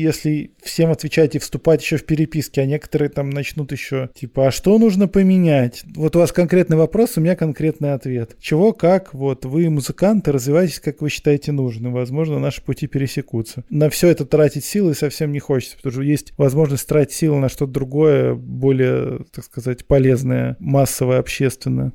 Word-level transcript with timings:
если 0.00 0.52
всем 0.62 0.90
отвечать 0.90 1.34
и 1.34 1.38
вступать 1.38 1.82
еще 1.82 1.96
в 1.96 2.04
переписки, 2.04 2.60
а 2.60 2.66
некоторые 2.66 3.08
там 3.08 3.30
начнут 3.30 3.72
еще, 3.72 4.10
типа, 4.14 4.48
а 4.48 4.50
что 4.50 4.78
нужно 4.78 5.08
поменять? 5.08 5.82
Вот 5.94 6.16
у 6.16 6.18
вас 6.18 6.32
конкретный 6.32 6.76
вопрос, 6.76 7.16
у 7.16 7.20
меня 7.20 7.36
конкретный 7.36 7.92
ответ. 7.92 8.36
Чего, 8.40 8.72
как, 8.72 9.14
вот, 9.14 9.44
вы 9.44 9.68
музыканты, 9.70 10.32
развивайтесь, 10.32 10.80
как 10.80 11.00
вы 11.00 11.10
считаете 11.10 11.52
нужным. 11.52 11.92
Возможно, 11.92 12.38
наши 12.38 12.62
пути 12.62 12.86
пересекутся. 12.86 13.64
На 13.70 13.90
все 13.90 14.08
это 14.08 14.24
тратить 14.24 14.64
силы 14.64 14.94
совсем 14.94 15.32
не 15.32 15.38
хочется, 15.38 15.76
потому 15.76 15.92
что 15.92 16.02
есть 16.02 16.32
возможность 16.38 16.86
тратить 16.86 17.14
силы 17.14 17.38
на 17.38 17.48
что-то 17.48 17.72
другое, 17.72 18.34
более, 18.34 19.20
так 19.32 19.44
сказать, 19.44 19.86
полезное, 19.86 20.56
массовое, 20.58 21.18
общественное. 21.18 21.92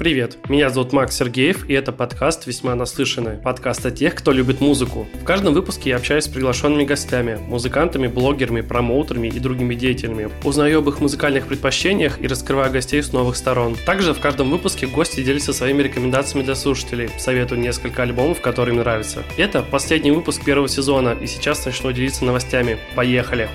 Привет, 0.00 0.38
меня 0.48 0.70
зовут 0.70 0.94
Макс 0.94 1.14
Сергеев, 1.14 1.68
и 1.68 1.74
это 1.74 1.92
подкаст 1.92 2.46
«Весьма 2.46 2.74
наслышанный». 2.74 3.36
Подкаст 3.36 3.84
о 3.84 3.90
тех, 3.90 4.14
кто 4.14 4.32
любит 4.32 4.62
музыку. 4.62 5.06
В 5.20 5.24
каждом 5.24 5.52
выпуске 5.52 5.90
я 5.90 5.96
общаюсь 5.96 6.24
с 6.24 6.28
приглашенными 6.28 6.84
гостями, 6.84 7.38
музыкантами, 7.46 8.06
блогерами, 8.06 8.62
промоутерами 8.62 9.28
и 9.28 9.38
другими 9.38 9.74
деятелями. 9.74 10.30
Узнаю 10.42 10.78
об 10.78 10.88
их 10.88 11.00
музыкальных 11.02 11.46
предпочтениях 11.46 12.18
и 12.18 12.26
раскрываю 12.26 12.72
гостей 12.72 13.02
с 13.02 13.12
новых 13.12 13.36
сторон. 13.36 13.76
Также 13.84 14.14
в 14.14 14.20
каждом 14.20 14.50
выпуске 14.50 14.86
гости 14.86 15.22
делятся 15.22 15.52
своими 15.52 15.82
рекомендациями 15.82 16.46
для 16.46 16.54
слушателей, 16.54 17.10
советую 17.18 17.60
несколько 17.60 18.02
альбомов, 18.02 18.40
которые 18.40 18.76
им 18.76 18.80
нравятся. 18.80 19.22
Это 19.36 19.62
последний 19.62 20.12
выпуск 20.12 20.42
первого 20.42 20.70
сезона, 20.70 21.14
и 21.20 21.26
сейчас 21.26 21.66
начну 21.66 21.92
делиться 21.92 22.24
новостями. 22.24 22.78
Поехали! 22.94 23.50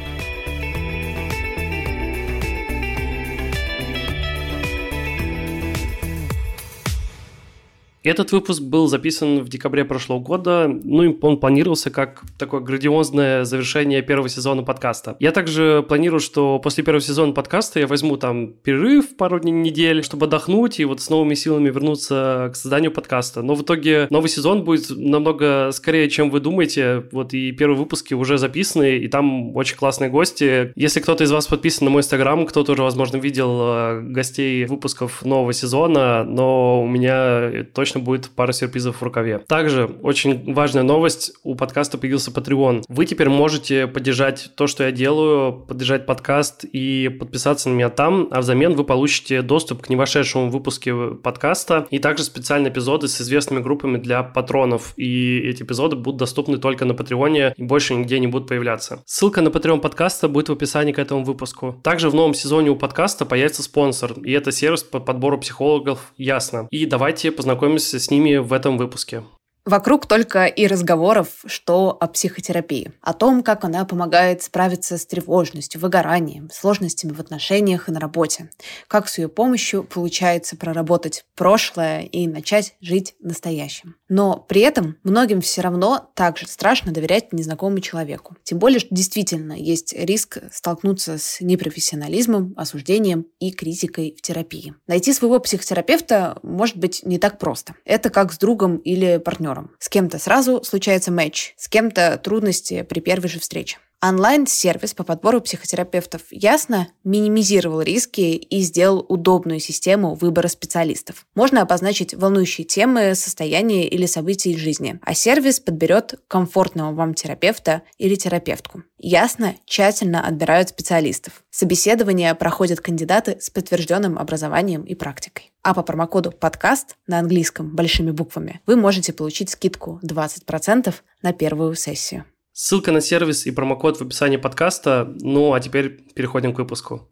Этот 8.05 8.31
выпуск 8.31 8.61
был 8.61 8.85
записан 8.87 9.39
в 9.39 9.49
декабре 9.49 9.83
прошлого 9.83 10.19
года, 10.19 10.67
ну 10.83 11.01
и 11.01 11.17
он 11.21 11.39
планировался 11.39 11.89
как 11.89 12.21
такое 12.37 12.61
грандиозное 12.61 13.45
завершение 13.45 14.03
первого 14.03 14.29
сезона 14.29 14.61
подкаста. 14.61 15.15
Я 15.19 15.31
также 15.31 15.83
планирую, 15.87 16.19
что 16.19 16.59
после 16.59 16.83
первого 16.83 17.01
сезона 17.01 17.33
подкаста 17.33 17.79
я 17.79 17.87
возьму 17.87 18.17
там 18.17 18.53
перерыв 18.53 19.17
пару 19.17 19.39
дней 19.39 19.53
недель, 19.53 20.03
чтобы 20.03 20.27
отдохнуть 20.27 20.79
и 20.79 20.85
вот 20.85 21.01
с 21.01 21.09
новыми 21.09 21.33
силами 21.33 21.71
вернуться 21.71 22.51
к 22.53 22.55
созданию 22.55 22.91
подкаста. 22.91 23.41
Но 23.41 23.55
в 23.55 23.63
итоге 23.63 24.05
новый 24.11 24.29
сезон 24.29 24.63
будет 24.63 24.91
намного 24.91 25.71
скорее, 25.71 26.07
чем 26.07 26.29
вы 26.29 26.41
думаете. 26.41 27.05
Вот 27.11 27.33
и 27.33 27.51
первые 27.53 27.79
выпуски 27.79 28.13
уже 28.13 28.37
записаны, 28.37 28.97
и 28.99 29.07
там 29.07 29.55
очень 29.55 29.77
классные 29.77 30.11
гости. 30.11 30.71
Если 30.75 30.99
кто-то 30.99 31.23
из 31.23 31.31
вас 31.31 31.47
подписан 31.47 31.85
на 31.85 31.89
мой 31.89 32.01
инстаграм, 32.01 32.45
кто-то 32.45 32.73
уже, 32.73 32.83
возможно, 32.83 33.17
видел 33.17 33.61
э, 33.61 34.01
гостей 34.01 34.65
выпусков 34.65 35.25
нового 35.25 35.53
сезона, 35.53 36.23
но 36.23 36.83
у 36.83 36.87
меня 36.87 37.65
точно 37.73 37.94
точно 37.95 37.99
будет 38.01 38.29
пара 38.29 38.51
сюрпризов 38.51 38.97
в 38.97 39.03
рукаве. 39.03 39.39
Также 39.39 39.85
очень 39.85 40.53
важная 40.53 40.83
новость, 40.83 41.33
у 41.43 41.55
подкаста 41.55 41.97
появился 41.97 42.31
Patreon. 42.31 42.83
Вы 42.87 43.05
теперь 43.05 43.29
можете 43.29 43.87
поддержать 43.87 44.51
то, 44.55 44.67
что 44.67 44.83
я 44.83 44.91
делаю, 44.91 45.53
поддержать 45.53 46.05
подкаст 46.05 46.65
и 46.65 47.09
подписаться 47.09 47.69
на 47.69 47.73
меня 47.73 47.89
там, 47.89 48.27
а 48.31 48.41
взамен 48.41 48.75
вы 48.75 48.83
получите 48.83 49.41
доступ 49.41 49.81
к 49.81 49.89
невошедшему 49.89 50.49
выпуске 50.49 50.93
подкаста 51.23 51.87
и 51.89 51.99
также 51.99 52.23
специальные 52.23 52.71
эпизоды 52.71 53.07
с 53.07 53.21
известными 53.21 53.61
группами 53.61 53.97
для 53.97 54.23
патронов. 54.23 54.93
И 54.97 55.39
эти 55.39 55.63
эпизоды 55.63 55.95
будут 55.95 56.19
доступны 56.19 56.57
только 56.57 56.85
на 56.85 56.93
Патреоне 56.93 57.53
и 57.57 57.63
больше 57.63 57.95
нигде 57.95 58.19
не 58.19 58.27
будут 58.27 58.47
появляться. 58.47 59.03
Ссылка 59.05 59.41
на 59.41 59.49
Patreon 59.49 59.79
подкаста 59.79 60.27
будет 60.27 60.49
в 60.49 60.53
описании 60.53 60.93
к 60.93 60.99
этому 60.99 61.23
выпуску. 61.23 61.79
Также 61.83 62.09
в 62.09 62.15
новом 62.15 62.33
сезоне 62.33 62.69
у 62.69 62.75
подкаста 62.75 63.25
появится 63.25 63.63
спонсор, 63.63 64.13
и 64.23 64.31
это 64.31 64.51
сервис 64.51 64.83
по 64.83 64.99
подбору 64.99 65.39
психологов 65.39 66.13
Ясно. 66.17 66.67
И 66.71 66.85
давайте 66.85 67.31
познакомимся 67.31 67.84
познакомимся 67.85 67.99
с 67.99 68.11
ними 68.11 68.37
в 68.37 68.53
этом 68.53 68.77
выпуске. 68.77 69.23
Вокруг 69.65 70.05
только 70.05 70.45
и 70.45 70.67
разговоров, 70.67 71.43
что 71.47 71.97
о 71.99 72.05
психотерапии. 72.05 72.91
О 73.01 73.13
том, 73.13 73.41
как 73.41 73.63
она 73.63 73.83
помогает 73.83 74.43
справиться 74.43 74.99
с 74.99 75.07
тревожностью, 75.07 75.81
выгоранием, 75.81 76.51
сложностями 76.53 77.13
в 77.13 77.19
отношениях 77.19 77.89
и 77.89 77.91
на 77.91 77.99
работе. 77.99 78.51
Как 78.87 79.09
с 79.09 79.17
ее 79.17 79.27
помощью 79.27 79.83
получается 79.83 80.55
проработать 80.55 81.25
прошлое 81.35 82.01
и 82.03 82.27
начать 82.27 82.75
жить 82.79 83.15
настоящим. 83.19 83.95
Но 84.07 84.37
при 84.37 84.61
этом 84.61 84.97
многим 85.03 85.41
все 85.41 85.61
равно 85.61 86.11
также 86.13 86.45
страшно 86.45 86.91
доверять 86.91 87.33
незнакомому 87.33 87.79
человеку. 87.79 88.35
Тем 88.43 88.59
более, 88.59 88.77
что 88.79 88.93
действительно 88.93 89.53
есть 89.53 89.93
риск 89.97 90.37
столкнуться 90.51 91.17
с 91.17 91.41
непрофессионализмом, 91.41 92.53
осуждением 92.55 93.25
и 93.39 93.51
критикой 93.51 94.15
в 94.15 94.21
терапии. 94.21 94.75
Найти 94.85 95.11
своего 95.11 95.39
психотерапевта 95.39 96.37
может 96.43 96.77
быть 96.77 97.01
не 97.03 97.17
так 97.17 97.39
просто. 97.39 97.73
Это 97.83 98.11
как 98.11 98.31
с 98.31 98.37
другом 98.37 98.77
или 98.77 99.17
партнером 99.17 99.54
партнером. 99.55 99.71
С 99.79 99.89
кем-то 99.89 100.19
сразу 100.19 100.63
случается 100.63 101.11
матч, 101.11 101.53
с 101.57 101.67
кем-то 101.67 102.17
трудности 102.17 102.83
при 102.83 102.99
первой 102.99 103.29
же 103.29 103.39
встрече. 103.39 103.77
Онлайн-сервис 104.07 104.93
по 104.93 105.03
подбору 105.03 105.41
психотерапевтов 105.41 106.21
ясно 106.29 106.89
минимизировал 107.03 107.81
риски 107.81 108.35
и 108.35 108.61
сделал 108.61 109.03
удобную 109.09 109.59
систему 109.59 110.13
выбора 110.13 110.47
специалистов. 110.47 111.25
Можно 111.33 111.63
обозначить 111.63 112.13
волнующие 112.13 112.65
темы, 112.65 113.15
состояния 113.15 113.87
или 113.87 114.05
события 114.05 114.51
из 114.51 114.59
жизни, 114.59 114.99
а 115.01 115.15
сервис 115.15 115.59
подберет 115.59 116.19
комфортного 116.27 116.93
вам 116.93 117.15
терапевта 117.15 117.81
или 117.97 118.13
терапевтку. 118.13 118.83
Ясно 118.99 119.55
тщательно 119.65 120.23
отбирают 120.23 120.69
специалистов. 120.69 121.43
Собеседования 121.49 122.35
проходят 122.35 122.81
кандидаты 122.81 123.37
с 123.41 123.49
подтвержденным 123.49 124.19
образованием 124.19 124.83
и 124.83 124.93
практикой. 124.93 125.51
А 125.63 125.73
по 125.73 125.81
промокоду 125.81 126.31
подкаст 126.31 126.95
на 127.07 127.17
английском 127.17 127.75
большими 127.75 128.11
буквами 128.11 128.61
вы 128.67 128.75
можете 128.75 129.13
получить 129.13 129.49
скидку 129.49 129.99
20% 130.03 130.93
на 131.23 131.33
первую 131.33 131.73
сессию. 131.73 132.25
Ссылка 132.57 132.93
на 132.93 133.01
сервис 133.01 133.45
и 133.45 133.51
промокод 133.51 133.97
в 133.97 134.01
описании 134.01 134.37
подкаста. 134.37 135.13
Ну, 135.19 135.51
а 135.51 135.59
теперь 135.59 135.89
переходим 135.89 136.53
к 136.53 136.57
выпуску. 136.57 137.09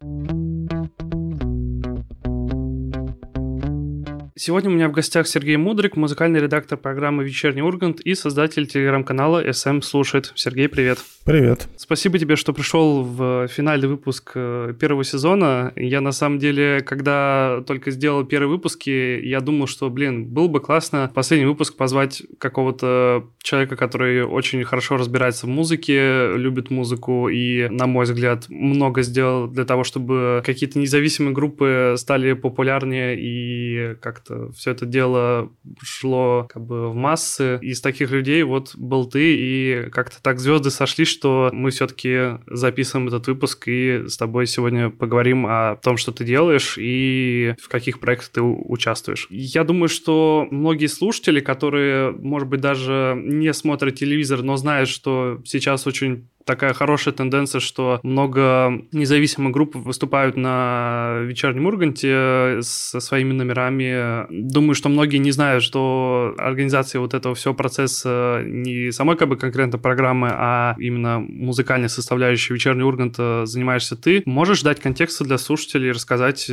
Сегодня 4.35 4.71
у 4.71 4.73
меня 4.73 4.89
в 4.89 4.93
гостях 4.93 5.27
Сергей 5.27 5.57
Мудрик, 5.57 5.95
музыкальный 5.95 6.39
редактор 6.39 6.75
программы 6.75 7.23
«Вечерний 7.23 7.61
Ургант» 7.61 8.01
и 8.01 8.15
создатель 8.15 8.65
телеграм-канала 8.65 9.43
«СМ 9.53 9.81
Слушает». 9.81 10.31
Сергей, 10.33 10.67
привет. 10.67 10.97
Привет. 11.23 11.67
Спасибо 11.77 12.17
тебе, 12.17 12.35
что 12.35 12.51
пришел 12.51 13.03
в 13.03 13.47
финальный 13.47 13.87
выпуск 13.87 14.31
э, 14.33 14.73
первого 14.77 15.03
сезона. 15.03 15.71
Я, 15.75 16.01
на 16.01 16.11
самом 16.11 16.39
деле, 16.39 16.81
когда 16.81 17.63
только 17.67 17.91
сделал 17.91 18.25
первые 18.25 18.49
выпуски, 18.49 19.21
я 19.23 19.39
думал, 19.39 19.67
что, 19.67 19.89
блин, 19.91 20.25
было 20.25 20.47
бы 20.47 20.59
классно 20.59 21.11
последний 21.13 21.45
выпуск 21.45 21.77
позвать 21.77 22.23
какого-то 22.39 23.25
человека, 23.41 23.75
который 23.75 24.23
очень 24.23 24.63
хорошо 24.63 24.97
разбирается 24.97 25.45
в 25.45 25.49
музыке, 25.49 26.33
любит 26.35 26.71
музыку 26.71 27.29
и, 27.29 27.69
на 27.69 27.85
мой 27.85 28.05
взгляд, 28.05 28.49
много 28.49 29.03
сделал 29.03 29.47
для 29.47 29.63
того, 29.63 29.83
чтобы 29.83 30.41
какие-то 30.43 30.79
независимые 30.79 31.33
группы 31.33 31.93
стали 31.97 32.33
популярнее 32.33 33.15
и 33.17 33.95
как 34.01 34.22
как-то 34.23 34.51
все 34.53 34.71
это 34.71 34.85
дело 34.85 35.51
шло 35.81 36.47
как 36.51 36.65
бы 36.65 36.89
в 36.89 36.95
массы. 36.95 37.59
Из 37.61 37.81
таких 37.81 38.11
людей 38.11 38.43
вот 38.43 38.75
был 38.75 39.05
ты, 39.05 39.35
и 39.35 39.89
как-то 39.91 40.21
так 40.21 40.39
звезды 40.39 40.69
сошли, 40.69 41.05
что 41.05 41.49
мы 41.53 41.71
все-таки 41.71 42.39
записываем 42.47 43.07
этот 43.07 43.27
выпуск 43.27 43.67
и 43.67 44.07
с 44.07 44.17
тобой 44.17 44.47
сегодня 44.47 44.89
поговорим 44.89 45.45
о 45.45 45.75
том, 45.75 45.97
что 45.97 46.11
ты 46.11 46.23
делаешь 46.23 46.75
и 46.77 47.55
в 47.61 47.67
каких 47.67 47.99
проектах 47.99 48.29
ты 48.29 48.41
участвуешь. 48.41 49.27
Я 49.29 49.63
думаю, 49.63 49.89
что 49.89 50.47
многие 50.51 50.87
слушатели, 50.87 51.39
которые, 51.39 52.11
может 52.11 52.47
быть, 52.47 52.61
даже 52.61 53.15
не 53.17 53.53
смотрят 53.53 53.95
телевизор, 53.95 54.41
но 54.43 54.57
знают, 54.57 54.89
что 54.89 55.41
сейчас 55.45 55.87
очень 55.87 56.29
такая 56.45 56.73
хорошая 56.73 57.13
тенденция, 57.13 57.59
что 57.59 57.99
много 58.03 58.81
независимых 58.91 59.53
групп 59.53 59.75
выступают 59.75 60.37
на 60.37 61.19
вечернем 61.21 61.65
Урганте 61.65 62.59
со 62.61 62.99
своими 62.99 63.33
номерами. 63.33 64.25
Думаю, 64.29 64.75
что 64.75 64.89
многие 64.89 65.17
не 65.17 65.31
знают, 65.31 65.63
что 65.63 66.33
организация 66.37 66.99
вот 66.99 67.13
этого 67.13 67.35
всего 67.35 67.53
процесса 67.53 68.41
не 68.45 68.91
самой 68.91 69.17
как 69.17 69.29
бы 69.29 69.37
конкретно 69.37 69.77
программы, 69.77 70.29
а 70.31 70.75
именно 70.77 71.19
музыкальной 71.19 71.89
составляющей 71.89 72.53
вечерний 72.53 72.83
Ургант 72.83 73.17
занимаешься 73.47 73.95
ты. 73.95 74.23
Можешь 74.25 74.61
дать 74.61 74.79
контекст 74.79 75.21
для 75.23 75.37
слушателей, 75.37 75.91
рассказать, 75.91 76.49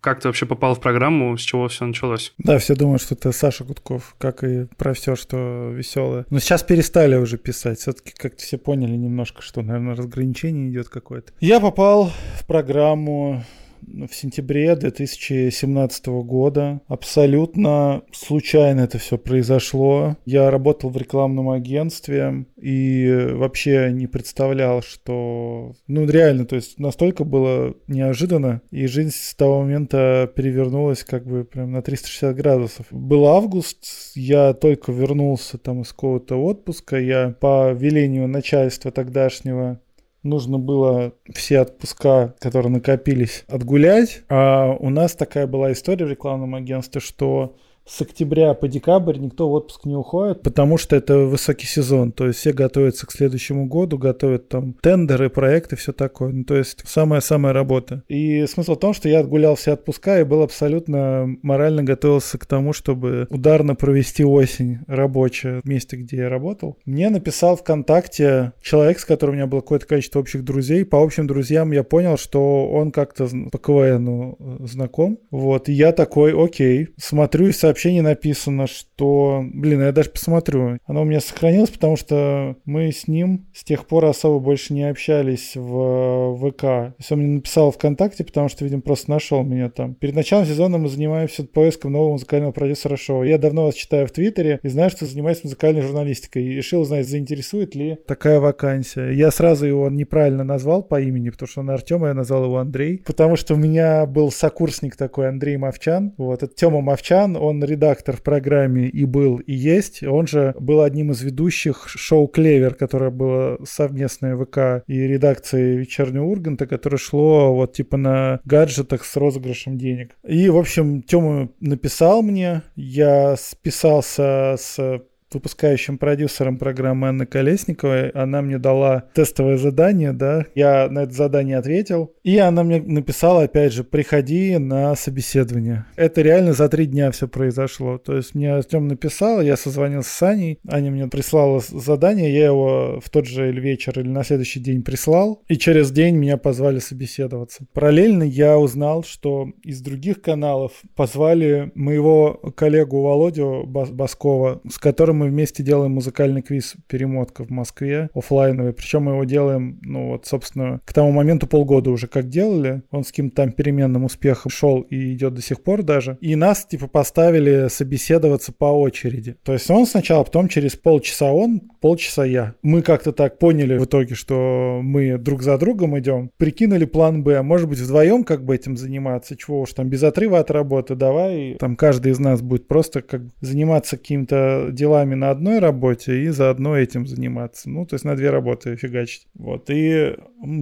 как 0.00 0.20
ты 0.20 0.28
вообще 0.28 0.46
попал 0.46 0.74
в 0.74 0.80
программу, 0.80 1.36
с 1.36 1.40
чего 1.40 1.68
все 1.68 1.84
началось? 1.86 2.34
Да, 2.38 2.58
все 2.58 2.74
думают, 2.74 3.02
что 3.02 3.14
это 3.14 3.32
Саша 3.32 3.64
Гудков, 3.64 4.14
как 4.18 4.44
и 4.44 4.66
про 4.76 4.94
все, 4.94 5.16
что 5.16 5.70
веселое. 5.72 6.26
Но 6.30 6.38
сейчас 6.38 6.62
перестали 6.62 7.16
уже 7.16 7.38
писать. 7.38 7.78
Все-таки, 7.78 8.12
как 8.16 8.36
все 8.36 8.58
поняли 8.58 8.96
немножко, 8.96 9.29
немножко, 9.30 9.42
что, 9.42 9.62
наверное, 9.62 9.94
разграничение 9.94 10.70
идет 10.70 10.88
какое-то. 10.88 11.32
Я 11.40 11.60
попал 11.60 12.10
в 12.34 12.46
программу 12.46 13.44
в 13.82 14.14
сентябре 14.14 14.74
2017 14.76 16.06
года. 16.06 16.80
Абсолютно 16.88 18.02
случайно 18.12 18.80
это 18.80 18.98
все 18.98 19.18
произошло. 19.18 20.16
Я 20.24 20.50
работал 20.50 20.90
в 20.90 20.96
рекламном 20.96 21.50
агентстве 21.50 22.46
и 22.60 23.28
вообще 23.32 23.90
не 23.92 24.06
представлял, 24.06 24.82
что... 24.82 25.74
Ну, 25.86 26.06
реально, 26.06 26.46
то 26.46 26.56
есть 26.56 26.78
настолько 26.78 27.24
было 27.24 27.74
неожиданно, 27.86 28.62
и 28.70 28.86
жизнь 28.86 29.12
с 29.12 29.34
того 29.34 29.62
момента 29.62 30.30
перевернулась 30.34 31.04
как 31.04 31.26
бы 31.26 31.44
прям 31.44 31.72
на 31.72 31.82
360 31.82 32.36
градусов. 32.36 32.86
Был 32.90 33.26
август, 33.26 33.84
я 34.14 34.54
только 34.54 34.92
вернулся 34.92 35.58
там 35.58 35.82
из 35.82 35.88
какого-то 35.88 36.36
отпуска, 36.36 36.98
я 36.98 37.34
по 37.40 37.72
велению 37.72 38.28
начальства 38.28 38.90
тогдашнего 38.90 39.80
нужно 40.22 40.58
было 40.58 41.14
все 41.34 41.60
отпуска, 41.60 42.34
которые 42.40 42.72
накопились, 42.72 43.44
отгулять. 43.48 44.22
А 44.28 44.76
у 44.78 44.90
нас 44.90 45.14
такая 45.14 45.46
была 45.46 45.72
история 45.72 46.06
в 46.06 46.10
рекламном 46.10 46.54
агентстве, 46.54 47.00
что 47.00 47.56
с 47.90 48.00
октября 48.02 48.54
по 48.54 48.68
декабрь 48.68 49.18
никто 49.18 49.48
в 49.48 49.52
отпуск 49.52 49.84
не 49.84 49.96
уходит, 49.96 50.42
потому 50.42 50.78
что 50.78 50.94
это 50.94 51.18
высокий 51.18 51.66
сезон. 51.66 52.12
То 52.12 52.28
есть 52.28 52.38
все 52.38 52.52
готовятся 52.52 53.06
к 53.06 53.12
следующему 53.12 53.66
году, 53.66 53.98
готовят 53.98 54.48
там 54.48 54.74
тендеры, 54.74 55.28
проекты, 55.28 55.74
все 55.74 55.92
такое. 55.92 56.32
Ну, 56.32 56.44
то 56.44 56.56
есть 56.56 56.82
самая-самая 56.86 57.52
работа. 57.52 58.04
И 58.08 58.46
смысл 58.46 58.74
в 58.74 58.78
том, 58.78 58.94
что 58.94 59.08
я 59.08 59.20
отгулял 59.20 59.56
все 59.56 59.72
отпуска 59.72 60.20
и 60.20 60.24
был 60.24 60.42
абсолютно 60.42 61.36
морально 61.42 61.82
готовился 61.82 62.38
к 62.38 62.46
тому, 62.46 62.72
чтобы 62.72 63.26
ударно 63.28 63.74
провести 63.74 64.24
осень 64.24 64.78
рабочая 64.86 65.60
в 65.60 65.68
месте, 65.68 65.96
где 65.96 66.18
я 66.18 66.28
работал. 66.28 66.78
Мне 66.84 67.10
написал 67.10 67.56
ВКонтакте 67.56 68.52
человек, 68.62 69.00
с 69.00 69.04
которым 69.04 69.34
у 69.34 69.36
меня 69.38 69.46
было 69.48 69.60
какое-то 69.60 69.86
количество 69.86 70.20
общих 70.20 70.44
друзей. 70.44 70.84
По 70.84 71.02
общим 71.02 71.26
друзьям 71.26 71.72
я 71.72 71.82
понял, 71.82 72.16
что 72.16 72.68
он 72.68 72.92
как-то 72.92 73.28
по 73.50 73.58
КВНу 73.58 74.36
э, 74.38 74.66
знаком. 74.66 75.18
Вот, 75.32 75.68
и 75.68 75.72
я 75.72 75.90
такой, 75.92 76.32
окей, 76.32 76.90
смотрю 76.96 77.48
и 77.48 77.52
сообщаю 77.52 77.79
сообщении 77.80 78.00
написано, 78.00 78.66
что... 78.66 79.42
Блин, 79.54 79.80
я 79.80 79.92
даже 79.92 80.10
посмотрю. 80.10 80.78
Оно 80.84 81.02
у 81.02 81.04
меня 81.04 81.20
сохранилось, 81.20 81.70
потому 81.70 81.96
что 81.96 82.56
мы 82.66 82.92
с 82.92 83.08
ним 83.08 83.46
с 83.54 83.64
тех 83.64 83.86
пор 83.86 84.04
особо 84.04 84.38
больше 84.38 84.74
не 84.74 84.88
общались 84.88 85.52
в 85.54 86.36
ВК. 86.36 86.94
Есть 86.98 87.10
он 87.10 87.20
мне 87.20 87.28
написал 87.36 87.70
ВКонтакте, 87.70 88.24
потому 88.24 88.50
что, 88.50 88.64
видимо, 88.64 88.82
просто 88.82 89.10
нашел 89.10 89.42
меня 89.42 89.70
там. 89.70 89.94
Перед 89.94 90.14
началом 90.14 90.44
сезона 90.44 90.76
мы 90.76 90.88
занимаемся 90.88 91.44
поиском 91.44 91.92
нового 91.92 92.12
музыкального 92.12 92.52
продюсера 92.52 92.96
шоу. 92.96 93.22
Я 93.22 93.38
давно 93.38 93.64
вас 93.64 93.74
читаю 93.74 94.06
в 94.06 94.10
Твиттере 94.10 94.60
и 94.62 94.68
знаю, 94.68 94.90
что 94.90 95.06
занимаюсь 95.06 95.42
музыкальной 95.42 95.80
журналистикой. 95.80 96.44
И 96.44 96.54
решил 96.54 96.82
узнать, 96.82 97.08
заинтересует 97.08 97.74
ли 97.74 97.96
такая 98.06 98.40
вакансия. 98.40 99.10
Я 99.10 99.30
сразу 99.30 99.64
его 99.64 99.88
неправильно 99.88 100.44
назвал 100.44 100.82
по 100.82 101.00
имени, 101.00 101.30
потому 101.30 101.48
что 101.48 101.60
он 101.60 101.70
Артем, 101.70 102.04
а 102.04 102.08
я 102.08 102.14
назвал 102.14 102.44
его 102.44 102.58
Андрей. 102.58 103.02
Потому 103.06 103.36
что 103.36 103.54
у 103.54 103.56
меня 103.56 104.04
был 104.04 104.30
сокурсник 104.30 104.96
такой 104.96 105.28
Андрей 105.28 105.56
Мовчан. 105.56 106.12
Вот, 106.18 106.42
это 106.42 106.54
Тёма 106.54 106.82
Мовчан, 106.82 107.36
он 107.36 107.59
редактор 107.64 108.16
в 108.16 108.22
программе 108.22 108.88
и 108.88 109.04
был, 109.04 109.36
и 109.36 109.52
есть. 109.52 110.02
Он 110.02 110.26
же 110.26 110.54
был 110.58 110.82
одним 110.82 111.12
из 111.12 111.22
ведущих 111.22 111.88
шоу 111.88 112.26
«Клевер», 112.26 112.74
которое 112.74 113.10
было 113.10 113.58
совместное 113.64 114.36
ВК 114.36 114.84
и 114.86 115.00
редакции 115.00 115.76
«Вечернего 115.76 116.24
Урганта», 116.24 116.66
которое 116.66 116.98
шло 116.98 117.54
вот 117.54 117.72
типа 117.72 117.96
на 117.96 118.40
гаджетах 118.44 119.04
с 119.04 119.16
розыгрышем 119.16 119.78
денег. 119.78 120.16
И, 120.26 120.48
в 120.48 120.56
общем, 120.56 121.02
Тёма 121.02 121.50
написал 121.60 122.22
мне, 122.22 122.62
я 122.76 123.36
списался 123.36 124.56
с 124.58 125.02
выпускающим 125.32 125.98
продюсером 125.98 126.58
программы 126.58 127.08
Анны 127.08 127.26
Колесниковой. 127.26 128.10
Она 128.10 128.42
мне 128.42 128.58
дала 128.58 129.04
тестовое 129.14 129.56
задание, 129.56 130.12
да. 130.12 130.46
Я 130.54 130.88
на 130.90 131.00
это 131.00 131.12
задание 131.12 131.58
ответил. 131.58 132.12
И 132.22 132.38
она 132.38 132.64
мне 132.64 132.80
написала, 132.80 133.44
опять 133.44 133.72
же, 133.72 133.84
приходи 133.84 134.58
на 134.58 134.94
собеседование. 134.96 135.86
Это 135.96 136.22
реально 136.22 136.52
за 136.52 136.68
три 136.68 136.86
дня 136.86 137.10
все 137.10 137.28
произошло. 137.28 137.98
То 137.98 138.16
есть 138.16 138.34
мне 138.34 138.54
Артем 138.54 138.88
написал, 138.88 139.40
я 139.40 139.56
созвонился 139.56 140.10
с 140.10 140.22
Аней. 140.22 140.58
Аня 140.68 140.90
мне 140.90 141.06
прислала 141.08 141.60
задание, 141.60 142.32
я 142.32 142.46
его 142.46 143.00
в 143.04 143.10
тот 143.10 143.26
же 143.26 143.52
вечер 143.52 143.98
или 144.00 144.08
на 144.08 144.24
следующий 144.24 144.60
день 144.60 144.82
прислал. 144.82 145.42
И 145.48 145.56
через 145.56 145.90
день 145.90 146.16
меня 146.16 146.36
позвали 146.36 146.78
собеседоваться. 146.78 147.66
Параллельно 147.72 148.24
я 148.24 148.58
узнал, 148.58 149.04
что 149.04 149.48
из 149.62 149.80
других 149.80 150.20
каналов 150.20 150.72
позвали 150.94 151.70
моего 151.74 152.34
коллегу 152.56 153.02
Володю 153.02 153.64
Баскова, 153.66 154.60
с 154.68 154.78
которым 154.78 155.19
мы 155.20 155.26
вместе 155.26 155.62
делаем 155.62 155.92
музыкальный 155.92 156.40
квиз 156.40 156.76
«Перемотка» 156.88 157.44
в 157.44 157.50
Москве, 157.50 158.08
офлайновый. 158.14 158.72
Причем 158.72 159.02
мы 159.02 159.12
его 159.12 159.24
делаем, 159.24 159.78
ну 159.82 160.12
вот, 160.12 160.24
собственно, 160.24 160.80
к 160.86 160.94
тому 160.94 161.12
моменту 161.12 161.46
полгода 161.46 161.90
уже 161.90 162.06
как 162.06 162.30
делали. 162.30 162.82
Он 162.90 163.04
с 163.04 163.08
каким-то 163.08 163.36
там 163.36 163.52
переменным 163.52 164.04
успехом 164.04 164.50
шел 164.50 164.80
и 164.80 165.12
идет 165.12 165.34
до 165.34 165.42
сих 165.42 165.62
пор 165.62 165.82
даже. 165.82 166.16
И 166.22 166.36
нас, 166.36 166.64
типа, 166.64 166.86
поставили 166.86 167.68
собеседоваться 167.68 168.50
по 168.52 168.64
очереди. 168.64 169.36
То 169.42 169.52
есть 169.52 169.70
он 169.70 169.86
сначала, 169.86 170.24
потом 170.24 170.48
через 170.48 170.74
полчаса 170.74 171.30
он, 171.30 171.60
полчаса 171.82 172.24
я. 172.24 172.54
Мы 172.62 172.80
как-то 172.80 173.12
так 173.12 173.38
поняли 173.38 173.76
в 173.76 173.84
итоге, 173.84 174.14
что 174.14 174.80
мы 174.82 175.18
друг 175.18 175.42
за 175.42 175.58
другом 175.58 175.98
идем. 175.98 176.30
Прикинули 176.38 176.86
план 176.86 177.22
Б. 177.22 177.42
Может 177.42 177.68
быть, 177.68 177.78
вдвоем 177.78 178.24
как 178.24 178.42
бы 178.42 178.54
этим 178.54 178.78
заниматься. 178.78 179.36
Чего 179.36 179.60
уж 179.60 179.74
там, 179.74 179.90
без 179.90 180.02
отрыва 180.02 180.38
от 180.38 180.50
работы. 180.50 180.94
Давай, 180.94 181.56
там 181.58 181.76
каждый 181.76 182.12
из 182.12 182.18
нас 182.18 182.40
будет 182.40 182.66
просто 182.66 183.02
как 183.02 183.20
заниматься 183.42 183.98
какими-то 183.98 184.68
делами 184.70 185.09
делами 185.10 185.14
на 185.14 185.30
одной 185.30 185.58
работе 185.58 186.22
и 186.22 186.28
заодно 186.28 186.76
этим 186.76 187.06
заниматься. 187.06 187.68
Ну, 187.70 187.86
то 187.86 187.94
есть 187.94 188.04
на 188.04 188.16
две 188.16 188.30
работы 188.30 188.76
фигачить. 188.76 189.26
Вот. 189.34 189.70
И 189.70 190.16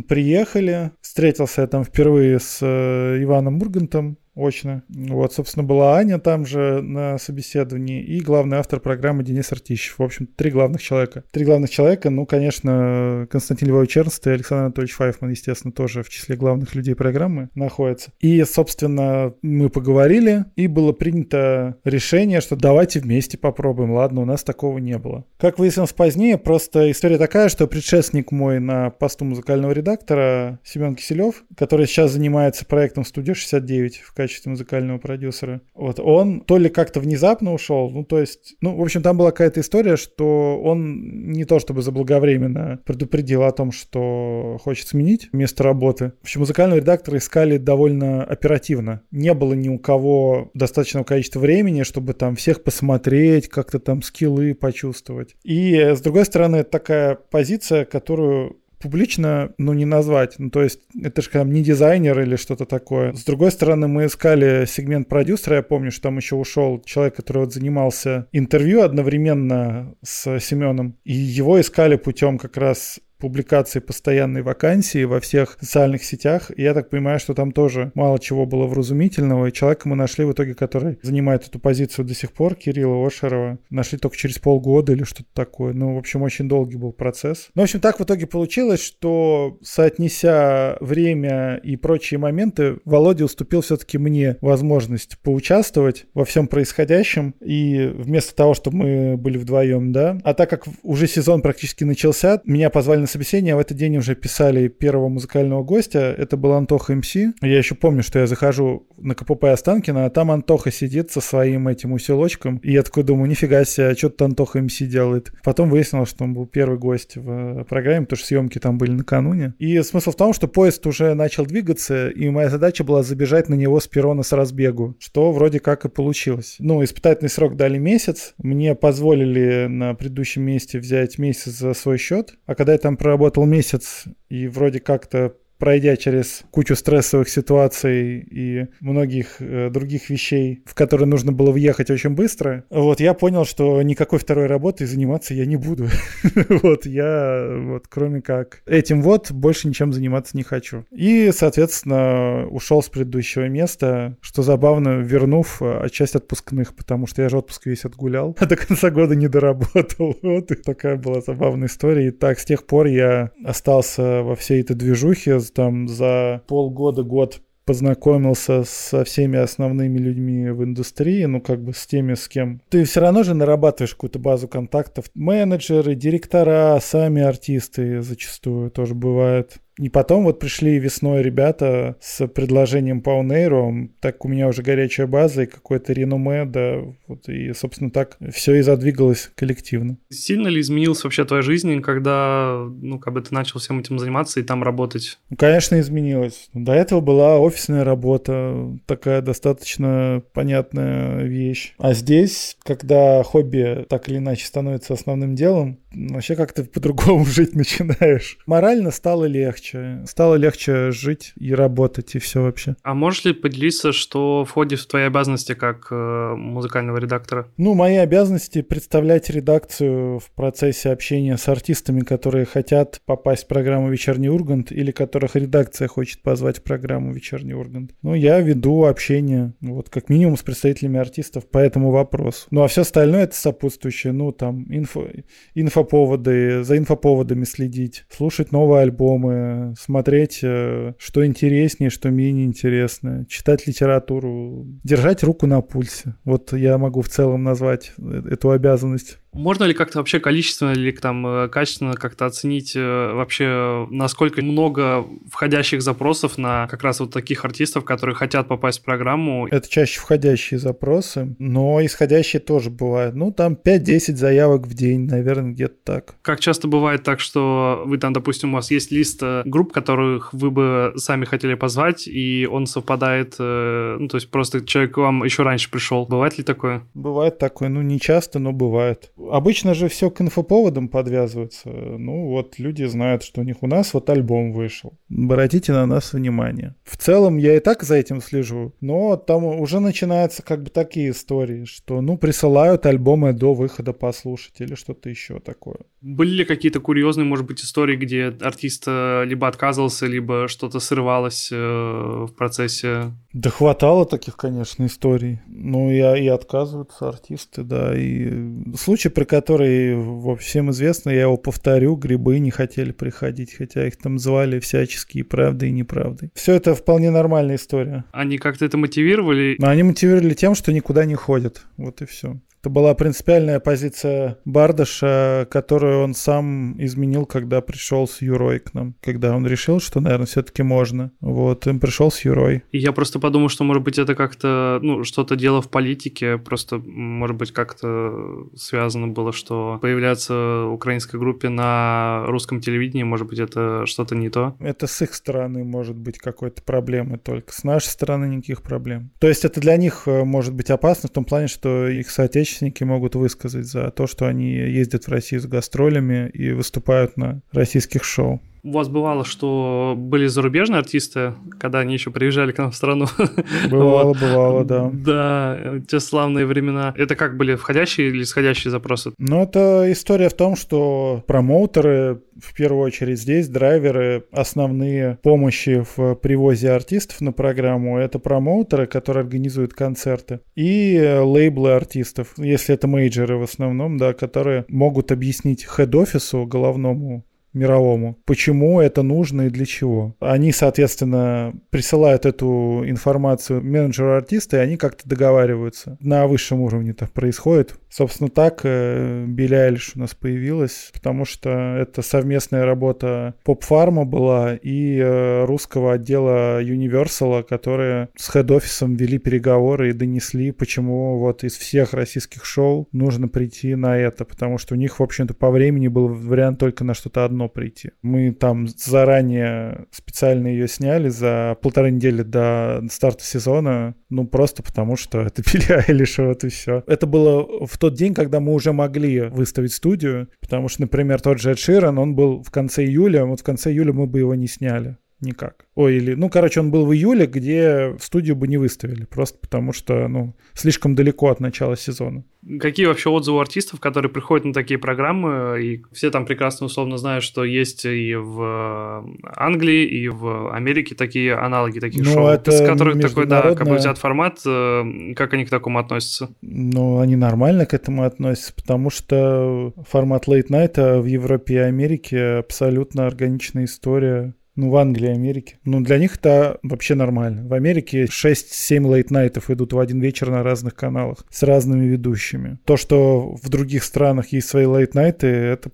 приехали, 0.08 0.90
встретился 1.00 1.62
я 1.62 1.66
там 1.66 1.84
впервые 1.84 2.38
с 2.38 2.58
э, 2.62 3.22
Иваном 3.22 3.54
Мургантом, 3.54 4.18
очно. 4.38 4.82
Вот, 4.88 5.32
собственно, 5.32 5.64
была 5.64 5.96
Аня 5.96 6.18
там 6.18 6.46
же 6.46 6.80
на 6.82 7.18
собеседовании 7.18 8.02
и 8.02 8.20
главный 8.20 8.58
автор 8.58 8.80
программы 8.80 9.24
Денис 9.24 9.50
Артищев. 9.52 9.98
В 9.98 10.02
общем, 10.02 10.26
три 10.26 10.50
главных 10.50 10.82
человека. 10.82 11.24
Три 11.30 11.44
главных 11.44 11.70
человека, 11.70 12.10
ну, 12.10 12.26
конечно, 12.26 13.26
Константин 13.30 13.68
Львович 13.68 13.96
Эрнст 13.98 14.26
и 14.26 14.30
Александр 14.30 14.64
Анатольевич 14.64 14.94
Файфман, 14.94 15.30
естественно, 15.30 15.72
тоже 15.72 16.02
в 16.02 16.08
числе 16.08 16.36
главных 16.36 16.74
людей 16.74 16.94
программы 16.94 17.50
находятся. 17.54 18.12
И, 18.20 18.42
собственно, 18.44 19.34
мы 19.42 19.68
поговорили, 19.68 20.44
и 20.56 20.66
было 20.66 20.92
принято 20.92 21.76
решение, 21.84 22.40
что 22.40 22.56
давайте 22.56 23.00
вместе 23.00 23.38
попробуем. 23.38 23.92
Ладно, 23.92 24.22
у 24.22 24.24
нас 24.24 24.44
такого 24.44 24.78
не 24.78 24.98
было. 24.98 25.24
Как 25.38 25.58
выяснилось 25.58 25.92
позднее, 25.92 26.38
просто 26.38 26.90
история 26.90 27.18
такая, 27.18 27.48
что 27.48 27.66
предшественник 27.66 28.32
мой 28.32 28.60
на 28.60 28.90
посту 28.90 29.24
музыкального 29.24 29.72
редактора 29.72 30.60
Семен 30.64 30.94
Киселев, 30.94 31.44
который 31.56 31.86
сейчас 31.86 32.12
занимается 32.12 32.64
проектом 32.64 33.04
«Студия 33.04 33.34
69» 33.34 33.94
в 34.04 34.14
качестве 34.14 34.27
качестве 34.28 34.50
музыкального 34.50 34.98
продюсера. 34.98 35.62
Вот 35.74 35.98
он 36.00 36.42
то 36.42 36.58
ли 36.58 36.68
как-то 36.68 37.00
внезапно 37.00 37.54
ушел, 37.54 37.90
ну 37.90 38.04
то 38.04 38.20
есть, 38.20 38.56
ну 38.60 38.76
в 38.76 38.82
общем 38.82 39.02
там 39.02 39.16
была 39.16 39.30
какая-то 39.30 39.60
история, 39.60 39.96
что 39.96 40.60
он 40.62 41.30
не 41.32 41.46
то 41.46 41.58
чтобы 41.58 41.80
заблаговременно 41.80 42.78
предупредил 42.84 43.44
о 43.44 43.52
том, 43.52 43.72
что 43.72 44.58
хочет 44.62 44.88
сменить 44.88 45.30
место 45.32 45.64
работы. 45.64 46.12
В 46.20 46.24
общем, 46.24 46.40
музыкального 46.40 46.78
редактора 46.78 47.16
искали 47.16 47.56
довольно 47.56 48.22
оперативно. 48.22 49.00
Не 49.10 49.32
было 49.32 49.54
ни 49.54 49.70
у 49.70 49.78
кого 49.78 50.50
достаточного 50.52 51.04
количества 51.04 51.40
времени, 51.40 51.82
чтобы 51.82 52.12
там 52.12 52.36
всех 52.36 52.62
посмотреть, 52.62 53.48
как-то 53.48 53.78
там 53.78 54.02
скиллы 54.02 54.54
почувствовать. 54.54 55.36
И 55.42 55.74
с 55.74 56.00
другой 56.02 56.26
стороны, 56.26 56.56
это 56.56 56.70
такая 56.70 57.14
позиция, 57.14 57.86
которую 57.86 58.58
публично, 58.80 59.52
ну, 59.58 59.72
не 59.72 59.84
назвать. 59.84 60.36
Ну, 60.38 60.50
то 60.50 60.62
есть, 60.62 60.80
это 61.02 61.22
же 61.22 61.30
не 61.44 61.62
дизайнер 61.62 62.20
или 62.20 62.36
что-то 62.36 62.64
такое. 62.64 63.12
С 63.12 63.24
другой 63.24 63.50
стороны, 63.50 63.88
мы 63.88 64.06
искали 64.06 64.64
сегмент 64.66 65.08
продюсера. 65.08 65.56
Я 65.56 65.62
помню, 65.62 65.90
что 65.90 66.02
там 66.02 66.16
еще 66.16 66.36
ушел 66.36 66.82
человек, 66.84 67.16
который 67.16 67.38
вот 67.38 67.52
занимался 67.52 68.28
интервью 68.32 68.82
одновременно 68.82 69.94
с 70.02 70.38
Семеном. 70.40 70.96
И 71.04 71.12
его 71.12 71.60
искали 71.60 71.96
путем 71.96 72.38
как 72.38 72.56
раз 72.56 73.00
публикации 73.18 73.80
постоянной 73.80 74.42
вакансии 74.42 75.04
во 75.04 75.20
всех 75.20 75.56
социальных 75.60 76.04
сетях. 76.04 76.50
Я 76.56 76.74
так 76.74 76.90
понимаю, 76.90 77.18
что 77.18 77.34
там 77.34 77.52
тоже 77.52 77.92
мало 77.94 78.18
чего 78.18 78.46
было 78.46 78.66
вразумительного. 78.66 79.46
И 79.46 79.52
человека 79.52 79.88
мы 79.88 79.96
нашли 79.96 80.24
в 80.24 80.32
итоге, 80.32 80.54
который 80.54 80.98
занимает 81.02 81.46
эту 81.46 81.58
позицию 81.58 82.04
до 82.04 82.14
сих 82.14 82.32
пор, 82.32 82.54
Кирилла 82.54 83.06
Ошерова. 83.06 83.58
Нашли 83.70 83.98
только 83.98 84.16
через 84.16 84.38
полгода 84.38 84.92
или 84.92 85.04
что-то 85.04 85.28
такое. 85.34 85.72
Ну, 85.72 85.94
в 85.94 85.98
общем, 85.98 86.22
очень 86.22 86.48
долгий 86.48 86.76
был 86.76 86.92
процесс. 86.92 87.48
Ну, 87.54 87.62
в 87.62 87.64
общем, 87.64 87.80
так 87.80 87.98
в 87.98 88.04
итоге 88.04 88.26
получилось, 88.26 88.82
что 88.82 89.58
соотнеся 89.62 90.76
время 90.80 91.56
и 91.56 91.76
прочие 91.76 92.18
моменты, 92.18 92.78
Володя 92.84 93.24
уступил 93.24 93.62
все-таки 93.62 93.98
мне 93.98 94.36
возможность 94.40 95.18
поучаствовать 95.18 96.06
во 96.14 96.24
всем 96.24 96.46
происходящем. 96.46 97.34
И 97.40 97.90
вместо 97.94 98.34
того, 98.34 98.54
чтобы 98.54 98.76
мы 98.76 99.16
были 99.16 99.38
вдвоем, 99.38 99.92
да. 99.92 100.18
А 100.24 100.34
так 100.34 100.48
как 100.48 100.66
уже 100.82 101.06
сезон 101.06 101.42
практически 101.42 101.84
начался, 101.84 102.40
меня 102.44 102.70
позвали 102.70 103.00
на 103.00 103.07
собеседование, 103.08 103.54
а 103.54 103.56
в 103.56 103.60
этот 103.60 103.76
день 103.76 103.96
уже 103.96 104.14
писали 104.14 104.68
первого 104.68 105.08
музыкального 105.08 105.62
гостя. 105.62 106.14
Это 106.16 106.36
был 106.36 106.52
Антоха 106.52 106.94
МС. 106.94 107.14
Я 107.14 107.58
еще 107.58 107.74
помню, 107.74 108.02
что 108.02 108.18
я 108.18 108.26
захожу 108.26 108.86
на 108.98 109.14
КПП 109.14 109.44
Останкина, 109.44 110.06
а 110.06 110.10
там 110.10 110.30
Антоха 110.30 110.70
сидит 110.70 111.10
со 111.10 111.20
своим 111.20 111.68
этим 111.68 111.92
усилочком. 111.92 112.58
И 112.58 112.72
я 112.72 112.82
такой 112.82 113.02
думаю, 113.02 113.28
нифига 113.28 113.64
себе, 113.64 113.88
а 113.88 113.96
что 113.96 114.10
тут 114.10 114.22
Антоха 114.22 114.60
МС 114.60 114.78
делает? 114.78 115.32
Потом 115.44 115.70
выяснилось, 115.70 116.10
что 116.10 116.24
он 116.24 116.34
был 116.34 116.46
первый 116.46 116.78
гость 116.78 117.16
в 117.16 117.64
программе, 117.64 118.06
потому 118.06 118.18
что 118.18 118.26
съемки 118.26 118.58
там 118.58 118.78
были 118.78 118.92
накануне. 118.92 119.54
И 119.58 119.80
смысл 119.82 120.10
в 120.10 120.16
том, 120.16 120.32
что 120.32 120.48
поезд 120.48 120.86
уже 120.86 121.14
начал 121.14 121.46
двигаться, 121.46 122.08
и 122.08 122.28
моя 122.28 122.50
задача 122.50 122.84
была 122.84 123.02
забежать 123.02 123.48
на 123.48 123.54
него 123.54 123.80
с 123.80 123.86
перрона 123.86 124.22
с 124.22 124.32
разбегу, 124.32 124.96
что 124.98 125.32
вроде 125.32 125.60
как 125.60 125.84
и 125.84 125.88
получилось. 125.88 126.56
Ну, 126.58 126.84
испытательный 126.84 127.30
срок 127.30 127.56
дали 127.56 127.78
месяц. 127.78 128.34
Мне 128.38 128.74
позволили 128.74 129.66
на 129.68 129.94
предыдущем 129.94 130.42
месте 130.42 130.78
взять 130.78 131.18
месяц 131.18 131.52
за 131.52 131.74
свой 131.74 131.98
счет. 131.98 132.34
А 132.46 132.54
когда 132.54 132.72
я 132.72 132.78
там 132.78 132.96
проработал 132.98 133.46
месяц 133.46 134.04
и 134.28 134.46
вроде 134.48 134.80
как-то 134.80 135.36
пройдя 135.58 135.96
через 135.96 136.42
кучу 136.50 136.76
стрессовых 136.76 137.28
ситуаций 137.28 138.20
и 138.20 138.66
многих 138.80 139.36
э, 139.40 139.70
других 139.70 140.10
вещей, 140.10 140.62
в 140.64 140.74
которые 140.74 141.06
нужно 141.06 141.32
было 141.32 141.50
въехать 141.50 141.90
очень 141.90 142.10
быстро, 142.10 142.64
вот 142.70 143.00
я 143.00 143.14
понял, 143.14 143.44
что 143.44 143.80
никакой 143.82 144.18
второй 144.18 144.46
работой 144.46 144.86
заниматься 144.86 145.34
я 145.34 145.46
не 145.46 145.56
буду. 145.56 145.88
вот 146.48 146.86
я 146.86 147.46
вот 147.58 147.88
кроме 147.88 148.22
как 148.22 148.62
этим 148.66 149.02
вот 149.02 149.30
больше 149.32 149.68
ничем 149.68 149.92
заниматься 149.92 150.36
не 150.36 150.42
хочу. 150.42 150.84
И, 150.90 151.30
соответственно, 151.34 152.46
ушел 152.48 152.82
с 152.82 152.88
предыдущего 152.88 153.48
места, 153.48 154.16
что 154.20 154.42
забавно, 154.42 155.00
вернув 155.00 155.60
э, 155.60 155.88
часть 155.90 156.14
отпускных, 156.14 156.74
потому 156.74 157.06
что 157.06 157.22
я 157.22 157.28
же 157.28 157.38
отпуск 157.38 157.66
весь 157.66 157.84
отгулял, 157.84 158.36
а 158.38 158.46
до 158.46 158.56
конца 158.56 158.90
года 158.90 159.14
не 159.14 159.28
доработал. 159.28 160.16
вот 160.22 160.48
такая 160.64 160.96
была 160.96 161.20
забавная 161.20 161.68
история. 161.68 162.08
И 162.08 162.10
так, 162.10 162.38
с 162.38 162.44
тех 162.44 162.66
пор 162.66 162.86
я 162.86 163.30
остался 163.44 164.22
во 164.22 164.36
всей 164.36 164.60
этой 164.60 164.76
движухе, 164.76 165.40
там 165.50 165.88
за 165.88 166.42
полгода-год 166.46 167.40
познакомился 167.68 168.64
со 168.64 169.04
всеми 169.04 169.38
основными 169.38 169.98
людьми 169.98 170.48
в 170.48 170.64
индустрии, 170.64 171.24
ну, 171.26 171.42
как 171.42 171.62
бы 171.62 171.74
с 171.74 171.86
теми, 171.86 172.14
с 172.14 172.26
кем. 172.26 172.62
Ты 172.70 172.84
все 172.84 173.00
равно 173.00 173.24
же 173.24 173.34
нарабатываешь 173.34 173.92
какую-то 173.92 174.18
базу 174.18 174.48
контактов. 174.48 175.10
Менеджеры, 175.14 175.94
директора, 175.94 176.78
сами 176.80 177.20
артисты 177.20 178.00
зачастую 178.00 178.70
тоже 178.70 178.94
бывают. 178.94 179.58
И 179.78 179.88
потом 179.88 180.24
вот 180.24 180.40
пришли 180.40 180.78
весной 180.78 181.22
ребята 181.22 181.96
с 182.00 182.26
предложением 182.26 183.00
по 183.00 183.10
Унейру, 183.10 183.90
так 184.00 184.24
у 184.24 184.28
меня 184.28 184.48
уже 184.48 184.62
горячая 184.62 185.06
база 185.06 185.42
и 185.42 185.46
какое-то 185.46 185.92
реноме, 185.92 186.44
да, 186.44 186.80
вот, 187.06 187.28
и, 187.28 187.52
собственно, 187.52 187.90
так 187.90 188.16
все 188.32 188.56
и 188.56 188.62
задвигалось 188.62 189.30
коллективно. 189.34 189.98
Сильно 190.10 190.48
ли 190.48 190.60
изменилась 190.60 191.04
вообще 191.04 191.24
твоя 191.24 191.42
жизнь, 191.42 191.80
когда, 191.80 192.66
ну, 192.80 192.98
как 192.98 193.14
бы 193.14 193.20
ты 193.20 193.32
начал 193.32 193.60
всем 193.60 193.78
этим 193.78 193.98
заниматься 193.98 194.40
и 194.40 194.42
там 194.42 194.62
работать? 194.62 195.18
Ну, 195.30 195.36
конечно, 195.36 195.78
изменилась. 195.78 196.48
До 196.52 196.72
этого 196.72 197.00
была 197.00 197.38
офисная 197.38 197.84
работа, 197.84 198.76
такая 198.86 199.22
достаточно 199.22 200.22
понятная 200.32 201.22
вещь. 201.22 201.74
А 201.78 201.94
здесь, 201.94 202.56
когда 202.64 203.22
хобби 203.22 203.86
так 203.88 204.08
или 204.08 204.18
иначе 204.18 204.46
становится 204.46 204.94
основным 204.94 205.34
делом, 205.36 205.78
вообще 205.92 206.34
как-то 206.34 206.64
по-другому 206.74 207.24
жить 207.24 207.54
начинаешь. 207.54 208.38
Морально 208.46 208.90
стало 208.90 209.24
легче. 209.24 209.67
Стало 210.06 210.36
легче 210.36 210.90
жить 210.90 211.32
и 211.36 211.54
работать, 211.54 212.14
и 212.14 212.18
все 212.18 212.42
вообще. 212.42 212.76
А 212.82 212.94
можешь 212.94 213.24
ли 213.24 213.32
поделиться, 213.32 213.92
что 213.92 214.44
входит 214.44 214.80
в 214.80 214.86
твои 214.86 215.04
обязанности 215.04 215.54
как 215.54 215.88
э, 215.90 216.34
музыкального 216.36 216.98
редактора? 216.98 217.48
Ну, 217.56 217.74
мои 217.74 217.96
обязанности 217.96 218.62
представлять 218.62 219.30
редакцию 219.30 220.18
в 220.18 220.30
процессе 220.32 220.90
общения 220.90 221.36
с 221.36 221.48
артистами, 221.48 222.00
которые 222.00 222.44
хотят 222.44 223.00
попасть 223.04 223.44
в 223.44 223.48
программу 223.48 223.90
«Вечерний 223.90 224.28
Ургант» 224.28 224.72
или 224.72 224.90
которых 224.90 225.36
редакция 225.36 225.88
хочет 225.88 226.22
позвать 226.22 226.58
в 226.58 226.62
программу 226.62 227.12
«Вечерний 227.12 227.54
Ургант». 227.54 227.92
Ну, 228.02 228.14
я 228.14 228.40
веду 228.40 228.84
общение, 228.84 229.54
вот, 229.60 229.88
как 229.88 230.08
минимум 230.08 230.36
с 230.36 230.42
представителями 230.42 230.98
артистов 230.98 231.48
по 231.48 231.58
этому 231.58 231.90
вопросу. 231.90 232.46
Ну, 232.50 232.62
а 232.62 232.68
все 232.68 232.82
остальное 232.82 233.24
это 233.24 233.36
сопутствующее, 233.36 234.12
ну, 234.12 234.32
там, 234.32 234.66
инфо 234.68 235.06
инфоповоды, 235.54 236.62
за 236.64 236.78
инфоповодами 236.78 237.44
следить, 237.44 238.04
слушать 238.10 238.52
новые 238.52 238.82
альбомы, 238.82 239.57
смотреть, 239.78 240.40
э, 240.42 240.94
что 240.98 241.26
интереснее, 241.26 241.90
что 241.90 242.10
менее 242.10 242.46
интересно, 242.46 243.26
читать 243.28 243.66
литературу, 243.66 244.66
держать 244.84 245.22
руку 245.22 245.46
на 245.46 245.60
пульсе. 245.60 246.14
Вот 246.24 246.52
я 246.52 246.78
могу 246.78 247.02
в 247.02 247.08
целом 247.08 247.42
назвать 247.42 247.92
э, 247.98 248.22
эту 248.30 248.50
обязанность. 248.50 249.18
Можно 249.38 249.64
ли 249.64 249.74
как-то 249.74 249.98
вообще 249.98 250.18
количественно 250.18 250.72
или 250.72 250.90
там 250.90 251.24
э, 251.24 251.48
качественно 251.48 251.94
как-то 251.94 252.26
оценить 252.26 252.74
э, 252.74 253.12
вообще, 253.12 253.86
насколько 253.88 254.42
много 254.42 255.06
входящих 255.30 255.80
запросов 255.80 256.38
на 256.38 256.66
как 256.66 256.82
раз 256.82 256.98
вот 256.98 257.12
таких 257.12 257.44
артистов, 257.44 257.84
которые 257.84 258.16
хотят 258.16 258.48
попасть 258.48 258.80
в 258.80 258.84
программу? 258.84 259.46
Это 259.46 259.70
чаще 259.70 260.00
входящие 260.00 260.58
запросы, 260.58 261.36
но 261.38 261.78
исходящие 261.84 262.40
тоже 262.40 262.70
бывают. 262.70 263.14
Ну, 263.14 263.32
там 263.32 263.52
5-10 263.52 264.16
заявок 264.16 264.66
в 264.66 264.74
день, 264.74 265.06
наверное, 265.06 265.52
где-то 265.52 265.76
так. 265.84 266.16
Как 266.22 266.40
часто 266.40 266.66
бывает 266.66 267.04
так, 267.04 267.20
что 267.20 267.84
вы 267.86 267.98
там, 267.98 268.12
допустим, 268.12 268.54
у 268.54 268.56
вас 268.56 268.72
есть 268.72 268.90
лист 268.90 269.20
э, 269.22 269.42
групп, 269.44 269.72
которых 269.72 270.34
вы 270.34 270.50
бы 270.50 270.94
сами 270.96 271.24
хотели 271.24 271.54
позвать, 271.54 272.08
и 272.08 272.48
он 272.50 272.66
совпадает, 272.66 273.36
ну, 273.38 274.08
то 274.08 274.16
есть 274.16 274.32
просто 274.32 274.66
человек 274.66 274.94
к 274.94 274.96
вам 274.96 275.22
еще 275.22 275.44
раньше 275.44 275.70
пришел. 275.70 276.06
Бывает 276.06 276.38
ли 276.38 276.42
такое? 276.42 276.82
Бывает 276.94 277.38
такое, 277.38 277.68
ну, 277.68 277.82
не 277.82 278.00
часто, 278.00 278.40
но 278.40 278.52
бывает. 278.52 279.12
Обычно 279.30 279.74
же 279.74 279.88
все 279.88 280.10
к 280.10 280.20
инфоповодам 280.20 280.88
подвязывается. 280.88 281.68
Ну 281.68 282.28
вот 282.28 282.58
люди 282.58 282.84
знают, 282.84 283.22
что 283.22 283.40
у 283.40 283.44
них 283.44 283.56
у 283.62 283.66
нас 283.66 283.94
вот 283.94 284.10
альбом 284.10 284.52
вышел. 284.52 284.98
Обратите 285.10 285.72
на 285.72 285.86
нас 285.86 286.12
внимание. 286.12 286.74
В 286.84 286.96
целом 286.96 287.38
я 287.38 287.56
и 287.56 287.60
так 287.60 287.82
за 287.82 287.96
этим 287.96 288.20
слежу, 288.20 288.74
но 288.80 289.16
там 289.16 289.44
уже 289.44 289.80
начинаются 289.80 290.42
как 290.42 290.62
бы 290.62 290.70
такие 290.70 291.10
истории, 291.10 291.64
что 291.64 292.00
ну 292.00 292.16
присылают 292.16 292.86
альбомы 292.86 293.32
до 293.32 293.54
выхода 293.54 293.92
послушать 293.92 294.60
или 294.60 294.74
что-то 294.74 295.08
еще 295.10 295.40
такое. 295.40 295.78
Были 296.00 296.30
ли 296.30 296.44
какие-то 296.44 296.80
курьезные, 296.80 297.24
может 297.24 297.46
быть, 297.46 297.60
истории, 297.60 297.96
где 297.96 298.26
артист 298.40 298.84
э, 298.86 299.24
либо 299.24 299.48
отказывался, 299.48 300.06
либо 300.06 300.46
что-то 300.46 300.78
срывалось 300.78 301.50
э, 301.50 301.56
в 301.56 302.32
процессе? 302.36 303.12
Да 303.32 303.50
хватало 303.50 304.06
таких, 304.06 304.36
конечно, 304.36 304.86
историй. 304.86 305.40
Ну, 305.48 305.90
и, 305.90 305.96
и 305.96 306.28
отказываются 306.28 307.08
артисты, 307.08 307.64
да. 307.64 307.98
И 307.98 308.32
случай, 308.76 309.08
про 309.18 309.24
который 309.24 310.36
всем 310.36 310.70
известно, 310.70 311.10
я 311.10 311.22
его 311.22 311.36
повторю, 311.36 311.96
грибы 311.96 312.38
не 312.38 312.52
хотели 312.52 312.92
приходить, 312.92 313.52
хотя 313.52 313.84
их 313.84 313.96
там 313.96 314.16
звали 314.16 314.60
всяческие 314.60 315.24
правды 315.24 315.70
и 315.70 315.72
неправды. 315.72 316.30
Все 316.36 316.54
это 316.54 316.76
вполне 316.76 317.10
нормальная 317.10 317.56
история. 317.56 318.04
Они 318.12 318.38
как-то 318.38 318.64
это 318.64 318.76
мотивировали? 318.78 319.56
Они 319.60 319.82
мотивировали 319.82 320.34
тем, 320.34 320.54
что 320.54 320.72
никуда 320.72 321.04
не 321.04 321.16
ходят. 321.16 321.62
Вот 321.76 322.00
и 322.00 322.06
все. 322.06 322.38
Это 322.60 322.70
была 322.70 322.94
принципиальная 322.94 323.60
позиция 323.60 324.38
Бардаша, 324.44 325.46
которую 325.48 326.02
он 326.02 326.14
сам 326.14 326.74
изменил, 326.82 327.24
когда 327.24 327.60
пришел 327.60 328.08
с 328.08 328.20
Юрой 328.20 328.58
к 328.58 328.74
нам. 328.74 328.96
Когда 329.00 329.34
он 329.36 329.46
решил, 329.46 329.80
что, 329.80 330.00
наверное, 330.00 330.26
все-таки 330.26 330.64
можно. 330.64 331.12
Вот, 331.20 331.66
он 331.68 331.78
пришел 331.78 332.10
с 332.10 332.24
Юрой. 332.24 332.64
И 332.72 332.78
я 332.78 332.90
просто 332.90 333.20
подумал, 333.20 333.48
что, 333.48 333.62
может 333.62 333.84
быть, 333.84 333.98
это 333.98 334.16
как-то, 334.16 334.80
ну, 334.82 335.04
что-то 335.04 335.36
дело 335.36 335.62
в 335.62 335.70
политике. 335.70 336.36
Просто, 336.36 336.78
может 336.78 337.36
быть, 337.36 337.52
как-то 337.52 338.48
связано 338.56 339.07
было, 339.08 339.32
что 339.32 339.78
появляться 339.80 340.64
украинской 340.66 341.16
группе 341.16 341.48
на 341.48 342.24
русском 342.26 342.60
телевидении, 342.60 343.02
может 343.02 343.26
быть, 343.26 343.38
это 343.38 343.86
что-то 343.86 344.14
не 344.14 344.30
то. 344.30 344.56
Это 344.60 344.86
с 344.86 345.02
их 345.02 345.14
стороны 345.14 345.64
может 345.64 345.96
быть 345.96 346.18
какой-то 346.18 346.62
проблемы 346.62 347.18
только. 347.18 347.52
С 347.52 347.64
нашей 347.64 347.88
стороны 347.88 348.26
никаких 348.26 348.62
проблем. 348.62 349.10
То 349.18 349.28
есть 349.28 349.44
это 349.44 349.60
для 349.60 349.76
них 349.76 350.02
э, 350.06 350.24
может 350.24 350.54
быть 350.54 350.70
опасно 350.70 351.08
в 351.08 351.12
том 351.12 351.24
плане, 351.24 351.48
что 351.48 351.88
их 351.88 352.10
соотечественники 352.10 352.84
могут 352.84 353.14
высказать 353.14 353.66
за 353.66 353.90
то, 353.90 354.06
что 354.06 354.26
они 354.26 354.52
ездят 354.52 355.04
в 355.04 355.08
Россию 355.08 355.40
с 355.40 355.46
гастролями 355.46 356.30
и 356.32 356.52
выступают 356.52 357.16
на 357.16 357.42
российских 357.52 358.04
шоу. 358.04 358.40
У 358.62 358.72
вас 358.72 358.88
бывало, 358.88 359.24
что 359.24 359.94
были 359.96 360.26
зарубежные 360.26 360.78
артисты, 360.80 361.34
когда 361.58 361.80
они 361.80 361.94
еще 361.94 362.10
приезжали 362.10 362.52
к 362.52 362.58
нам 362.58 362.70
в 362.70 362.76
страну? 362.76 363.06
Бывало, 363.70 364.08
вот. 364.08 364.20
бывало, 364.20 364.64
да. 364.64 364.90
Да, 364.92 365.80
те 365.88 366.00
славные 366.00 366.46
времена. 366.46 366.94
Это 366.96 367.16
как 367.16 367.36
были 367.36 367.54
входящие 367.54 368.08
или 368.08 368.22
исходящие 368.22 368.70
запросы? 368.70 369.12
Ну, 369.18 369.42
это 369.42 369.90
история 369.90 370.28
в 370.28 370.34
том, 370.34 370.56
что 370.56 371.22
промоутеры, 371.26 372.22
в 372.40 372.54
первую 372.54 372.82
очередь 372.82 373.20
здесь, 373.20 373.48
драйверы, 373.48 374.24
основные 374.32 375.18
помощи 375.22 375.84
в 375.96 376.14
привозе 376.16 376.72
артистов 376.72 377.20
на 377.20 377.32
программу, 377.32 377.98
это 377.98 378.18
промоутеры, 378.18 378.86
которые 378.86 379.22
организуют 379.22 379.74
концерты, 379.74 380.40
и 380.54 381.18
лейблы 381.22 381.72
артистов, 381.72 382.34
если 382.36 382.74
это 382.74 382.86
мейджеры 382.86 383.36
в 383.36 383.42
основном, 383.42 383.96
да, 383.98 384.12
которые 384.12 384.64
могут 384.68 385.12
объяснить 385.12 385.66
хед-офису, 385.66 386.46
головному 386.46 387.24
мировому. 387.58 388.16
Почему 388.24 388.80
это 388.80 389.02
нужно 389.02 389.42
и 389.42 389.50
для 389.50 389.66
чего? 389.66 390.14
Они, 390.20 390.52
соответственно, 390.52 391.54
присылают 391.70 392.26
эту 392.26 392.84
информацию 392.86 393.62
менеджеру 393.62 394.14
артиста, 394.14 394.56
и 394.56 394.60
они 394.60 394.76
как-то 394.76 395.08
договариваются. 395.08 395.96
На 396.00 396.26
высшем 396.26 396.60
уровне 396.60 396.90
это 396.90 397.06
происходит. 397.06 397.74
Собственно, 397.90 398.30
так 398.30 398.60
э, 398.64 399.24
Билли 399.26 399.54
Айлиш 399.54 399.92
у 399.96 400.00
нас 400.00 400.14
появилась, 400.14 400.90
потому 400.92 401.24
что 401.24 401.50
это 401.50 402.02
совместная 402.02 402.64
работа 402.64 403.34
поп-фарма 403.44 404.04
была 404.04 404.54
и 404.54 404.98
э, 404.98 405.44
русского 405.44 405.94
отдела 405.94 406.62
Universal, 406.62 407.42
которые 407.42 408.10
с 408.16 408.30
хед-офисом 408.30 408.94
вели 408.94 409.18
переговоры 409.18 409.90
и 409.90 409.94
донесли, 409.94 410.52
почему 410.52 411.18
вот 411.18 411.44
из 411.44 411.56
всех 411.56 411.94
российских 411.94 412.44
шоу 412.44 412.88
нужно 412.92 413.28
прийти 413.28 413.74
на 413.74 413.96
это, 413.96 414.24
потому 414.24 414.58
что 414.58 414.74
у 414.74 414.76
них, 414.76 415.00
в 415.00 415.02
общем-то, 415.02 415.34
по 415.34 415.50
времени 415.50 415.88
был 415.88 416.08
вариант 416.08 416.58
только 416.58 416.84
на 416.84 416.94
что-то 416.94 417.24
одно 417.24 417.47
прийти. 417.48 417.90
Мы 418.02 418.32
там 418.32 418.66
заранее 418.68 419.86
специально 419.90 420.48
ее 420.48 420.68
сняли 420.68 421.08
за 421.08 421.56
полторы 421.62 421.90
недели 421.90 422.22
до 422.22 422.82
старта 422.90 423.24
сезона, 423.24 423.94
ну, 424.08 424.26
просто 424.26 424.62
потому 424.62 424.96
что 424.96 425.20
это 425.22 425.42
Билли 425.42 425.84
Айлиш, 425.86 426.18
вот 426.18 426.44
и 426.44 426.48
все. 426.48 426.82
Это 426.86 427.06
было 427.06 427.66
в 427.66 427.76
тот 427.78 427.94
день, 427.94 428.14
когда 428.14 428.40
мы 428.40 428.52
уже 428.52 428.72
могли 428.72 429.22
выставить 429.22 429.72
студию, 429.72 430.28
потому 430.40 430.68
что, 430.68 430.82
например, 430.82 431.20
тот 431.20 431.40
же 431.40 431.50
Эд 431.52 431.58
Ширан, 431.58 431.98
он 431.98 432.14
был 432.14 432.42
в 432.42 432.50
конце 432.50 432.84
июля, 432.84 433.24
вот 433.24 433.40
в 433.40 433.44
конце 433.44 433.70
июля 433.70 433.92
мы 433.92 434.06
бы 434.06 434.20
его 434.20 434.34
не 434.34 434.46
сняли 434.46 434.96
никак. 435.20 435.66
Ой, 435.74 435.96
или, 435.96 436.14
ну, 436.14 436.28
короче, 436.28 436.60
он 436.60 436.70
был 436.70 436.86
в 436.86 436.92
июле, 436.92 437.26
где 437.26 437.94
в 437.98 438.04
студию 438.04 438.36
бы 438.36 438.48
не 438.48 438.56
выставили, 438.56 439.04
просто 439.04 439.38
потому 439.38 439.72
что, 439.72 440.08
ну, 440.08 440.34
слишком 440.54 440.94
далеко 440.94 441.28
от 441.28 441.40
начала 441.40 441.76
сезона. 441.76 442.24
Какие 442.60 442.86
вообще 442.86 443.10
отзывы 443.10 443.40
артистов, 443.40 443.80
которые 443.80 444.10
приходят 444.10 444.44
на 444.44 444.52
такие 444.52 444.78
программы, 444.78 445.62
и 445.62 445.82
все 445.92 446.10
там 446.10 446.24
прекрасно 446.24 446.66
условно 446.66 446.96
знают, 446.96 447.24
что 447.24 447.44
есть 447.44 447.84
и 447.84 448.14
в 448.14 449.04
Англии, 449.36 449.86
и 449.86 450.08
в 450.08 450.54
Америке 450.54 450.94
такие 450.94 451.34
аналоги 451.34 451.80
таких 451.80 452.04
ну, 452.04 452.12
шоу, 452.12 452.28
это 452.28 452.52
с 452.52 452.64
которых 452.64 453.00
такой, 453.00 453.26
да, 453.26 453.54
как 453.54 453.68
бы 453.68 453.74
взят 453.74 453.98
формат, 453.98 454.38
э, 454.46 455.14
как 455.16 455.34
они 455.34 455.44
к 455.44 455.50
такому 455.50 455.78
относятся? 455.80 456.30
Ну, 456.42 457.00
они 457.00 457.16
нормально 457.16 457.66
к 457.66 457.74
этому 457.74 458.04
относятся, 458.04 458.54
потому 458.54 458.90
что 458.90 459.72
формат 459.88 460.28
Late 460.28 460.48
Night 460.48 461.00
в 461.00 461.06
Европе 461.06 461.54
и 461.54 461.58
Америке 461.58 462.38
абсолютно 462.38 463.06
органичная 463.06 463.64
история 463.64 464.34
ну, 464.58 464.70
в 464.70 464.76
Англии, 464.76 465.08
Америке. 465.08 465.58
Ну, 465.64 465.80
для 465.82 465.98
них 465.98 466.16
это 466.16 466.58
вообще 466.64 466.96
нормально. 466.96 467.46
В 467.46 467.54
Америке 467.54 468.06
6-7 468.06 468.84
лейт-найтов 468.84 469.50
идут 469.50 469.72
в 469.72 469.78
один 469.78 470.00
вечер 470.00 470.30
на 470.30 470.42
разных 470.42 470.74
каналах 470.74 471.24
с 471.30 471.44
разными 471.44 471.84
ведущими. 471.86 472.58
То, 472.64 472.76
что 472.76 473.36
в 473.40 473.48
других 473.48 473.84
странах 473.84 474.32
есть 474.32 474.48
свои 474.48 474.66
лейт-найты, 474.66 475.28
это 475.28 475.70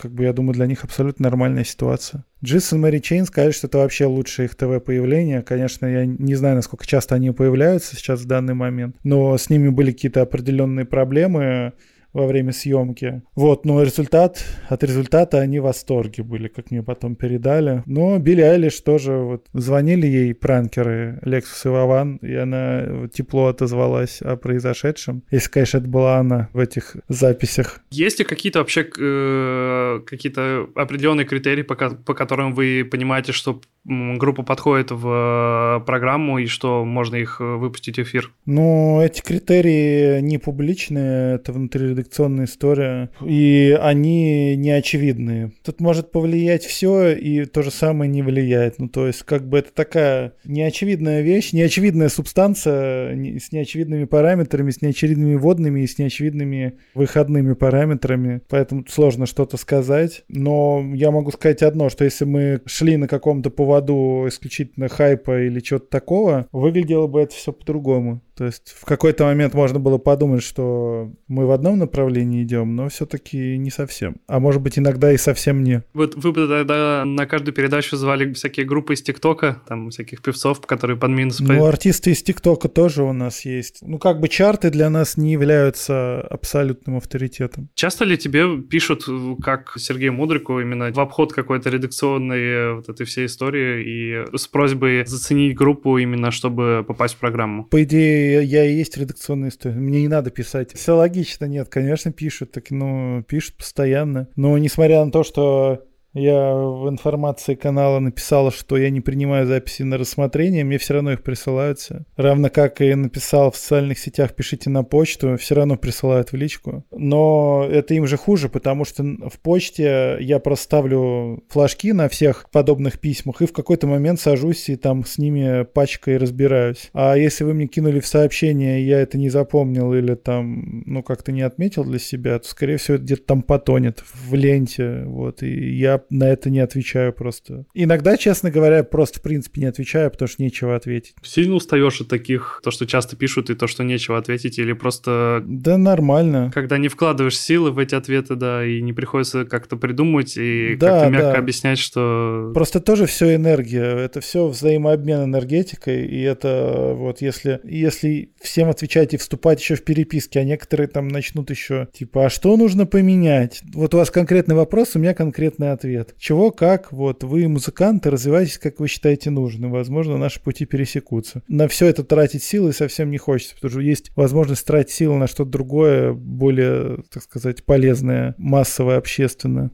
как 0.00 0.12
бы, 0.12 0.22
я 0.22 0.32
думаю, 0.32 0.54
для 0.54 0.66
них 0.66 0.84
абсолютно 0.84 1.24
нормальная 1.24 1.64
ситуация. 1.64 2.24
Джисон 2.44 2.80
Мэри 2.80 3.00
Чейн 3.00 3.26
сказали, 3.26 3.50
что 3.50 3.66
это 3.66 3.78
вообще 3.78 4.06
лучшее 4.06 4.46
их 4.46 4.54
ТВ-появление. 4.54 5.42
Конечно, 5.42 5.86
я 5.86 6.06
не 6.06 6.36
знаю, 6.36 6.54
насколько 6.54 6.86
часто 6.86 7.16
они 7.16 7.32
появляются 7.32 7.96
сейчас 7.96 8.20
в 8.20 8.26
данный 8.26 8.54
момент, 8.54 8.94
но 9.02 9.36
с 9.36 9.50
ними 9.50 9.68
были 9.68 9.90
какие-то 9.90 10.22
определенные 10.22 10.84
проблемы 10.84 11.72
во 12.18 12.26
время 12.26 12.52
съемки. 12.52 13.22
Вот, 13.34 13.64
но 13.64 13.82
результат, 13.82 14.44
от 14.68 14.82
результата 14.82 15.38
они 15.38 15.60
в 15.60 15.64
восторге 15.64 16.22
были, 16.22 16.48
как 16.48 16.70
мне 16.70 16.82
потом 16.82 17.16
передали. 17.16 17.82
Но 17.86 18.18
Билли 18.18 18.42
Айлиш 18.42 18.80
тоже, 18.80 19.12
вот, 19.12 19.46
звонили 19.52 20.06
ей 20.06 20.34
пранкеры 20.34 21.20
Лексус 21.22 21.64
и 21.66 21.68
Вован, 21.68 22.16
и 22.16 22.34
она 22.34 23.08
тепло 23.12 23.46
отозвалась 23.46 24.20
о 24.20 24.36
произошедшем. 24.36 25.22
Если, 25.30 25.50
конечно, 25.50 25.78
это 25.78 25.88
была 25.88 26.18
она 26.18 26.48
в 26.52 26.58
этих 26.58 26.96
записях. 27.08 27.80
Есть 27.90 28.18
ли 28.18 28.24
какие-то 28.24 28.58
вообще 28.58 28.88
э, 28.98 30.00
какие-то 30.06 30.68
определенные 30.74 31.26
критерии, 31.26 31.62
по, 31.62 31.74
по 31.74 32.14
которым 32.14 32.54
вы 32.54 32.86
понимаете, 32.90 33.32
что 33.32 33.60
группа 33.88 34.42
подходит 34.42 34.90
в 34.90 35.80
э, 35.80 35.84
программу 35.86 36.38
и 36.38 36.46
что 36.46 36.84
можно 36.84 37.16
их 37.16 37.40
э, 37.40 37.56
выпустить 37.56 37.96
в 37.96 38.02
эфир? 38.02 38.32
Ну, 38.44 39.00
эти 39.00 39.22
критерии 39.22 40.20
не 40.20 40.38
публичные, 40.38 41.36
это 41.36 41.52
внутриредакционная 41.52 42.44
история, 42.44 43.10
и 43.24 43.76
они 43.80 44.56
не 44.56 44.70
очевидные. 44.70 45.52
Тут 45.64 45.80
может 45.80 46.12
повлиять 46.12 46.64
все, 46.64 47.12
и 47.12 47.46
то 47.46 47.62
же 47.62 47.70
самое 47.70 48.10
не 48.10 48.22
влияет. 48.22 48.78
Ну, 48.78 48.88
то 48.88 49.06
есть, 49.06 49.22
как 49.22 49.48
бы 49.48 49.58
это 49.58 49.72
такая 49.72 50.34
неочевидная 50.44 51.22
вещь, 51.22 51.52
неочевидная 51.52 52.10
субстанция 52.10 53.16
с 53.38 53.52
неочевидными 53.52 54.04
параметрами, 54.04 54.70
с 54.70 54.82
неочевидными 54.82 55.36
водными 55.36 55.80
и 55.80 55.86
с 55.86 55.98
неочевидными 55.98 56.78
выходными 56.94 57.54
параметрами, 57.54 58.42
поэтому 58.48 58.84
сложно 58.88 59.24
что-то 59.24 59.56
сказать. 59.56 60.24
Но 60.28 60.84
я 60.94 61.10
могу 61.10 61.30
сказать 61.30 61.62
одно, 61.62 61.88
что 61.88 62.04
если 62.04 62.26
мы 62.26 62.60
шли 62.66 62.96
на 62.96 63.08
каком-то 63.08 63.50
поводу 63.50 63.77
поводу 63.80 64.28
исключительно 64.28 64.88
хайпа 64.88 65.40
или 65.42 65.60
чего-то 65.60 65.86
такого, 65.86 66.48
выглядело 66.52 67.06
бы 67.06 67.20
это 67.20 67.34
все 67.34 67.52
по-другому. 67.52 68.22
То 68.38 68.44
есть 68.44 68.72
в 68.80 68.84
какой-то 68.84 69.24
момент 69.24 69.52
можно 69.52 69.80
было 69.80 69.98
подумать, 69.98 70.44
что 70.44 71.10
мы 71.26 71.44
в 71.44 71.50
одном 71.50 71.76
направлении 71.76 72.44
идем, 72.44 72.76
но 72.76 72.88
все-таки 72.88 73.58
не 73.58 73.70
совсем. 73.70 74.18
А 74.28 74.38
может 74.38 74.62
быть, 74.62 74.78
иногда 74.78 75.10
и 75.10 75.16
совсем 75.16 75.64
не. 75.64 75.82
Вот 75.92 76.14
вы 76.14 76.30
бы 76.30 76.46
тогда 76.46 77.02
на 77.04 77.26
каждую 77.26 77.52
передачу 77.52 77.96
звали 77.96 78.32
всякие 78.34 78.64
группы 78.64 78.94
из 78.94 79.02
ТикТока, 79.02 79.60
там 79.66 79.90
всяких 79.90 80.22
певцов, 80.22 80.60
которые 80.60 80.96
под 80.96 81.10
минус... 81.10 81.40
Ну, 81.40 81.64
артисты 81.64 82.12
из 82.12 82.22
ТикТока 82.22 82.68
тоже 82.68 83.02
у 83.02 83.12
нас 83.12 83.44
есть. 83.44 83.78
Ну, 83.82 83.98
как 83.98 84.20
бы 84.20 84.28
чарты 84.28 84.70
для 84.70 84.88
нас 84.88 85.16
не 85.16 85.32
являются 85.32 86.20
абсолютным 86.20 86.96
авторитетом. 86.98 87.70
Часто 87.74 88.04
ли 88.04 88.16
тебе 88.16 88.62
пишут, 88.62 89.04
как 89.42 89.72
Сергею 89.78 90.12
Мудрику, 90.12 90.60
именно 90.60 90.92
в 90.92 91.00
обход 91.00 91.32
какой-то 91.32 91.70
редакционной 91.70 92.76
вот 92.76 92.88
этой 92.88 93.04
всей 93.04 93.26
истории 93.26 93.82
и 93.82 94.36
с 94.36 94.46
просьбой 94.46 95.04
заценить 95.06 95.56
группу 95.56 95.98
именно, 95.98 96.30
чтобы 96.30 96.84
попасть 96.86 97.16
в 97.16 97.18
программу? 97.18 97.64
По 97.64 97.82
идее, 97.82 98.27
я 98.28 98.64
и 98.64 98.74
есть 98.74 98.96
редакционная 98.96 99.50
история. 99.50 99.76
Мне 99.76 100.00
не 100.02 100.08
надо 100.08 100.30
писать. 100.30 100.74
Все 100.74 100.96
логично, 100.96 101.46
нет, 101.46 101.68
конечно, 101.68 102.12
пишут, 102.12 102.52
так, 102.52 102.70
ну, 102.70 103.22
пишут 103.26 103.56
постоянно. 103.56 104.28
Но 104.36 104.56
несмотря 104.58 105.04
на 105.04 105.10
то, 105.10 105.24
что 105.24 105.87
я 106.14 106.54
в 106.54 106.88
информации 106.88 107.54
канала 107.54 107.98
написал, 107.98 108.50
что 108.50 108.76
я 108.76 108.90
не 108.90 109.00
принимаю 109.00 109.46
записи 109.46 109.82
на 109.82 109.98
рассмотрение, 109.98 110.64
мне 110.64 110.78
все 110.78 110.94
равно 110.94 111.12
их 111.12 111.22
присылаются. 111.22 112.06
Равно 112.16 112.50
как 112.50 112.80
и 112.80 112.94
написал 112.94 113.50
в 113.50 113.56
социальных 113.56 113.98
сетях, 113.98 114.34
пишите 114.34 114.70
на 114.70 114.84
почту, 114.84 115.36
все 115.36 115.54
равно 115.54 115.76
присылают 115.76 116.32
в 116.32 116.36
личку. 116.36 116.84
Но 116.90 117.66
это 117.70 117.94
им 117.94 118.06
же 118.06 118.16
хуже, 118.16 118.48
потому 118.48 118.84
что 118.84 119.02
в 119.02 119.38
почте 119.40 120.16
я 120.20 120.38
просто 120.38 120.64
ставлю 120.64 121.44
флажки 121.48 121.92
на 121.92 122.08
всех 122.08 122.48
подобных 122.50 122.98
письмах 122.98 123.42
и 123.42 123.46
в 123.46 123.52
какой-то 123.52 123.86
момент 123.86 124.20
сажусь 124.20 124.68
и 124.68 124.76
там 124.76 125.04
с 125.04 125.18
ними 125.18 125.64
пачкой 125.64 126.16
разбираюсь. 126.16 126.90
А 126.92 127.16
если 127.16 127.44
вы 127.44 127.54
мне 127.54 127.66
кинули 127.66 128.00
в 128.00 128.06
сообщение, 128.06 128.86
я 128.86 129.00
это 129.00 129.18
не 129.18 129.30
запомнил 129.30 129.92
или 129.94 130.14
там, 130.14 130.82
ну, 130.86 131.02
как-то 131.02 131.32
не 131.32 131.42
отметил 131.42 131.84
для 131.84 131.98
себя, 131.98 132.38
то, 132.38 132.48
скорее 132.48 132.76
всего, 132.78 132.96
это 132.96 133.04
где-то 133.04 133.22
там 133.22 133.42
потонет 133.42 134.02
в 134.02 134.34
ленте, 134.34 135.04
вот, 135.04 135.42
и 135.42 135.76
я 135.76 135.97
на 136.10 136.24
это 136.24 136.50
не 136.50 136.60
отвечаю 136.60 137.12
просто. 137.12 137.64
Иногда, 137.74 138.16
честно 138.16 138.50
говоря, 138.50 138.84
просто 138.84 139.18
в 139.20 139.22
принципе 139.22 139.62
не 139.62 139.66
отвечаю, 139.66 140.10
потому 140.10 140.28
что 140.28 140.42
нечего 140.42 140.74
ответить. 140.76 141.14
Сильно 141.22 141.54
устаешь 141.54 142.00
от 142.00 142.08
таких, 142.08 142.60
то, 142.62 142.70
что 142.70 142.86
часто 142.86 143.16
пишут, 143.16 143.50
и 143.50 143.54
то, 143.54 143.66
что 143.66 143.84
нечего 143.84 144.18
ответить, 144.18 144.58
или 144.58 144.72
просто... 144.72 145.42
Да 145.46 145.76
нормально. 145.76 146.50
Когда 146.54 146.78
не 146.78 146.88
вкладываешь 146.88 147.38
силы 147.38 147.70
в 147.70 147.78
эти 147.78 147.94
ответы, 147.94 148.34
да, 148.36 148.64
и 148.64 148.80
не 148.80 148.92
приходится 148.92 149.44
как-то 149.44 149.76
придумать 149.76 150.36
и 150.36 150.76
да, 150.76 151.00
как-то 151.00 151.10
мягко 151.10 151.32
да. 151.32 151.38
объяснять, 151.38 151.78
что... 151.78 152.52
Просто 152.54 152.80
тоже 152.80 153.06
все 153.06 153.34
энергия, 153.34 153.96
это 153.96 154.20
все 154.20 154.46
взаимообмен 154.46 155.24
энергетикой, 155.24 156.06
и 156.06 156.20
это 156.22 156.94
вот 156.94 157.20
если, 157.20 157.60
если 157.64 158.30
всем 158.40 158.68
отвечать 158.68 159.14
и 159.14 159.16
вступать 159.16 159.60
еще 159.60 159.74
в 159.74 159.84
переписки, 159.84 160.38
а 160.38 160.44
некоторые 160.44 160.88
там 160.88 161.08
начнут 161.08 161.50
еще 161.50 161.88
типа, 161.92 162.26
а 162.26 162.30
что 162.30 162.56
нужно 162.56 162.86
поменять? 162.86 163.62
Вот 163.74 163.94
у 163.94 163.98
вас 163.98 164.10
конкретный 164.10 164.54
вопрос, 164.54 164.94
у 164.94 164.98
меня 164.98 165.14
конкретный 165.14 165.72
ответ 165.72 165.87
ответ. 165.88 166.14
Чего, 166.18 166.50
как, 166.50 166.92
вот, 166.92 167.24
вы 167.24 167.48
музыканты, 167.48 168.10
развивайтесь, 168.10 168.58
как 168.58 168.80
вы 168.80 168.88
считаете 168.88 169.30
нужным. 169.30 169.70
Возможно, 169.70 170.18
наши 170.18 170.42
пути 170.42 170.64
пересекутся. 170.66 171.42
На 171.48 171.68
все 171.68 171.86
это 171.86 172.04
тратить 172.04 172.42
силы 172.42 172.72
совсем 172.72 173.10
не 173.10 173.18
хочется, 173.18 173.54
потому 173.54 173.70
что 173.70 173.80
есть 173.80 174.10
возможность 174.16 174.66
тратить 174.66 174.92
силы 174.92 175.16
на 175.16 175.26
что-то 175.26 175.50
другое, 175.50 176.12
более, 176.12 177.02
так 177.10 177.22
сказать, 177.22 177.64
полезное, 177.64 178.34
массовое, 178.38 178.98
общественное. 178.98 179.70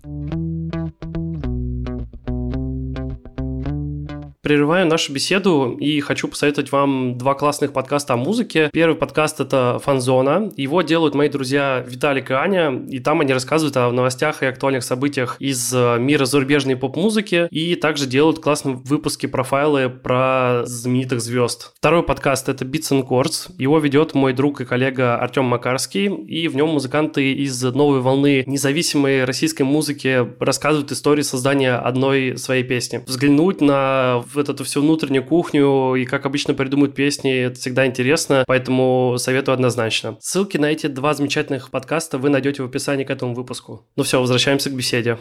Прерываю 4.45 4.87
нашу 4.87 5.11
беседу 5.11 5.75
и 5.81 6.01
хочу 6.01 6.29
посоветовать 6.29 6.71
вам 6.71 7.17
два 7.17 7.33
классных 7.33 7.73
подкаста 7.73 8.13
о 8.13 8.17
музыке. 8.19 8.69
Первый 8.75 8.95
подкаст– 8.95 9.41
это 9.41 9.81
«Фанзона». 9.83 10.53
Его 10.59 10.83
делают 10.83 11.15
мои 11.15 11.31
друзья 11.31 11.83
Виталик 11.89 12.31
и 12.31 12.35
Аня, 12.35 12.85
и 12.91 12.99
там 12.99 13.23
они 13.23 13.33
рассказывают 13.33 13.75
о 13.79 13.91
новостях 13.91 14.43
и 14.43 14.47
актуальных 14.47 14.85
событиях 14.85 15.37
из 15.39 15.73
э, 15.73 15.97
мира 15.99 16.27
зарубежной 16.27 16.77
поп-музыки, 16.77 17.49
и 17.51 17.75
также 17.75 18.05
делают 18.05 18.41
классные 18.41 18.77
выпуски 18.77 19.25
профайлы 19.25 19.89
про 19.89 20.65
знаменитых 20.67 21.23
звезд. 21.23 21.73
Второй 21.79 22.03
подкаст– 22.03 22.47
это 22.51 22.67
Beats 22.67 22.91
and 22.91 23.09
Chords. 23.09 23.51
Его 23.57 23.79
ведет 23.79 24.13
мой 24.13 24.35
друг 24.35 24.61
и 24.61 24.67
коллега 24.67 25.17
Артем 25.17 25.47
Макарский, 25.47 26.15
и 26.15 26.49
в 26.49 26.55
нем 26.55 26.69
музыканты 26.69 27.33
из 27.33 27.63
новой 27.63 28.01
волны 28.01 28.45
независимой 28.47 29.25
российской 29.25 29.63
музыки 29.63 30.29
рассказывают 30.39 30.93
истории 30.93 31.23
создания 31.23 31.77
одной 31.77 32.37
своей 32.37 32.63
песни. 32.63 33.03
Взглянуть 33.07 33.63
на 33.63 34.23
вот 34.35 34.49
эту 34.49 34.65
всю 34.65 34.81
внутреннюю 34.81 35.25
кухню 35.25 35.95
и 35.95 36.05
как 36.05 36.27
обычно 36.27 36.55
придумывают 36.55 36.95
песни, 36.95 37.33
это 37.35 37.59
всегда 37.59 37.87
интересно, 37.87 38.45
поэтому 38.47 39.17
советую 39.19 39.55
однозначно. 39.55 40.17
Ссылки 40.21 40.57
на 40.57 40.67
эти 40.67 40.87
два 40.87 41.15
замечательных 41.15 41.71
подкаста 41.71 42.19
вы 42.19 42.31
найдете 42.31 42.63
в 42.63 42.67
описании 42.67 43.05
к 43.05 43.11
этому 43.11 43.35
выпуску. 43.35 43.87
Ну 43.97 44.03
все, 44.03 44.21
возвращаемся 44.21 44.71
к 44.71 44.75
беседе. 44.75 45.19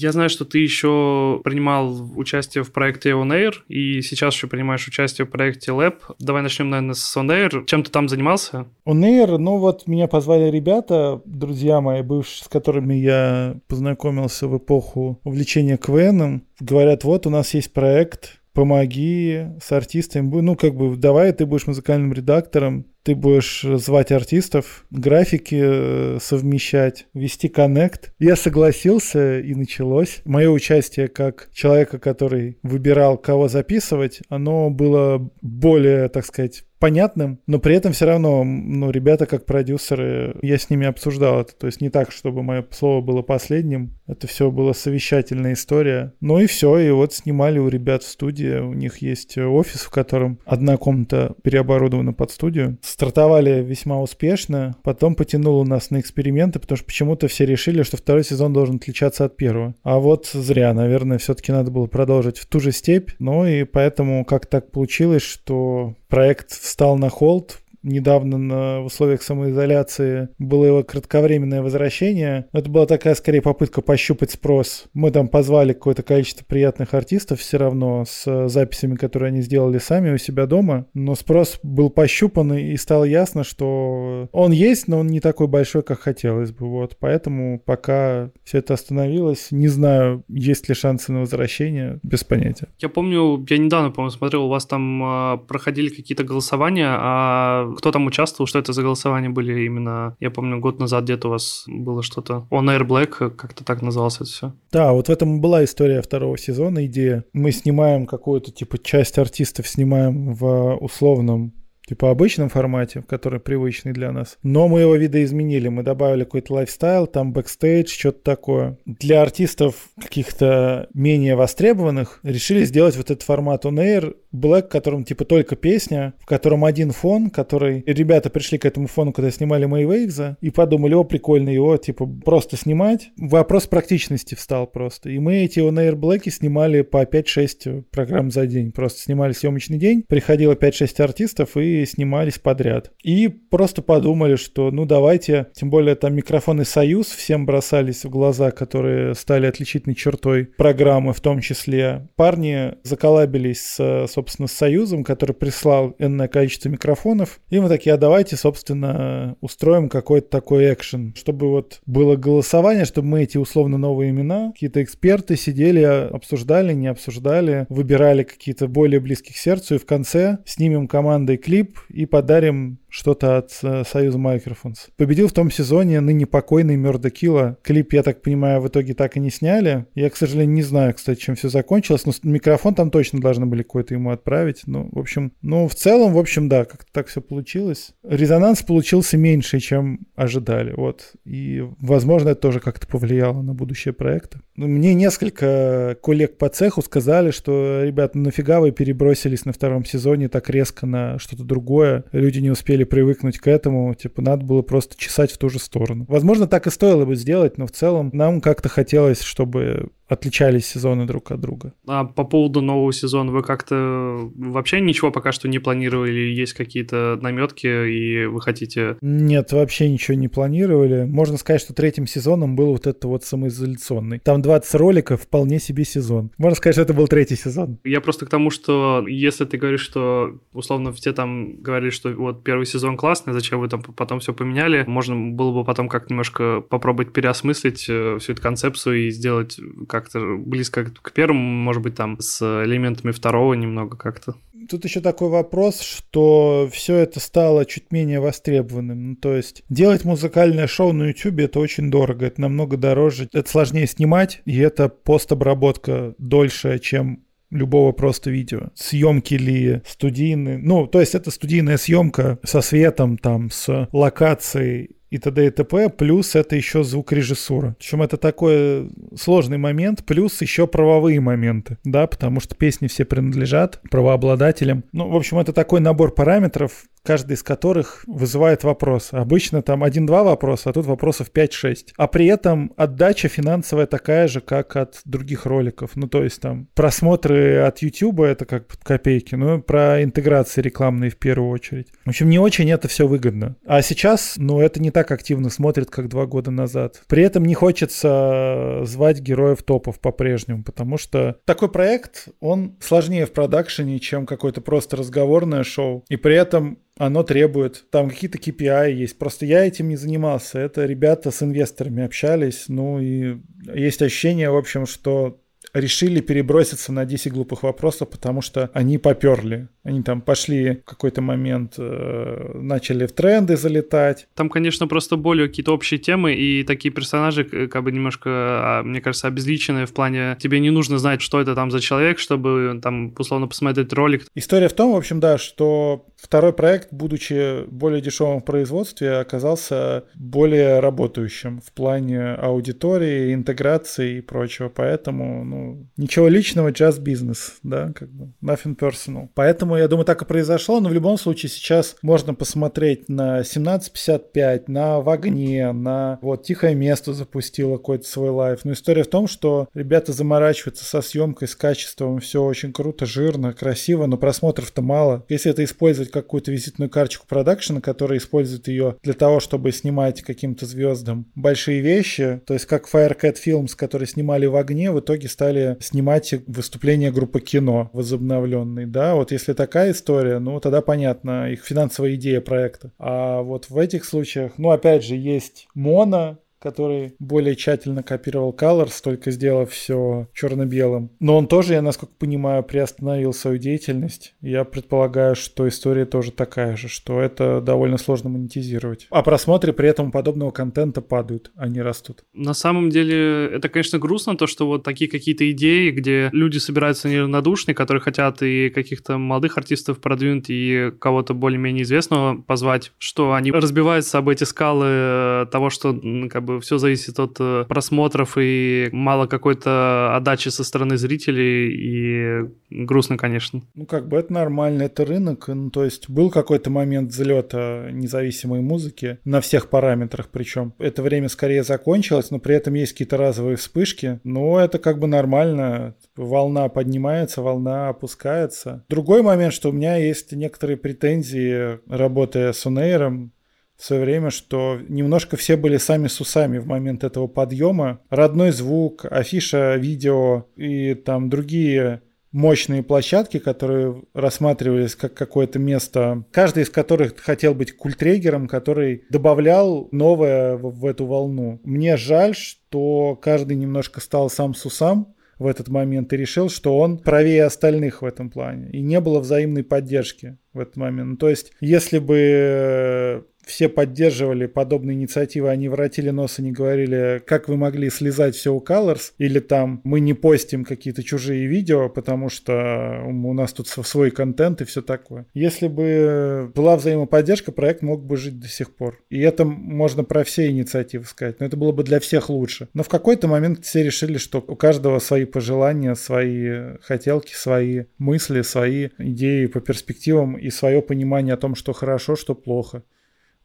Я 0.00 0.12
знаю, 0.12 0.28
что 0.28 0.44
ты 0.44 0.60
еще 0.60 1.40
принимал 1.42 1.92
участие 2.16 2.62
в 2.62 2.70
проекте 2.70 3.10
On 3.10 3.30
Air, 3.30 3.52
и 3.66 4.00
сейчас 4.00 4.32
еще 4.32 4.46
принимаешь 4.46 4.86
участие 4.86 5.26
в 5.26 5.30
проекте 5.30 5.72
Lab. 5.72 5.94
Давай 6.20 6.42
начнем, 6.42 6.70
наверное, 6.70 6.94
с 6.94 7.16
On 7.16 7.26
Air. 7.26 7.64
Чем 7.66 7.82
ты 7.82 7.90
там 7.90 8.08
занимался? 8.08 8.68
On 8.86 9.00
Air, 9.00 9.38
ну 9.38 9.58
вот 9.58 9.88
меня 9.88 10.06
позвали 10.06 10.52
ребята, 10.52 11.20
друзья 11.24 11.80
мои, 11.80 12.02
бывшие, 12.02 12.44
с 12.44 12.48
которыми 12.48 12.94
я 12.94 13.56
познакомился 13.66 14.46
в 14.46 14.56
эпоху 14.56 15.20
увлечения 15.24 15.76
КВНом. 15.76 16.44
Говорят, 16.60 17.02
вот 17.02 17.26
у 17.26 17.30
нас 17.30 17.52
есть 17.54 17.72
проект, 17.72 18.38
помоги 18.52 19.46
с 19.60 19.72
артистами. 19.72 20.40
Ну, 20.40 20.54
как 20.54 20.76
бы, 20.76 20.96
давай 20.96 21.32
ты 21.32 21.44
будешь 21.44 21.66
музыкальным 21.66 22.12
редактором, 22.12 22.86
ты 23.02 23.14
будешь 23.14 23.62
звать 23.62 24.12
артистов, 24.12 24.84
графики 24.90 25.60
э, 25.60 26.18
совмещать, 26.20 27.06
вести 27.14 27.48
коннект. 27.48 28.12
Я 28.18 28.36
согласился, 28.36 29.40
и 29.40 29.54
началось. 29.54 30.20
Мое 30.24 30.50
участие 30.50 31.08
как 31.08 31.48
человека, 31.52 31.98
который 31.98 32.58
выбирал, 32.62 33.16
кого 33.16 33.48
записывать, 33.48 34.20
оно 34.28 34.70
было 34.70 35.30
более, 35.40 36.08
так 36.08 36.26
сказать, 36.26 36.64
понятным, 36.78 37.40
но 37.46 37.58
при 37.58 37.74
этом 37.74 37.92
все 37.92 38.06
равно, 38.06 38.44
ну, 38.44 38.90
ребята 38.90 39.26
как 39.26 39.44
продюсеры, 39.44 40.36
я 40.42 40.58
с 40.58 40.70
ними 40.70 40.86
обсуждал 40.86 41.40
это, 41.40 41.54
то 41.54 41.66
есть 41.66 41.80
не 41.80 41.90
так, 41.90 42.12
чтобы 42.12 42.42
мое 42.42 42.64
слово 42.70 43.00
было 43.00 43.22
последним, 43.22 43.98
это 44.06 44.26
все 44.26 44.50
было 44.50 44.72
совещательная 44.72 45.54
история. 45.54 46.14
Ну 46.20 46.38
и 46.38 46.46
все, 46.46 46.78
и 46.78 46.90
вот 46.90 47.12
снимали 47.12 47.58
у 47.58 47.68
ребят 47.68 48.02
в 48.02 48.08
студии, 48.08 48.58
у 48.58 48.72
них 48.72 48.98
есть 48.98 49.36
офис, 49.36 49.82
в 49.82 49.90
котором 49.90 50.38
одна 50.44 50.76
комната 50.76 51.34
переоборудована 51.42 52.12
под 52.12 52.30
студию, 52.30 52.78
стартовали 52.88 53.62
весьма 53.62 54.00
успешно, 54.00 54.76
потом 54.82 55.14
потянуло 55.14 55.64
нас 55.64 55.90
на 55.90 56.00
эксперименты, 56.00 56.58
потому 56.58 56.76
что 56.76 56.86
почему-то 56.86 57.28
все 57.28 57.44
решили, 57.46 57.82
что 57.82 57.96
второй 57.96 58.24
сезон 58.24 58.52
должен 58.52 58.76
отличаться 58.76 59.24
от 59.24 59.36
первого. 59.36 59.74
А 59.82 59.98
вот 59.98 60.26
зря, 60.26 60.72
наверное, 60.72 61.18
все-таки 61.18 61.52
надо 61.52 61.70
было 61.70 61.86
продолжить 61.86 62.38
в 62.38 62.46
ту 62.46 62.60
же 62.60 62.72
степь, 62.72 63.10
ну 63.18 63.46
и 63.46 63.64
поэтому 63.64 64.24
как 64.24 64.46
так 64.46 64.70
получилось, 64.70 65.22
что 65.22 65.94
проект 66.08 66.50
встал 66.50 66.96
на 66.96 67.10
холд, 67.10 67.60
недавно 67.82 68.38
на, 68.38 68.80
в 68.80 68.86
условиях 68.86 69.22
самоизоляции 69.22 70.28
было 70.38 70.64
его 70.64 70.82
кратковременное 70.82 71.62
возвращение. 71.62 72.46
Это 72.52 72.70
была 72.70 72.86
такая, 72.86 73.14
скорее, 73.14 73.42
попытка 73.42 73.82
пощупать 73.82 74.32
спрос. 74.32 74.86
Мы 74.94 75.10
там 75.10 75.28
позвали 75.28 75.72
какое-то 75.72 76.02
количество 76.02 76.44
приятных 76.44 76.94
артистов 76.94 77.40
все 77.40 77.56
равно 77.58 78.04
с 78.06 78.48
записями, 78.48 78.96
которые 78.96 79.28
они 79.28 79.42
сделали 79.42 79.78
сами 79.78 80.12
у 80.12 80.18
себя 80.18 80.46
дома. 80.46 80.86
Но 80.94 81.14
спрос 81.14 81.58
был 81.62 81.90
пощупан, 81.90 82.52
и 82.54 82.76
стало 82.76 83.04
ясно, 83.04 83.44
что 83.44 84.28
он 84.32 84.52
есть, 84.52 84.88
но 84.88 85.00
он 85.00 85.08
не 85.08 85.20
такой 85.20 85.46
большой, 85.46 85.82
как 85.82 86.00
хотелось 86.00 86.52
бы. 86.52 86.68
Вот. 86.68 86.96
Поэтому 86.98 87.58
пока 87.58 88.30
все 88.44 88.58
это 88.58 88.74
остановилось, 88.74 89.48
не 89.50 89.68
знаю, 89.68 90.24
есть 90.28 90.68
ли 90.68 90.74
шансы 90.74 91.12
на 91.12 91.20
возвращение, 91.20 92.00
без 92.02 92.24
понятия. 92.24 92.68
Я 92.78 92.88
помню, 92.88 93.44
я 93.48 93.58
недавно, 93.58 93.90
по-моему, 93.90 94.10
смотрел, 94.10 94.44
у 94.44 94.48
вас 94.48 94.66
там 94.66 95.02
э, 95.02 95.38
проходили 95.46 95.88
какие-то 95.88 96.24
голосования, 96.24 96.88
а 96.88 97.67
кто 97.76 97.92
там 97.92 98.06
участвовал, 98.06 98.46
что 98.46 98.58
это 98.58 98.72
за 98.72 98.82
голосования 98.82 99.28
были 99.28 99.64
именно, 99.64 100.16
я 100.20 100.30
помню, 100.30 100.60
год 100.60 100.78
назад 100.78 101.04
где-то 101.04 101.28
у 101.28 101.30
вас 101.32 101.64
было 101.66 102.02
что-то, 102.02 102.46
On 102.50 102.64
Air 102.66 102.86
Black, 102.86 103.30
как-то 103.30 103.64
так 103.64 103.82
называлось 103.82 104.16
это 104.16 104.24
все. 104.24 104.52
Да, 104.72 104.92
вот 104.92 105.08
в 105.08 105.10
этом 105.10 105.40
была 105.40 105.64
история 105.64 106.02
второго 106.02 106.38
сезона, 106.38 106.86
идея. 106.86 107.24
Мы 107.32 107.52
снимаем 107.52 108.06
какую-то, 108.06 108.50
типа, 108.50 108.78
часть 108.78 109.18
артистов 109.18 109.68
снимаем 109.68 110.34
в 110.34 110.76
условном 110.76 111.52
типа 111.88 112.10
обычном 112.10 112.48
формате, 112.48 113.02
который 113.08 113.40
привычный 113.40 113.92
для 113.92 114.12
нас. 114.12 114.36
Но 114.42 114.68
мы 114.68 114.80
его 114.80 114.94
видоизменили, 114.94 115.68
мы 115.68 115.82
добавили 115.82 116.24
какой-то 116.24 116.54
lifestyle, 116.54 117.06
там 117.06 117.32
бэкстейдж, 117.32 117.88
что-то 117.88 118.22
такое. 118.22 118.78
Для 118.84 119.22
артистов 119.22 119.88
каких-то 120.00 120.88
менее 120.92 121.34
востребованных 121.36 122.20
решили 122.22 122.64
сделать 122.64 122.96
вот 122.96 123.10
этот 123.10 123.22
формат 123.22 123.64
on 123.64 123.76
air, 123.76 124.14
Black, 124.32 124.66
в 124.66 124.68
котором 124.68 125.04
типа 125.04 125.24
только 125.24 125.56
песня, 125.56 126.14
в 126.20 126.26
котором 126.26 126.64
один 126.64 126.90
фон, 126.90 127.30
который... 127.30 127.82
Ребята 127.86 128.30
пришли 128.30 128.58
к 128.58 128.66
этому 128.66 128.86
фону, 128.86 129.12
когда 129.12 129.30
снимали 129.30 129.64
Maywaves 129.64 130.22
а, 130.22 130.36
и 130.40 130.50
подумали, 130.50 130.94
о, 130.94 131.04
прикольно 131.04 131.48
его, 131.48 131.76
типа, 131.76 132.06
просто 132.06 132.56
снимать. 132.56 133.10
Вопрос 133.16 133.66
практичности 133.66 134.34
встал 134.34 134.66
просто. 134.66 135.10
И 135.10 135.18
мы 135.18 135.36
эти 135.36 135.60
On 135.60 135.74
Air 135.74 135.94
Black 135.94 136.28
снимали 136.30 136.82
по 136.82 137.02
5-6 137.02 137.84
программ 137.90 138.30
за 138.30 138.46
день. 138.46 138.72
Просто 138.72 139.00
снимали 139.00 139.32
съемочный 139.32 139.78
день, 139.78 140.04
приходило 140.06 140.52
5-6 140.52 141.02
артистов 141.02 141.56
и 141.56 141.77
снимались 141.84 142.38
подряд. 142.38 142.92
И 143.02 143.28
просто 143.28 143.82
подумали, 143.82 144.36
что 144.36 144.70
ну 144.70 144.84
давайте, 144.84 145.48
тем 145.54 145.70
более 145.70 145.94
там 145.94 146.14
микрофоны 146.14 146.64
Союз 146.64 147.06
всем 147.08 147.46
бросались 147.46 148.04
в 148.04 148.10
глаза, 148.10 148.50
которые 148.50 149.14
стали 149.14 149.46
отличительной 149.46 149.94
чертой 149.94 150.44
программы 150.44 151.12
в 151.12 151.20
том 151.20 151.40
числе. 151.40 152.08
Парни 152.16 152.74
заколабились 152.82 153.60
с 153.78 154.06
собственно, 154.08 154.48
с 154.48 154.52
Союзом, 154.52 155.04
который 155.04 155.34
прислал 155.34 155.94
энное 155.98 156.28
количество 156.28 156.68
микрофонов. 156.68 157.40
И 157.50 157.60
мы 157.60 157.68
такие, 157.68 157.94
а 157.94 157.98
давайте, 157.98 158.36
собственно, 158.36 159.36
устроим 159.40 159.88
какой-то 159.88 160.28
такой 160.28 160.72
экшен, 160.72 161.14
чтобы 161.16 161.50
вот 161.50 161.80
было 161.86 162.16
голосование, 162.16 162.84
чтобы 162.84 163.08
мы 163.08 163.22
эти 163.22 163.38
условно 163.38 163.78
новые 163.78 164.10
имена, 164.10 164.52
какие-то 164.52 164.82
эксперты 164.82 165.36
сидели, 165.36 165.82
обсуждали, 165.82 166.72
не 166.72 166.88
обсуждали, 166.88 167.66
выбирали 167.68 168.22
какие-то 168.22 168.68
более 168.68 169.00
близких 169.00 169.36
сердцу, 169.36 169.76
и 169.76 169.78
в 169.78 169.86
конце 169.86 170.38
снимем 170.44 170.88
командой 170.88 171.36
клип 171.36 171.67
и 171.88 172.06
подарим 172.06 172.78
что-то 172.88 173.38
от 173.38 173.50
э, 173.62 173.84
Союза 173.84 174.18
Microphones. 174.18 174.88
Победил 174.96 175.28
в 175.28 175.32
том 175.32 175.50
сезоне 175.50 176.00
ныне 176.00 176.26
покойный 176.26 176.76
Мёрда 176.76 177.10
Килла. 177.10 177.58
Клип, 177.62 177.92
я 177.92 178.02
так 178.02 178.22
понимаю, 178.22 178.60
в 178.60 178.68
итоге 178.68 178.94
так 178.94 179.16
и 179.16 179.20
не 179.20 179.30
сняли. 179.30 179.86
Я, 179.94 180.10
к 180.10 180.16
сожалению, 180.16 180.54
не 180.54 180.62
знаю, 180.62 180.94
кстати, 180.94 181.20
чем 181.20 181.34
все 181.34 181.48
закончилось, 181.48 182.06
но 182.06 182.12
микрофон 182.22 182.74
там 182.74 182.90
точно 182.90 183.20
должны 183.20 183.46
были 183.46 183.62
какой-то 183.62 183.94
ему 183.94 184.10
отправить. 184.10 184.62
Ну, 184.66 184.88
в 184.92 184.98
общем, 184.98 185.32
ну, 185.42 185.68
в 185.68 185.74
целом, 185.74 186.12
в 186.12 186.18
общем, 186.18 186.48
да, 186.48 186.64
как-то 186.64 186.90
так 186.92 187.08
все 187.08 187.20
получилось. 187.20 187.92
Резонанс 188.02 188.62
получился 188.62 189.16
меньше, 189.16 189.60
чем 189.60 190.06
ожидали, 190.16 190.72
вот. 190.72 191.12
И, 191.24 191.64
возможно, 191.80 192.30
это 192.30 192.40
тоже 192.40 192.60
как-то 192.60 192.86
повлияло 192.86 193.42
на 193.42 193.54
будущее 193.54 193.92
проекта. 193.94 194.40
Мне 194.56 194.94
несколько 194.94 195.96
коллег 196.02 196.36
по 196.36 196.48
цеху 196.48 196.82
сказали, 196.82 197.30
что, 197.30 197.82
ребята, 197.84 198.18
нафига 198.18 198.60
вы 198.60 198.72
перебросились 198.72 199.44
на 199.44 199.52
втором 199.52 199.84
сезоне 199.84 200.28
так 200.28 200.50
резко 200.50 200.86
на 200.86 201.18
что-то 201.18 201.44
другое. 201.44 202.04
Люди 202.12 202.40
не 202.40 202.50
успели 202.50 202.77
привыкнуть 202.84 203.38
к 203.38 203.46
этому. 203.46 203.94
Типа, 203.94 204.22
надо 204.22 204.44
было 204.44 204.62
просто 204.62 204.96
чесать 204.96 205.30
в 205.32 205.38
ту 205.38 205.48
же 205.48 205.58
сторону. 205.58 206.06
Возможно, 206.08 206.46
так 206.46 206.66
и 206.66 206.70
стоило 206.70 207.04
бы 207.04 207.16
сделать, 207.16 207.58
но 207.58 207.66
в 207.66 207.72
целом 207.72 208.10
нам 208.12 208.40
как-то 208.40 208.68
хотелось, 208.68 209.22
чтобы 209.22 209.90
отличались 210.08 210.66
сезоны 210.66 211.06
друг 211.06 211.30
от 211.30 211.40
друга. 211.40 211.74
А 211.86 212.04
по 212.04 212.24
поводу 212.24 212.60
нового 212.60 212.92
сезона 212.92 213.30
вы 213.32 213.42
как-то 213.42 214.30
вообще 214.36 214.80
ничего 214.80 215.10
пока 215.10 215.32
что 215.32 215.48
не 215.48 215.58
планировали? 215.58 216.10
Есть 216.10 216.54
какие-то 216.54 217.18
наметки, 217.20 217.66
и 217.66 218.26
вы 218.26 218.40
хотите... 218.40 218.96
Нет, 219.00 219.52
вообще 219.52 219.88
ничего 219.88 220.16
не 220.16 220.28
планировали. 220.28 221.04
Можно 221.04 221.36
сказать, 221.36 221.60
что 221.60 221.74
третьим 221.74 222.06
сезоном 222.06 222.56
был 222.56 222.72
вот 222.72 222.86
это 222.86 223.08
вот 223.08 223.24
самоизоляционный. 223.24 224.18
Там 224.20 224.42
20 224.42 224.74
роликов, 224.74 225.22
вполне 225.22 225.58
себе 225.58 225.84
сезон. 225.84 226.30
Можно 226.38 226.56
сказать, 226.56 226.74
что 226.74 226.82
это 226.82 226.94
был 226.94 227.08
третий 227.08 227.36
сезон. 227.36 227.78
Я 227.84 228.00
просто 228.00 228.26
к 228.26 228.30
тому, 228.30 228.50
что 228.50 229.04
если 229.06 229.44
ты 229.44 229.58
говоришь, 229.58 229.80
что 229.80 230.38
условно 230.52 230.92
все 230.92 231.12
там 231.12 231.60
говорили, 231.60 231.90
что 231.90 232.10
вот 232.10 232.44
первый 232.44 232.66
сезон 232.66 232.96
классный, 232.96 233.32
зачем 233.32 233.60
вы 233.60 233.68
там 233.68 233.82
потом 233.82 234.20
все 234.20 234.32
поменяли, 234.32 234.84
можно 234.86 235.16
было 235.16 235.52
бы 235.52 235.64
потом 235.64 235.88
как 235.88 236.10
немножко 236.10 236.60
попробовать 236.60 237.12
переосмыслить 237.12 237.86
э, 237.88 238.18
всю 238.18 238.32
эту 238.32 238.42
концепцию 238.42 239.06
и 239.06 239.10
сделать 239.10 239.58
как 239.88 239.97
как-то 240.00 240.36
близко 240.36 240.84
к 240.84 241.12
первому, 241.12 241.40
может 241.40 241.82
быть, 241.82 241.94
там 241.94 242.18
с 242.20 242.42
элементами 242.64 243.12
второго 243.12 243.54
немного 243.54 243.96
как-то. 243.96 244.34
Тут 244.68 244.84
еще 244.84 245.00
такой 245.00 245.30
вопрос, 245.30 245.80
что 245.80 246.68
все 246.70 246.96
это 246.96 247.20
стало 247.20 247.64
чуть 247.64 247.90
менее 247.90 248.20
востребованным. 248.20 249.10
Ну, 249.10 249.16
то 249.16 249.34
есть 249.34 249.62
делать 249.70 250.04
музыкальное 250.04 250.66
шоу 250.66 250.92
на 250.92 251.08
YouTube 251.08 251.38
это 251.40 251.60
очень 251.60 251.90
дорого, 251.90 252.26
это 252.26 252.40
намного 252.40 252.76
дороже, 252.76 253.28
это 253.32 253.48
сложнее 253.48 253.86
снимать, 253.86 254.42
и 254.44 254.58
это 254.58 254.88
постобработка 254.88 256.14
дольше, 256.18 256.78
чем 256.80 257.24
любого 257.50 257.92
просто 257.92 258.30
видео. 258.30 258.70
Съемки 258.74 259.34
ли 259.34 259.80
студийные. 259.86 260.58
Ну, 260.58 260.86
то 260.86 261.00
есть 261.00 261.14
это 261.14 261.30
студийная 261.30 261.78
съемка 261.78 262.38
со 262.42 262.60
светом, 262.60 263.16
там, 263.16 263.50
с 263.50 263.88
локацией 263.92 264.97
и 265.10 265.18
т.д. 265.18 265.46
и 265.46 265.50
т.п. 265.50 265.88
Плюс 265.88 266.34
это 266.34 266.56
еще 266.56 266.84
звукорежиссура. 266.84 267.76
Причем 267.78 268.02
это 268.02 268.16
такой 268.16 268.90
сложный 269.16 269.58
момент, 269.58 270.04
плюс 270.04 270.40
еще 270.40 270.66
правовые 270.66 271.20
моменты, 271.20 271.78
да, 271.84 272.06
потому 272.06 272.40
что 272.40 272.54
песни 272.54 272.86
все 272.86 273.04
принадлежат 273.04 273.80
правообладателям. 273.90 274.84
Ну, 274.92 275.08
в 275.08 275.16
общем, 275.16 275.38
это 275.38 275.52
такой 275.52 275.80
набор 275.80 276.14
параметров, 276.14 276.84
каждый 277.08 277.32
из 277.32 277.42
которых 277.42 278.04
вызывает 278.06 278.64
вопрос. 278.64 279.08
Обычно 279.12 279.62
там 279.62 279.82
один-два 279.82 280.24
вопроса, 280.24 280.68
а 280.68 280.72
тут 280.74 280.84
вопросов 280.84 281.30
5-6. 281.34 281.94
А 281.96 282.06
при 282.06 282.26
этом 282.26 282.74
отдача 282.76 283.28
финансовая 283.28 283.86
такая 283.86 284.28
же, 284.28 284.42
как 284.42 284.76
от 284.76 285.00
других 285.06 285.46
роликов. 285.46 285.92
Ну, 285.94 286.06
то 286.06 286.22
есть 286.22 286.42
там 286.42 286.68
просмотры 286.74 287.60
от 287.60 287.78
YouTube 287.78 288.20
это 288.20 288.44
как 288.44 288.76
копейки, 288.82 289.36
ну, 289.36 289.62
про 289.62 290.02
интеграции 290.02 290.60
рекламные 290.60 291.08
в 291.08 291.16
первую 291.16 291.50
очередь. 291.50 291.86
В 292.04 292.10
общем, 292.10 292.28
не 292.28 292.38
очень 292.38 292.70
это 292.70 292.88
все 292.88 293.06
выгодно. 293.06 293.56
А 293.64 293.80
сейчас, 293.80 294.34
ну, 294.36 294.60
это 294.60 294.78
не 294.82 294.90
так 294.90 295.10
активно 295.10 295.48
смотрит, 295.48 295.88
как 295.88 296.10
два 296.10 296.26
года 296.26 296.50
назад. 296.50 297.00
При 297.08 297.22
этом 297.22 297.46
не 297.46 297.54
хочется 297.54 298.82
звать 298.82 299.20
героев 299.20 299.62
топов 299.62 299.98
по-прежнему, 299.98 300.62
потому 300.62 300.98
что 300.98 301.38
такой 301.46 301.70
проект, 301.70 302.28
он 302.40 302.76
сложнее 302.80 303.24
в 303.24 303.32
продакшене, 303.32 303.98
чем 303.98 304.26
какое-то 304.26 304.60
просто 304.60 304.98
разговорное 304.98 305.64
шоу. 305.64 306.04
И 306.10 306.16
при 306.16 306.36
этом 306.36 306.80
оно 306.98 307.22
требует, 307.22 307.84
там 307.90 308.10
какие-то 308.10 308.38
KPI 308.38 308.92
есть. 308.92 309.18
Просто 309.18 309.46
я 309.46 309.64
этим 309.64 309.88
не 309.88 309.96
занимался. 309.96 310.58
Это 310.58 310.84
ребята 310.84 311.30
с 311.30 311.42
инвесторами 311.42 312.04
общались. 312.04 312.64
Ну 312.68 313.00
и 313.00 313.38
есть 313.72 314.02
ощущение, 314.02 314.50
в 314.50 314.56
общем, 314.56 314.86
что 314.86 315.40
решили 315.74 316.20
переброситься 316.20 316.92
на 316.92 317.04
10 317.04 317.32
глупых 317.32 317.62
вопросов, 317.62 318.08
потому 318.10 318.42
что 318.42 318.70
они 318.72 318.98
поперли. 318.98 319.68
Они 319.82 320.02
там 320.02 320.20
пошли 320.20 320.76
в 320.76 320.84
какой-то 320.84 321.20
момент, 321.20 321.74
э, 321.78 322.50
начали 322.54 323.06
в 323.06 323.12
тренды 323.12 323.56
залетать. 323.56 324.28
Там, 324.34 324.48
конечно, 324.48 324.86
просто 324.86 325.16
более 325.16 325.48
какие-то 325.48 325.72
общие 325.72 325.98
темы 325.98 326.34
и 326.34 326.62
такие 326.64 326.92
персонажи, 326.92 327.44
как 327.44 327.82
бы 327.82 327.92
немножко, 327.92 328.30
а, 328.30 328.82
мне 328.82 329.00
кажется, 329.00 329.28
обезличенные 329.28 329.86
в 329.86 329.92
плане 329.92 330.36
тебе 330.40 330.60
не 330.60 330.70
нужно 330.70 330.98
знать, 330.98 331.22
что 331.22 331.40
это 331.40 331.54
там 331.54 331.70
за 331.70 331.80
человек, 331.80 332.18
чтобы 332.18 332.80
там, 332.82 333.14
условно, 333.18 333.46
посмотреть 333.46 333.92
ролик. 333.92 334.26
История 334.34 334.68
в 334.68 334.74
том, 334.74 334.92
в 334.92 334.96
общем, 334.96 335.20
да, 335.20 335.38
что 335.38 336.06
второй 336.20 336.52
проект, 336.52 336.92
будучи 336.92 337.64
более 337.66 338.00
дешевым 338.00 338.40
в 338.40 338.44
производстве, 338.44 339.16
оказался 339.18 340.04
более 340.14 340.80
работающим 340.80 341.60
в 341.60 341.72
плане 341.72 342.32
аудитории, 342.34 343.32
интеграции 343.32 344.18
и 344.18 344.20
прочего. 344.20 344.68
Поэтому, 344.68 345.44
ну, 345.44 345.86
ничего 345.96 346.28
личного, 346.28 346.70
just 346.70 347.02
business, 347.02 347.52
да, 347.62 347.92
как 347.94 348.10
бы, 348.10 348.32
nothing 348.42 348.76
personal. 348.76 349.28
Поэтому 349.34 349.76
я 349.76 349.88
думаю, 349.88 350.04
так 350.04 350.22
и 350.22 350.26
произошло, 350.26 350.80
но 350.80 350.88
в 350.88 350.92
любом 350.92 351.18
случае 351.18 351.50
сейчас 351.50 351.96
можно 352.02 352.34
посмотреть 352.34 353.08
на 353.08 353.38
1755, 353.38 354.68
на 354.68 355.00
В 355.00 355.08
огне, 355.10 355.72
на 355.72 356.18
вот 356.20 356.42
Тихое 356.42 356.74
место 356.74 357.12
запустило 357.12 357.76
какой-то 357.76 358.08
свой 358.08 358.30
лайф. 358.30 358.64
Но 358.64 358.72
история 358.72 359.04
в 359.04 359.08
том, 359.08 359.28
что 359.28 359.68
ребята 359.74 360.12
заморачиваются 360.12 360.84
со 360.84 361.00
съемкой, 361.02 361.46
с 361.46 361.54
качеством, 361.54 362.20
все 362.20 362.42
очень 362.42 362.72
круто, 362.72 363.06
жирно, 363.06 363.52
красиво, 363.52 364.06
но 364.06 364.16
просмотров-то 364.16 364.82
мало. 364.82 365.24
Если 365.28 365.50
это 365.50 365.62
использовать 365.62 366.07
какую-то 366.10 366.50
визитную 366.50 366.90
карточку 366.90 367.26
продакшена, 367.26 367.80
которая 367.80 368.18
использует 368.18 368.68
ее 368.68 368.96
для 369.02 369.14
того, 369.14 369.40
чтобы 369.40 369.72
снимать 369.72 370.22
каким-то 370.22 370.66
звездам 370.66 371.26
большие 371.34 371.80
вещи, 371.80 372.40
то 372.46 372.54
есть 372.54 372.66
как 372.66 372.88
Firecat 372.92 373.36
Films, 373.44 373.74
которые 373.76 374.08
снимали 374.08 374.46
в 374.46 374.56
огне, 374.56 374.90
в 374.90 375.00
итоге 375.00 375.28
стали 375.28 375.76
снимать 375.80 376.34
выступления 376.46 377.10
группы 377.10 377.40
кино 377.40 377.90
возобновленной, 377.92 378.86
да, 378.86 379.14
вот 379.14 379.32
если 379.32 379.52
такая 379.52 379.92
история, 379.92 380.38
ну, 380.38 380.60
тогда 380.60 380.80
понятно, 380.80 381.50
их 381.50 381.64
финансовая 381.64 382.14
идея 382.14 382.40
проекта. 382.40 382.92
А 382.98 383.42
вот 383.42 383.70
в 383.70 383.78
этих 383.78 384.04
случаях, 384.04 384.52
ну, 384.58 384.70
опять 384.70 385.04
же, 385.04 385.14
есть 385.14 385.68
Мона, 385.74 386.38
который 386.58 387.14
более 387.18 387.54
тщательно 387.54 388.02
копировал 388.02 388.54
Colors, 388.58 389.00
только 389.02 389.30
сделав 389.30 389.70
все 389.70 390.28
черно-белым. 390.34 391.10
Но 391.20 391.36
он 391.36 391.46
тоже, 391.46 391.74
я 391.74 391.82
насколько 391.82 392.14
понимаю, 392.18 392.62
приостановил 392.62 393.32
свою 393.32 393.58
деятельность. 393.58 394.34
Я 394.40 394.64
предполагаю, 394.64 395.36
что 395.36 395.68
история 395.68 396.04
тоже 396.04 396.32
такая 396.32 396.76
же, 396.76 396.88
что 396.88 397.20
это 397.20 397.60
довольно 397.60 397.98
сложно 397.98 398.30
монетизировать. 398.30 399.06
А 399.10 399.22
просмотры 399.22 399.72
при 399.72 399.88
этом 399.88 400.10
подобного 400.10 400.50
контента 400.50 401.00
падают, 401.00 401.50
а 401.56 401.68
не 401.68 401.80
растут. 401.80 402.24
На 402.32 402.54
самом 402.54 402.90
деле, 402.90 403.46
это, 403.46 403.68
конечно, 403.68 403.98
грустно, 403.98 404.36
то, 404.36 404.46
что 404.46 404.66
вот 404.66 404.82
такие 404.82 405.10
какие-то 405.10 405.50
идеи, 405.52 405.90
где 405.90 406.30
люди 406.32 406.58
собираются 406.58 407.08
неравнодушные, 407.08 407.74
которые 407.74 408.00
хотят 408.00 408.42
и 408.42 408.70
каких-то 408.70 409.18
молодых 409.18 409.58
артистов 409.58 410.00
продвинуть, 410.00 410.46
и 410.48 410.92
кого-то 410.98 411.34
более-менее 411.34 411.84
известного 411.84 412.40
позвать, 412.40 412.92
что 412.98 413.32
они 413.34 413.50
разбиваются 413.52 414.18
об 414.18 414.28
эти 414.28 414.44
скалы 414.44 415.46
того, 415.50 415.70
что 415.70 415.98
как 416.30 416.44
бы 416.44 416.47
бы 416.48 416.60
все 416.60 416.78
зависит 416.78 417.18
от 417.20 417.36
э, 417.38 417.64
просмотров 417.68 418.36
и 418.38 418.88
мало 418.92 419.26
какой-то 419.26 420.16
отдачи 420.16 420.48
со 420.48 420.64
стороны 420.64 420.96
зрителей, 420.96 421.70
и 421.70 422.50
грустно, 422.70 423.16
конечно. 423.16 423.62
Ну, 423.74 423.86
как 423.86 424.08
бы 424.08 424.16
это 424.16 424.32
нормально, 424.32 424.84
это 424.84 425.04
рынок, 425.04 425.48
ну, 425.48 425.70
то 425.70 425.84
есть 425.84 426.08
был 426.08 426.30
какой-то 426.30 426.70
момент 426.70 427.10
взлета 427.10 427.90
независимой 427.92 428.60
музыки 428.60 429.18
на 429.24 429.40
всех 429.40 429.68
параметрах 429.68 430.28
причем. 430.30 430.72
Это 430.78 431.02
время 431.02 431.28
скорее 431.28 431.62
закончилось, 431.62 432.30
но 432.30 432.38
при 432.38 432.54
этом 432.54 432.74
есть 432.74 432.92
какие-то 432.92 433.16
разовые 433.16 433.56
вспышки, 433.56 434.20
но 434.24 434.58
это 434.58 434.78
как 434.78 434.98
бы 434.98 435.06
нормально, 435.06 435.94
волна 436.16 436.68
поднимается, 436.68 437.42
волна 437.42 437.88
опускается. 437.88 438.84
Другой 438.88 439.22
момент, 439.22 439.52
что 439.52 439.70
у 439.70 439.72
меня 439.72 439.96
есть 439.96 440.32
некоторые 440.32 440.76
претензии, 440.76 441.78
работая 441.88 442.52
с 442.52 442.64
Унейром, 442.66 443.32
в 443.78 443.84
свое 443.84 444.02
время, 444.02 444.30
что 444.30 444.78
немножко 444.88 445.36
все 445.36 445.56
были 445.56 445.76
сами 445.76 446.08
с 446.08 446.20
усами 446.20 446.58
в 446.58 446.66
момент 446.66 447.04
этого 447.04 447.28
подъема. 447.28 448.00
Родной 448.10 448.50
звук, 448.50 449.06
афиша, 449.08 449.76
видео 449.76 450.46
и 450.56 450.94
там 450.94 451.30
другие 451.30 452.02
мощные 452.32 452.82
площадки, 452.82 453.38
которые 453.38 454.02
рассматривались 454.14 454.96
как 454.96 455.14
какое-то 455.14 455.58
место, 455.58 456.24
каждый 456.32 456.64
из 456.64 456.70
которых 456.70 457.18
хотел 457.18 457.54
быть 457.54 457.74
культрегером, 457.76 458.48
который 458.48 459.04
добавлял 459.10 459.88
новое 459.92 460.56
в, 460.56 460.84
эту 460.84 461.06
волну. 461.06 461.60
Мне 461.62 461.96
жаль, 461.96 462.34
что 462.34 463.16
каждый 463.22 463.56
немножко 463.56 464.00
стал 464.00 464.28
сам 464.28 464.54
с 464.54 464.66
усам, 464.66 465.14
в 465.38 465.46
этот 465.46 465.68
момент 465.68 466.12
и 466.12 466.16
решил, 466.16 466.50
что 466.50 466.76
он 466.76 466.98
правее 466.98 467.44
остальных 467.44 468.02
в 468.02 468.04
этом 468.04 468.28
плане. 468.28 468.70
И 468.70 468.80
не 468.80 469.00
было 469.00 469.20
взаимной 469.20 469.62
поддержки 469.62 470.36
в 470.52 470.58
этот 470.58 470.76
момент. 470.76 471.10
Ну, 471.10 471.16
то 471.16 471.28
есть, 471.28 471.52
если 471.60 472.00
бы 472.00 473.24
все 473.48 473.68
поддерживали 473.68 474.46
подобные 474.46 474.94
инициативы, 474.94 475.48
они 475.48 475.68
воротили 475.68 476.10
нос 476.10 476.38
и 476.38 476.42
не 476.42 476.52
говорили, 476.52 477.22
как 477.26 477.48
вы 477.48 477.56
могли 477.56 477.90
слезать 477.90 478.36
все 478.36 478.54
у 478.54 478.60
Colors, 478.62 479.12
или 479.18 479.40
там 479.40 479.80
мы 479.84 480.00
не 480.00 480.14
постим 480.14 480.64
какие-то 480.64 481.02
чужие 481.02 481.46
видео, 481.46 481.88
потому 481.88 482.28
что 482.28 483.02
у 483.06 483.32
нас 483.32 483.52
тут 483.52 483.68
свой 483.68 484.10
контент 484.10 484.60
и 484.60 484.64
все 484.64 484.82
такое. 484.82 485.26
Если 485.34 485.68
бы 485.68 486.52
была 486.54 486.76
взаимоподдержка, 486.76 487.50
проект 487.52 487.82
мог 487.82 488.04
бы 488.04 488.16
жить 488.16 488.38
до 488.38 488.48
сих 488.48 488.74
пор. 488.74 488.98
И 489.08 489.20
это 489.20 489.44
можно 489.44 490.04
про 490.04 490.24
все 490.24 490.48
инициативы 490.48 491.04
сказать, 491.04 491.40
но 491.40 491.46
это 491.46 491.56
было 491.56 491.72
бы 491.72 491.82
для 491.84 492.00
всех 492.00 492.28
лучше. 492.28 492.68
Но 492.74 492.82
в 492.82 492.88
какой-то 492.88 493.28
момент 493.28 493.64
все 493.64 493.82
решили, 493.82 494.18
что 494.18 494.44
у 494.46 494.56
каждого 494.56 494.98
свои 494.98 495.24
пожелания, 495.24 495.94
свои 495.94 496.76
хотелки, 496.82 497.32
свои 497.32 497.84
мысли, 497.98 498.42
свои 498.42 498.90
идеи 498.98 499.46
по 499.46 499.60
перспективам 499.60 500.36
и 500.36 500.50
свое 500.50 500.82
понимание 500.82 501.34
о 501.34 501.38
том, 501.38 501.54
что 501.54 501.72
хорошо, 501.72 502.14
что 502.16 502.34
плохо. 502.34 502.82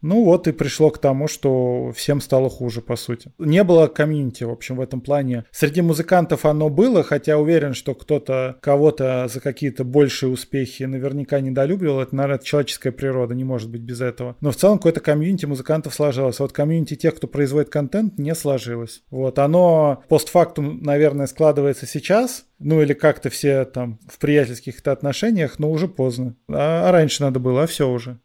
Ну 0.04 0.26
вот 0.26 0.48
и 0.50 0.52
пришло 0.52 0.90
к 0.90 0.98
тому, 0.98 1.30
что 1.30 1.94
всем 1.96 2.20
стало 2.20 2.50
хуже, 2.50 2.82
по 2.82 2.98
сути. 2.98 3.32
Не 3.40 3.64
было 3.64 3.88
комьюнити, 3.88 4.44
в 4.44 4.52
общем, 4.52 4.76
в 4.76 4.82
этом 4.82 5.00
плане. 5.00 5.46
Среди 5.52 5.82
музыкантов 5.82 6.46
оно 6.46 6.70
было, 6.70 7.04
хотя 7.04 7.38
уверен, 7.38 7.74
что 7.74 7.96
кто-то 7.96 8.58
кого-то 8.62 9.30
за 9.34 9.40
какие-то 9.40 9.86
большие 9.86 10.30
успехи 10.30 10.84
наверняка 10.84 11.40
недолюбливал. 11.40 12.02
Это, 12.02 12.16
наверное, 12.16 12.44
человеческая 12.44 12.92
природа, 12.92 13.34
не 13.34 13.46
может 13.46 13.72
быть 13.72 13.82
без 13.82 14.02
этого. 14.02 14.36
Но 14.42 14.52
в 14.52 14.58
целом 14.58 14.78
какое-то 14.78 15.00
комьюнити 15.00 15.46
музыкантов 15.46 15.94
сложилось. 15.94 16.40
Вот 16.40 16.52
комьюнити 16.52 16.96
тех, 16.96 17.16
кто 17.16 17.28
производит 17.28 17.70
контент, 17.70 18.20
не 18.20 18.36
сложилось. 18.36 19.04
Вот 19.10 19.40
оно 19.40 20.04
постфактум, 20.10 20.82
наверное, 20.84 21.28
складывается 21.28 21.86
сейчас, 21.86 22.46
ну 22.60 22.82
или 22.82 22.92
как-то 22.92 23.30
все 23.30 23.64
там 23.64 24.00
в 24.10 24.20
приятельских-то 24.20 24.92
отношениях, 24.92 25.60
но 25.60 25.72
уже 25.72 25.88
поздно. 25.88 26.36
А, 26.50 26.90
а 26.90 26.92
раньше 26.92 27.24
надо 27.24 27.40
было, 27.40 27.64
а 27.64 27.68
все 27.68 27.90
уже. 27.90 28.20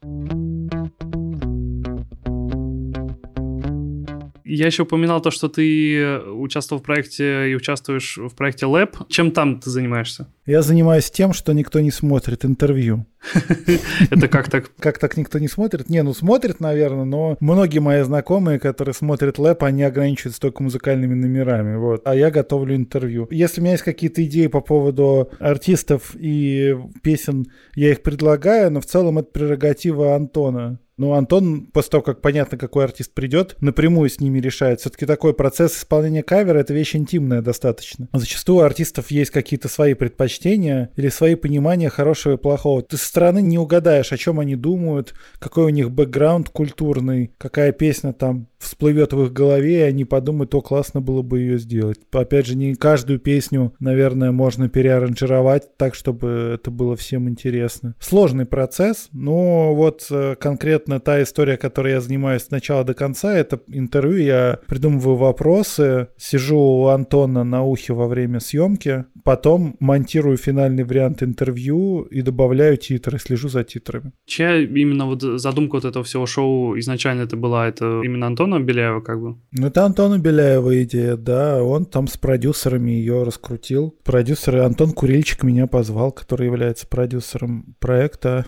Я 4.48 4.66
еще 4.66 4.84
упоминал 4.84 5.20
то, 5.20 5.30
что 5.30 5.48
ты 5.48 6.20
участвовал 6.20 6.80
в 6.80 6.84
проекте 6.84 7.50
и 7.50 7.54
участвуешь 7.54 8.16
в 8.16 8.34
проекте 8.34 8.64
Lab. 8.64 9.06
Чем 9.08 9.30
там 9.30 9.60
ты 9.60 9.68
занимаешься? 9.68 10.28
Я 10.46 10.62
занимаюсь 10.62 11.10
тем, 11.10 11.34
что 11.34 11.52
никто 11.52 11.80
не 11.80 11.90
смотрит 11.90 12.46
интервью. 12.46 13.04
Это 14.10 14.28
как 14.28 14.50
так? 14.50 14.70
Как 14.78 14.98
так 14.98 15.18
никто 15.18 15.38
не 15.38 15.48
смотрит? 15.48 15.90
Не, 15.90 16.02
ну 16.02 16.14
смотрит, 16.14 16.60
наверное, 16.60 17.04
но 17.04 17.36
многие 17.40 17.80
мои 17.80 18.02
знакомые, 18.02 18.58
которые 18.58 18.94
смотрят 18.94 19.38
лэп, 19.38 19.64
они 19.64 19.82
ограничиваются 19.82 20.40
только 20.40 20.62
музыкальными 20.62 21.12
номерами, 21.14 21.76
вот. 21.76 22.00
А 22.06 22.14
я 22.14 22.30
готовлю 22.30 22.74
интервью. 22.74 23.28
Если 23.30 23.60
у 23.60 23.64
меня 23.64 23.72
есть 23.72 23.84
какие-то 23.84 24.24
идеи 24.24 24.46
по 24.46 24.62
поводу 24.62 25.30
артистов 25.38 26.16
и 26.18 26.74
песен, 27.02 27.46
я 27.74 27.90
их 27.90 28.02
предлагаю, 28.02 28.70
но 28.70 28.80
в 28.80 28.86
целом 28.86 29.18
это 29.18 29.30
прерогатива 29.30 30.14
Антона. 30.14 30.78
Ну, 30.98 31.12
Антон, 31.12 31.66
после 31.66 31.90
того, 31.92 32.02
как 32.02 32.20
понятно, 32.20 32.58
какой 32.58 32.84
артист 32.84 33.14
придет, 33.14 33.56
напрямую 33.60 34.10
с 34.10 34.20
ними 34.20 34.40
решает. 34.40 34.80
Все-таки 34.80 35.06
такой 35.06 35.32
процесс 35.32 35.78
исполнения 35.78 36.24
кавера— 36.24 36.58
это 36.60 36.74
вещь 36.74 36.96
интимная 36.96 37.40
достаточно. 37.40 38.08
Зачастую 38.12 38.58
у 38.58 38.62
артистов 38.62 39.12
есть 39.12 39.30
какие-то 39.30 39.68
свои 39.68 39.94
предпочтения 39.94 40.90
или 40.96 41.08
свои 41.08 41.36
понимания 41.36 41.88
хорошего 41.88 42.34
и 42.34 42.36
плохого. 42.36 42.82
Ты 42.82 42.96
со 42.96 43.06
стороны 43.06 43.40
не 43.40 43.58
угадаешь, 43.58 44.12
о 44.12 44.16
чем 44.16 44.40
они 44.40 44.56
думают, 44.56 45.14
какой 45.38 45.66
у 45.66 45.68
них 45.68 45.92
бэкграунд 45.92 46.48
культурный, 46.48 47.32
какая 47.38 47.70
песня 47.70 48.12
там 48.12 48.48
всплывет 48.58 49.12
в 49.12 49.24
их 49.24 49.32
голове, 49.32 49.78
и 49.80 49.82
они 49.82 50.04
подумают, 50.04 50.54
о, 50.54 50.60
классно 50.60 51.00
было 51.00 51.22
бы 51.22 51.40
ее 51.40 51.58
сделать. 51.58 52.00
Опять 52.12 52.46
же, 52.46 52.56
не 52.56 52.74
каждую 52.74 53.18
песню, 53.18 53.74
наверное, 53.80 54.32
можно 54.32 54.68
переаранжировать 54.68 55.76
так, 55.76 55.94
чтобы 55.94 56.52
это 56.54 56.70
было 56.70 56.96
всем 56.96 57.28
интересно. 57.28 57.94
Сложный 58.00 58.46
процесс, 58.46 59.08
но 59.12 59.74
вот 59.74 60.06
э, 60.10 60.34
конкретно 60.38 61.00
та 61.00 61.22
история, 61.22 61.56
которой 61.56 61.92
я 61.92 62.00
занимаюсь 62.00 62.42
с 62.42 62.50
начала 62.50 62.84
до 62.84 62.94
конца, 62.94 63.36
это 63.36 63.60
интервью, 63.68 64.18
я 64.18 64.58
придумываю 64.66 65.16
вопросы, 65.16 66.08
сижу 66.16 66.58
у 66.58 66.86
Антона 66.88 67.44
на 67.44 67.62
ухе 67.62 67.92
во 67.92 68.06
время 68.08 68.40
съемки, 68.40 69.04
потом 69.24 69.76
монтирую 69.80 70.36
финальный 70.36 70.84
вариант 70.84 71.22
интервью 71.22 72.02
и 72.02 72.22
добавляю 72.22 72.76
титры, 72.76 73.18
слежу 73.18 73.48
за 73.48 73.64
титрами. 73.64 74.12
Чья 74.26 74.58
именно 74.60 75.06
вот 75.06 75.22
задумка 75.22 75.76
вот 75.76 75.84
этого 75.84 76.04
всего 76.04 76.26
шоу 76.26 76.78
изначально 76.78 77.22
это 77.22 77.36
была? 77.36 77.68
Это 77.68 78.00
именно 78.04 78.26
Антон 78.26 78.47
Антона 78.48 78.64
Беляева 78.64 79.00
как 79.00 79.20
бы? 79.20 79.36
Ну, 79.52 79.66
это 79.66 79.84
Антона 79.84 80.18
Беляева 80.18 80.82
идея, 80.82 81.16
да. 81.16 81.62
Он 81.62 81.84
там 81.84 82.06
с 82.06 82.16
продюсерами 82.16 82.90
ее 82.90 83.22
раскрутил. 83.22 83.94
Продюсер 84.04 84.56
Антон 84.56 84.92
Курильчик 84.92 85.42
меня 85.42 85.66
позвал, 85.66 86.12
который 86.12 86.46
является 86.46 86.86
продюсером 86.86 87.76
проекта. 87.78 88.46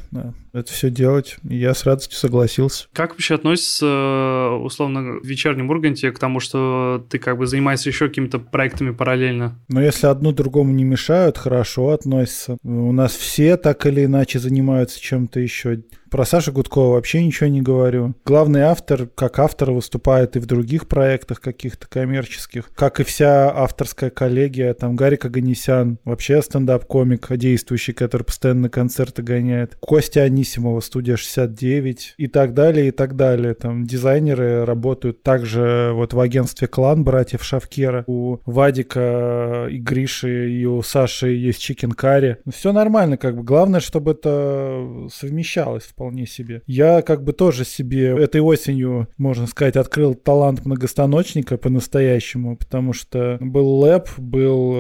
Это 0.52 0.72
все 0.72 0.90
делать. 0.90 1.36
Я 1.42 1.74
с 1.74 1.84
радостью 1.84 2.18
согласился. 2.18 2.86
Как 2.92 3.10
вообще 3.10 3.36
относится, 3.36 3.86
э, 3.86 4.56
условно, 4.56 5.20
в 5.20 5.24
вечернем 5.24 5.70
Урганте 5.70 6.10
к 6.10 6.18
тому, 6.18 6.40
что 6.40 7.04
ты 7.08 7.18
как 7.18 7.38
бы 7.38 7.46
занимаешься 7.46 7.88
еще 7.88 8.08
какими-то 8.08 8.38
проектами 8.38 8.90
параллельно? 8.90 9.58
Ну, 9.68 9.80
если 9.80 10.06
одно 10.06 10.32
другому 10.32 10.72
не 10.72 10.84
мешают, 10.84 11.38
хорошо 11.38 11.90
относятся. 11.90 12.56
У 12.62 12.92
нас 12.92 13.14
все 13.14 13.56
так 13.56 13.86
или 13.86 14.04
иначе 14.04 14.38
занимаются 14.38 15.00
чем-то 15.00 15.40
еще. 15.40 15.82
Про 16.10 16.24
Сашу 16.24 16.50
Гудкова 16.50 16.94
вообще 16.94 17.24
ничего 17.24 17.48
не 17.48 17.62
говорю. 17.62 18.16
Главный 18.24 18.62
автор, 18.62 19.06
как 19.06 19.38
автор, 19.38 19.70
выступает 19.70 20.34
и 20.34 20.40
в 20.40 20.46
других 20.46 20.88
проектах 20.88 21.40
каких-то 21.40 21.86
коммерческих. 21.88 22.70
Как 22.74 22.98
и 22.98 23.04
вся 23.04 23.48
авторская 23.54 24.10
коллегия. 24.10 24.74
Там 24.74 24.96
Гарик 24.96 25.24
Аганесян, 25.24 25.98
вообще 26.04 26.42
стендап-комик 26.42 27.28
действующий, 27.36 27.92
который 27.92 28.24
постоянно 28.24 28.62
на 28.62 28.70
концерты 28.70 29.22
гоняет. 29.22 29.76
Костя 29.78 30.24
Анисимова, 30.40 30.80
студия 30.80 31.16
69 31.16 32.14
и 32.16 32.26
так 32.26 32.54
далее, 32.54 32.88
и 32.88 32.90
так 32.90 33.14
далее. 33.14 33.52
Там 33.52 33.84
дизайнеры 33.84 34.64
работают 34.64 35.22
также 35.22 35.90
вот 35.92 36.14
в 36.14 36.20
агентстве 36.20 36.66
«Клан» 36.66 37.04
братьев 37.04 37.44
Шавкера. 37.44 38.04
У 38.06 38.38
Вадика 38.46 39.68
и 39.70 39.76
Гриши, 39.76 40.50
и 40.50 40.64
у 40.64 40.80
Саши 40.80 41.28
есть 41.32 41.60
чикен 41.60 41.92
карри. 41.92 42.38
Ну, 42.46 42.52
Все 42.52 42.72
нормально, 42.72 43.18
как 43.18 43.36
бы. 43.36 43.42
Главное, 43.42 43.80
чтобы 43.80 44.12
это 44.12 45.08
совмещалось 45.12 45.84
вполне 45.84 46.26
себе. 46.26 46.62
Я 46.66 47.02
как 47.02 47.22
бы 47.22 47.34
тоже 47.34 47.66
себе 47.66 48.06
этой 48.06 48.40
осенью, 48.40 49.08
можно 49.18 49.46
сказать, 49.46 49.76
открыл 49.76 50.14
талант 50.14 50.64
многостаночника 50.64 51.58
по-настоящему, 51.58 52.56
потому 52.56 52.94
что 52.94 53.36
был 53.40 53.84
Lab, 53.84 54.08
был 54.16 54.72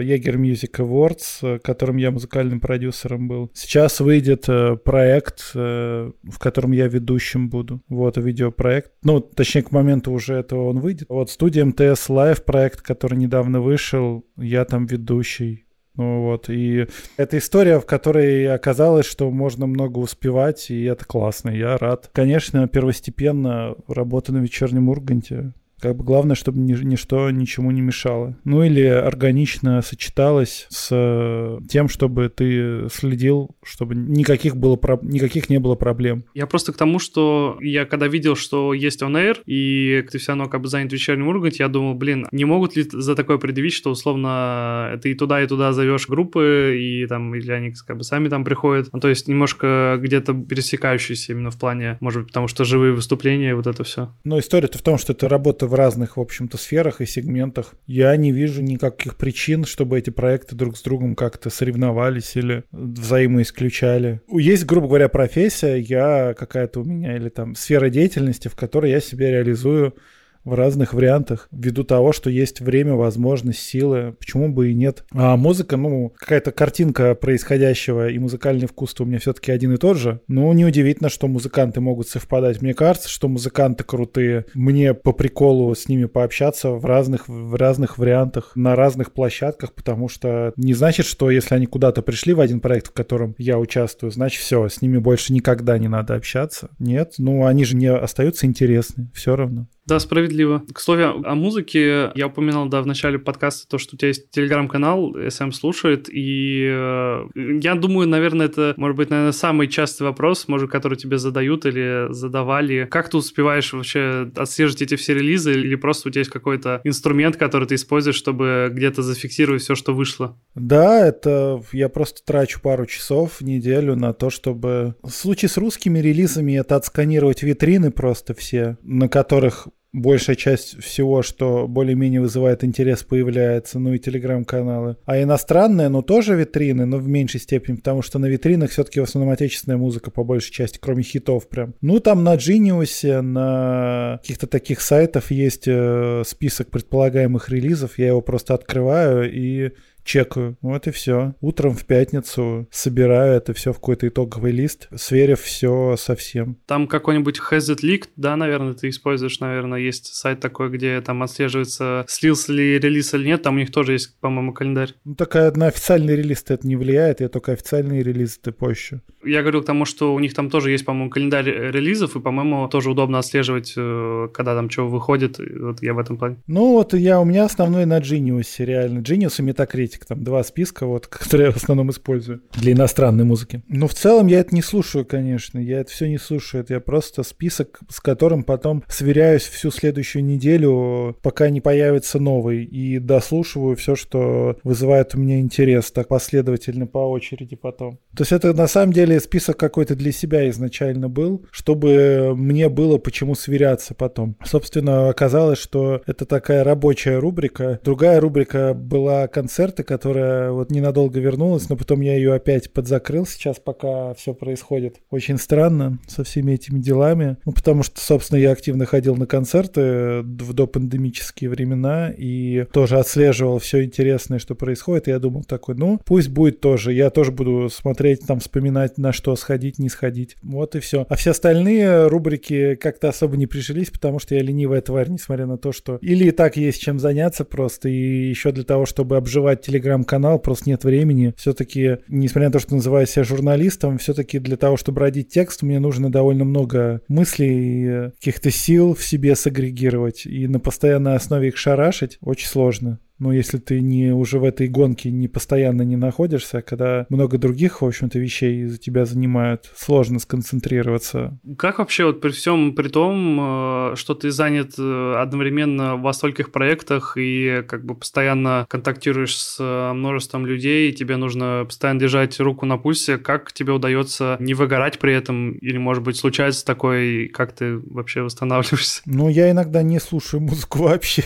Jaeger 0.00 0.36
Music 0.36 0.72
Awards, 0.78 1.58
которым 1.58 1.98
я 1.98 2.10
музыкальным 2.10 2.60
продюсером 2.60 3.28
был. 3.28 3.50
Сейчас 3.52 4.00
выйдет 4.00 4.48
э, 4.48 4.76
проект, 5.02 5.50
э, 5.54 6.12
в 6.22 6.38
котором 6.38 6.72
я 6.72 6.86
ведущим 6.86 7.48
буду. 7.48 7.80
Вот, 7.88 8.16
видеопроект. 8.16 8.92
Ну, 9.02 9.20
точнее, 9.20 9.62
к 9.62 9.72
моменту 9.72 10.12
уже 10.12 10.34
этого 10.34 10.68
он 10.68 10.78
выйдет. 10.78 11.08
Вот, 11.08 11.28
студия 11.28 11.64
МТС 11.64 12.08
Live 12.08 12.42
проект, 12.44 12.82
который 12.82 13.18
недавно 13.18 13.60
вышел, 13.60 14.24
я 14.36 14.64
там 14.64 14.86
ведущий. 14.86 15.64
Ну 15.96 16.22
вот, 16.22 16.48
и 16.48 16.86
это 17.16 17.36
история, 17.36 17.78
в 17.78 17.84
которой 17.84 18.46
оказалось, 18.46 19.06
что 19.06 19.30
можно 19.30 19.66
много 19.66 19.98
успевать, 19.98 20.70
и 20.70 20.84
это 20.84 21.04
классно, 21.04 21.50
я 21.50 21.76
рад. 21.76 22.08
Конечно, 22.12 22.66
первостепенно 22.68 23.74
работа 23.88 24.32
на 24.32 24.38
вечернем 24.38 24.88
Урганте, 24.88 25.52
как 25.82 25.96
бы 25.96 26.04
главное, 26.04 26.36
чтобы 26.36 26.60
ни, 26.60 26.72
ничто 26.84 27.30
ничему 27.30 27.72
не 27.72 27.80
мешало. 27.80 28.36
Ну 28.44 28.62
или 28.62 28.84
органично 28.84 29.82
сочеталось 29.82 30.66
с 30.70 30.88
э, 30.92 31.58
тем, 31.68 31.88
чтобы 31.88 32.28
ты 32.28 32.88
следил, 32.88 33.56
чтобы 33.64 33.96
никаких, 33.96 34.56
было, 34.56 34.78
никаких 35.02 35.50
не 35.50 35.58
было 35.58 35.74
проблем. 35.74 36.24
Я 36.34 36.46
просто 36.46 36.72
к 36.72 36.76
тому, 36.76 37.00
что 37.00 37.58
я 37.60 37.84
когда 37.84 38.06
видел, 38.06 38.36
что 38.36 38.72
есть 38.72 39.02
On 39.02 39.14
Air, 39.14 39.38
и 39.44 40.06
ты 40.10 40.18
все 40.18 40.32
равно 40.32 40.48
как 40.48 40.60
бы 40.60 40.68
занят 40.68 40.92
вечерним 40.92 41.28
Ургант, 41.28 41.56
я 41.56 41.66
думал, 41.66 41.94
блин, 41.94 42.28
не 42.30 42.44
могут 42.44 42.76
ли 42.76 42.84
за 42.88 43.16
такое 43.16 43.38
предъявить, 43.38 43.74
что 43.74 43.90
условно 43.90 44.98
ты 45.02 45.10
и 45.10 45.14
туда, 45.14 45.42
и 45.42 45.48
туда 45.48 45.72
зовешь 45.72 46.06
группы, 46.06 46.76
и 46.78 47.06
там, 47.08 47.34
или 47.34 47.50
они 47.50 47.72
как 47.86 47.96
бы 47.96 48.04
сами 48.04 48.28
там 48.28 48.44
приходят. 48.44 48.88
Ну, 48.92 49.00
то 49.00 49.08
есть 49.08 49.26
немножко 49.26 49.98
где-то 50.00 50.34
пересекающиеся 50.34 51.32
именно 51.32 51.50
в 51.50 51.58
плане, 51.58 51.96
может 52.00 52.22
быть, 52.22 52.28
потому 52.28 52.46
что 52.46 52.64
живые 52.64 52.92
выступления, 52.92 53.56
вот 53.56 53.66
это 53.66 53.82
все. 53.82 54.14
Но 54.22 54.38
история-то 54.38 54.78
в 54.78 54.82
том, 54.82 54.96
что 54.98 55.12
это 55.12 55.28
работа 55.28 55.66
в 55.72 55.74
разных, 55.74 56.18
в 56.18 56.20
общем-то, 56.20 56.58
сферах 56.58 57.00
и 57.00 57.06
сегментах. 57.06 57.74
Я 57.86 58.14
не 58.16 58.30
вижу 58.30 58.60
никаких 58.62 59.16
причин, 59.16 59.64
чтобы 59.64 59.98
эти 59.98 60.10
проекты 60.10 60.54
друг 60.54 60.76
с 60.76 60.82
другом 60.82 61.16
как-то 61.16 61.48
соревновались 61.48 62.36
или 62.36 62.64
взаимоисключали. 62.72 64.20
Есть, 64.30 64.66
грубо 64.66 64.88
говоря, 64.88 65.08
профессия, 65.08 65.76
я 65.76 66.34
какая-то 66.38 66.80
у 66.80 66.84
меня, 66.84 67.16
или 67.16 67.30
там 67.30 67.54
сфера 67.54 67.88
деятельности, 67.88 68.48
в 68.48 68.54
которой 68.54 68.90
я 68.90 69.00
себя 69.00 69.30
реализую 69.30 69.96
в 70.44 70.54
разных 70.54 70.92
вариантах, 70.94 71.48
ввиду 71.52 71.84
того, 71.84 72.12
что 72.12 72.30
есть 72.30 72.60
время, 72.60 72.94
возможность, 72.94 73.60
силы, 73.60 74.14
почему 74.18 74.48
бы 74.48 74.70
и 74.70 74.74
нет. 74.74 75.04
А 75.12 75.36
музыка, 75.36 75.76
ну, 75.76 76.12
какая-то 76.16 76.52
картинка 76.52 77.14
происходящего 77.14 78.08
и 78.08 78.18
музыкальный 78.18 78.66
вкус 78.66 78.94
у 78.98 79.04
меня 79.04 79.18
все-таки 79.18 79.52
один 79.52 79.72
и 79.72 79.76
тот 79.76 79.96
же. 79.96 80.20
Ну, 80.28 80.52
неудивительно, 80.52 81.08
что 81.08 81.28
музыканты 81.28 81.80
могут 81.80 82.08
совпадать. 82.08 82.60
Мне 82.60 82.74
кажется, 82.74 83.08
что 83.08 83.28
музыканты 83.28 83.84
крутые. 83.84 84.46
Мне 84.54 84.94
по 84.94 85.12
приколу 85.12 85.74
с 85.74 85.88
ними 85.88 86.04
пообщаться 86.04 86.70
в 86.70 86.84
разных, 86.84 87.28
в 87.28 87.54
разных 87.54 87.98
вариантах, 87.98 88.52
на 88.54 88.76
разных 88.76 89.12
площадках, 89.12 89.72
потому 89.72 90.08
что 90.08 90.52
не 90.56 90.74
значит, 90.74 91.06
что 91.06 91.30
если 91.30 91.54
они 91.54 91.66
куда-то 91.66 92.02
пришли 92.02 92.34
в 92.34 92.40
один 92.40 92.60
проект, 92.60 92.88
в 92.88 92.92
котором 92.92 93.34
я 93.38 93.58
участвую, 93.58 94.10
значит 94.10 94.40
все, 94.40 94.68
с 94.68 94.82
ними 94.82 94.98
больше 94.98 95.32
никогда 95.32 95.78
не 95.78 95.88
надо 95.88 96.14
общаться. 96.14 96.70
Нет, 96.78 97.14
ну 97.18 97.46
они 97.46 97.64
же 97.64 97.76
не 97.76 97.90
остаются 97.92 98.46
интересны, 98.46 99.10
все 99.14 99.36
равно. 99.36 99.68
Да, 99.86 99.98
справедливо. 99.98 100.62
К 100.72 100.80
слову 100.80 101.22
о 101.24 101.34
музыке, 101.34 102.12
я 102.14 102.28
упоминал, 102.28 102.68
да, 102.68 102.82
в 102.82 102.86
начале 102.86 103.18
подкаста 103.18 103.68
то, 103.68 103.78
что 103.78 103.96
у 103.96 103.98
тебя 103.98 104.08
есть 104.08 104.30
телеграм-канал, 104.30 105.16
SM 105.16 105.52
слушает, 105.52 106.08
и 106.08 106.68
э, 106.70 107.24
я 107.34 107.74
думаю, 107.74 108.06
наверное, 108.08 108.46
это, 108.46 108.74
может 108.76 108.96
быть, 108.96 109.10
наверное, 109.10 109.32
самый 109.32 109.66
частый 109.66 110.06
вопрос, 110.06 110.46
может, 110.46 110.70
который 110.70 110.96
тебе 110.96 111.18
задают 111.18 111.66
или 111.66 112.12
задавали. 112.12 112.86
Как 112.90 113.08
ты 113.08 113.16
успеваешь 113.16 113.72
вообще 113.72 114.30
отслеживать 114.36 114.82
эти 114.82 114.94
все 114.94 115.14
релизы, 115.14 115.52
или 115.52 115.74
просто 115.74 116.08
у 116.08 116.12
тебя 116.12 116.20
есть 116.20 116.30
какой-то 116.30 116.80
инструмент, 116.84 117.36
который 117.36 117.66
ты 117.66 117.74
используешь, 117.74 118.16
чтобы 118.16 118.68
где-то 118.70 119.02
зафиксировать 119.02 119.62
все, 119.62 119.74
что 119.74 119.94
вышло? 119.94 120.38
Да, 120.54 121.06
это 121.06 121.62
я 121.72 121.88
просто 121.88 122.24
трачу 122.24 122.60
пару 122.60 122.86
часов 122.86 123.40
в 123.40 123.44
неделю 123.44 123.96
на 123.96 124.12
то, 124.12 124.30
чтобы... 124.30 124.94
В 125.02 125.10
случае 125.10 125.48
с 125.48 125.56
русскими 125.56 125.98
релизами 125.98 126.58
это 126.58 126.76
отсканировать 126.76 127.42
витрины 127.42 127.90
просто 127.90 128.34
все, 128.34 128.76
на 128.82 129.08
которых 129.08 129.68
большая 129.92 130.36
часть 130.36 130.82
всего, 130.82 131.22
что 131.22 131.66
более-менее 131.68 132.20
вызывает 132.20 132.64
интерес, 132.64 133.02
появляется, 133.02 133.78
ну 133.78 133.92
и 133.92 133.98
телеграм-каналы. 133.98 134.96
А 135.04 135.20
иностранные, 135.20 135.88
ну 135.88 136.02
тоже 136.02 136.34
витрины, 136.34 136.86
но 136.86 136.98
в 136.98 137.08
меньшей 137.08 137.40
степени, 137.40 137.76
потому 137.76 138.02
что 138.02 138.18
на 138.18 138.26
витринах 138.26 138.70
все-таки 138.70 139.00
в 139.00 139.04
основном 139.04 139.32
отечественная 139.32 139.78
музыка 139.78 140.10
по 140.10 140.24
большей 140.24 140.52
части, 140.52 140.78
кроме 140.80 141.02
хитов 141.02 141.48
прям. 141.48 141.74
Ну 141.80 142.00
там 142.00 142.24
на 142.24 142.36
Genius, 142.36 143.20
на 143.20 144.18
каких-то 144.22 144.46
таких 144.46 144.80
сайтах 144.80 145.30
есть 145.30 145.64
э, 145.66 146.22
список 146.26 146.70
предполагаемых 146.70 147.48
релизов, 147.50 147.98
я 147.98 148.08
его 148.08 148.20
просто 148.20 148.54
открываю 148.54 149.30
и 149.32 149.72
чекаю. 150.04 150.56
Вот 150.62 150.86
и 150.86 150.90
все. 150.90 151.34
Утром 151.40 151.74
в 151.74 151.84
пятницу 151.84 152.68
собираю 152.70 153.34
это 153.34 153.54
все 153.54 153.72
в 153.72 153.76
какой-то 153.76 154.08
итоговый 154.08 154.52
лист, 154.52 154.88
сверив 154.94 155.40
все 155.40 155.96
совсем. 155.96 156.56
Там 156.66 156.86
какой-нибудь 156.86 157.40
It 157.50 157.82
Leaked, 157.82 158.08
да, 158.16 158.36
наверное, 158.36 158.74
ты 158.74 158.88
используешь, 158.88 159.40
наверное, 159.40 159.80
есть 159.80 160.14
сайт 160.14 160.40
такой, 160.40 160.70
где 160.70 161.00
там 161.00 161.22
отслеживается, 161.22 162.04
слился 162.08 162.52
ли 162.52 162.78
релиз 162.78 163.14
или 163.14 163.26
нет, 163.26 163.42
там 163.42 163.56
у 163.56 163.58
них 163.58 163.70
тоже 163.70 163.92
есть, 163.92 164.18
по-моему, 164.20 164.52
календарь. 164.52 164.94
Ну, 165.04 165.14
такая 165.14 165.50
на 165.52 165.66
официальный 165.66 166.16
релиз 166.16 166.44
это 166.48 166.66
не 166.66 166.76
влияет, 166.76 167.20
я 167.20 167.28
только 167.28 167.52
официальные 167.52 168.02
релизы 168.02 168.38
ты 168.40 168.52
пощу. 168.52 169.00
Я 169.24 169.42
говорю 169.42 169.62
к 169.62 169.66
тому, 169.66 169.84
что 169.84 170.14
у 170.14 170.18
них 170.18 170.34
там 170.34 170.50
тоже 170.50 170.70
есть, 170.70 170.84
по-моему, 170.84 171.10
календарь 171.10 171.48
релизов, 171.48 172.16
и, 172.16 172.20
по-моему, 172.20 172.68
тоже 172.68 172.90
удобно 172.90 173.18
отслеживать, 173.18 173.74
э, 173.76 174.28
когда 174.34 174.54
там 174.54 174.68
что 174.70 174.88
выходит, 174.88 175.38
вот 175.38 175.82
я 175.82 175.94
в 175.94 175.98
этом 175.98 176.16
плане. 176.16 176.36
Ну, 176.46 176.72
вот 176.72 176.94
я, 176.94 177.20
у 177.20 177.24
меня 177.24 177.44
основной 177.44 177.86
на 177.86 177.98
Genius, 177.98 178.64
реально. 178.64 179.00
Genius 179.00 179.34
и 179.38 179.48
Metacritic, 179.48 179.91
там 180.06 180.24
два 180.24 180.42
списка, 180.42 180.86
вот, 180.86 181.06
которые 181.08 181.46
я 181.46 181.52
в 181.52 181.56
основном 181.56 181.90
использую 181.90 182.42
для 182.52 182.72
иностранной 182.72 183.24
музыки. 183.24 183.62
Но 183.68 183.88
в 183.88 183.94
целом 183.94 184.26
я 184.26 184.40
это 184.40 184.54
не 184.54 184.62
слушаю, 184.62 185.04
конечно, 185.04 185.58
я 185.58 185.80
это 185.80 185.90
все 185.90 186.08
не 186.08 186.18
слушаю, 186.18 186.62
это 186.62 186.74
я 186.74 186.80
просто 186.80 187.22
список, 187.22 187.80
с 187.88 188.00
которым 188.00 188.44
потом 188.44 188.84
сверяюсь 188.88 189.42
всю 189.42 189.70
следующую 189.70 190.24
неделю, 190.24 191.16
пока 191.22 191.48
не 191.50 191.60
появится 191.60 192.18
новый, 192.18 192.64
и 192.64 192.98
дослушиваю 192.98 193.76
все, 193.76 193.96
что 193.96 194.56
вызывает 194.64 195.14
у 195.14 195.18
меня 195.18 195.40
интерес, 195.40 195.90
так 195.90 196.08
последовательно 196.08 196.86
по 196.86 196.98
очереди 197.10 197.56
потом. 197.56 197.98
То 198.16 198.22
есть 198.22 198.32
это 198.32 198.52
на 198.52 198.66
самом 198.66 198.92
деле 198.92 199.20
список 199.20 199.56
какой-то 199.56 199.94
для 199.94 200.12
себя 200.12 200.48
изначально 200.50 201.08
был, 201.08 201.46
чтобы 201.50 202.34
мне 202.36 202.68
было 202.68 202.98
почему 202.98 203.34
сверяться 203.34 203.94
потом. 203.94 204.36
Собственно, 204.44 205.08
оказалось, 205.08 205.58
что 205.58 206.02
это 206.06 206.24
такая 206.24 206.64
рабочая 206.64 207.18
рубрика. 207.18 207.80
Другая 207.84 208.20
рубрика 208.20 208.74
была 208.74 209.28
концерты, 209.28 209.81
которая 209.82 210.50
вот 210.50 210.70
ненадолго 210.70 211.20
вернулась, 211.20 211.68
но 211.68 211.76
потом 211.76 212.00
я 212.00 212.14
ее 212.16 212.34
опять 212.34 212.72
подзакрыл 212.72 213.26
сейчас, 213.26 213.58
пока 213.58 214.14
все 214.14 214.34
происходит. 214.34 214.96
Очень 215.10 215.38
странно 215.38 215.98
со 216.06 216.24
всеми 216.24 216.52
этими 216.52 216.78
делами. 216.78 217.36
Ну, 217.44 217.52
потому 217.52 217.82
что, 217.82 218.00
собственно, 218.00 218.38
я 218.38 218.52
активно 218.52 218.86
ходил 218.86 219.16
на 219.16 219.26
концерты 219.26 220.22
в 220.22 220.52
допандемические 220.52 221.50
времена 221.50 222.12
и 222.16 222.64
тоже 222.72 222.98
отслеживал 222.98 223.58
все 223.58 223.84
интересное, 223.84 224.38
что 224.38 224.54
происходит. 224.54 225.08
И 225.08 225.10
я 225.10 225.18
думал 225.18 225.44
такой, 225.44 225.74
ну, 225.74 226.00
пусть 226.04 226.28
будет 226.28 226.60
тоже. 226.60 226.92
Я 226.92 227.10
тоже 227.10 227.32
буду 227.32 227.68
смотреть, 227.70 228.26
там, 228.26 228.40
вспоминать, 228.40 228.98
на 228.98 229.12
что 229.12 229.34
сходить, 229.36 229.78
не 229.78 229.88
сходить. 229.88 230.36
Вот 230.42 230.74
и 230.76 230.80
все. 230.80 231.06
А 231.08 231.16
все 231.16 231.30
остальные 231.30 232.08
рубрики 232.08 232.74
как-то 232.76 233.08
особо 233.08 233.36
не 233.36 233.46
прижились, 233.46 233.90
потому 233.90 234.18
что 234.18 234.34
я 234.34 234.42
ленивая 234.42 234.80
тварь, 234.80 235.08
несмотря 235.08 235.46
на 235.46 235.58
то, 235.58 235.72
что 235.72 235.98
или 236.00 236.26
и 236.26 236.30
так 236.30 236.56
есть 236.56 236.80
чем 236.80 236.98
заняться 236.98 237.44
просто, 237.44 237.88
и 237.88 238.28
еще 238.28 238.52
для 238.52 238.64
того, 238.64 238.86
чтобы 238.86 239.16
обживать 239.16 239.68
телеграм-канал, 239.72 240.38
просто 240.38 240.68
нет 240.68 240.84
времени. 240.84 241.34
Все-таки, 241.36 241.98
несмотря 242.08 242.48
на 242.48 242.52
то, 242.52 242.58
что 242.58 242.74
называю 242.74 243.06
себя 243.06 243.24
журналистом, 243.24 243.98
все-таки 243.98 244.38
для 244.38 244.56
того, 244.56 244.76
чтобы 244.76 245.00
родить 245.00 245.28
текст, 245.28 245.62
мне 245.62 245.80
нужно 245.80 246.12
довольно 246.12 246.44
много 246.44 247.00
мыслей, 247.08 248.10
каких-то 248.12 248.50
сил 248.50 248.94
в 248.94 249.02
себе 249.02 249.34
сагрегировать, 249.34 250.26
и 250.26 250.46
на 250.46 250.60
постоянной 250.60 251.16
основе 251.16 251.48
их 251.48 251.56
шарашить 251.56 252.18
очень 252.20 252.48
сложно. 252.48 252.98
Ну, 253.22 253.30
если 253.30 253.58
ты 253.58 253.80
не 253.80 254.12
уже 254.12 254.40
в 254.40 254.44
этой 254.44 254.66
гонке 254.66 255.08
не 255.12 255.28
постоянно 255.28 255.82
не 255.82 255.94
находишься, 255.94 256.60
когда 256.60 257.06
много 257.08 257.38
других, 257.38 257.80
в 257.80 257.86
общем-то, 257.86 258.18
вещей 258.18 258.64
за 258.64 258.78
тебя 258.78 259.04
занимают, 259.04 259.70
сложно 259.76 260.18
сконцентрироваться. 260.18 261.38
Как 261.56 261.78
вообще 261.78 262.04
вот 262.06 262.20
при 262.20 262.30
всем 262.30 262.74
при 262.74 262.88
том, 262.88 263.92
э, 263.92 263.94
что 263.94 264.14
ты 264.14 264.32
занят 264.32 264.72
э, 264.76 265.14
одновременно 265.20 265.96
во 265.96 266.12
стольких 266.12 266.50
проектах 266.50 267.16
и 267.16 267.62
как 267.68 267.86
бы 267.86 267.94
постоянно 267.94 268.66
контактируешь 268.68 269.38
с 269.38 269.56
э, 269.60 269.92
множеством 269.92 270.44
людей, 270.44 270.90
и 270.90 270.92
тебе 270.92 271.16
нужно 271.16 271.62
постоянно 271.64 272.00
держать 272.00 272.40
руку 272.40 272.66
на 272.66 272.76
пульсе, 272.76 273.18
как 273.18 273.52
тебе 273.52 273.72
удается 273.72 274.36
не 274.40 274.54
выгорать 274.54 274.98
при 274.98 275.14
этом, 275.14 275.52
или, 275.52 275.78
может 275.78 276.02
быть, 276.02 276.16
случается 276.16 276.66
такое, 276.66 277.28
как 277.28 277.52
ты 277.52 277.78
вообще 277.78 278.22
восстанавливаешься? 278.22 279.02
Ну, 279.06 279.28
я 279.28 279.52
иногда 279.52 279.84
не 279.84 280.00
слушаю 280.00 280.40
музыку 280.40 280.80
вообще. 280.80 281.22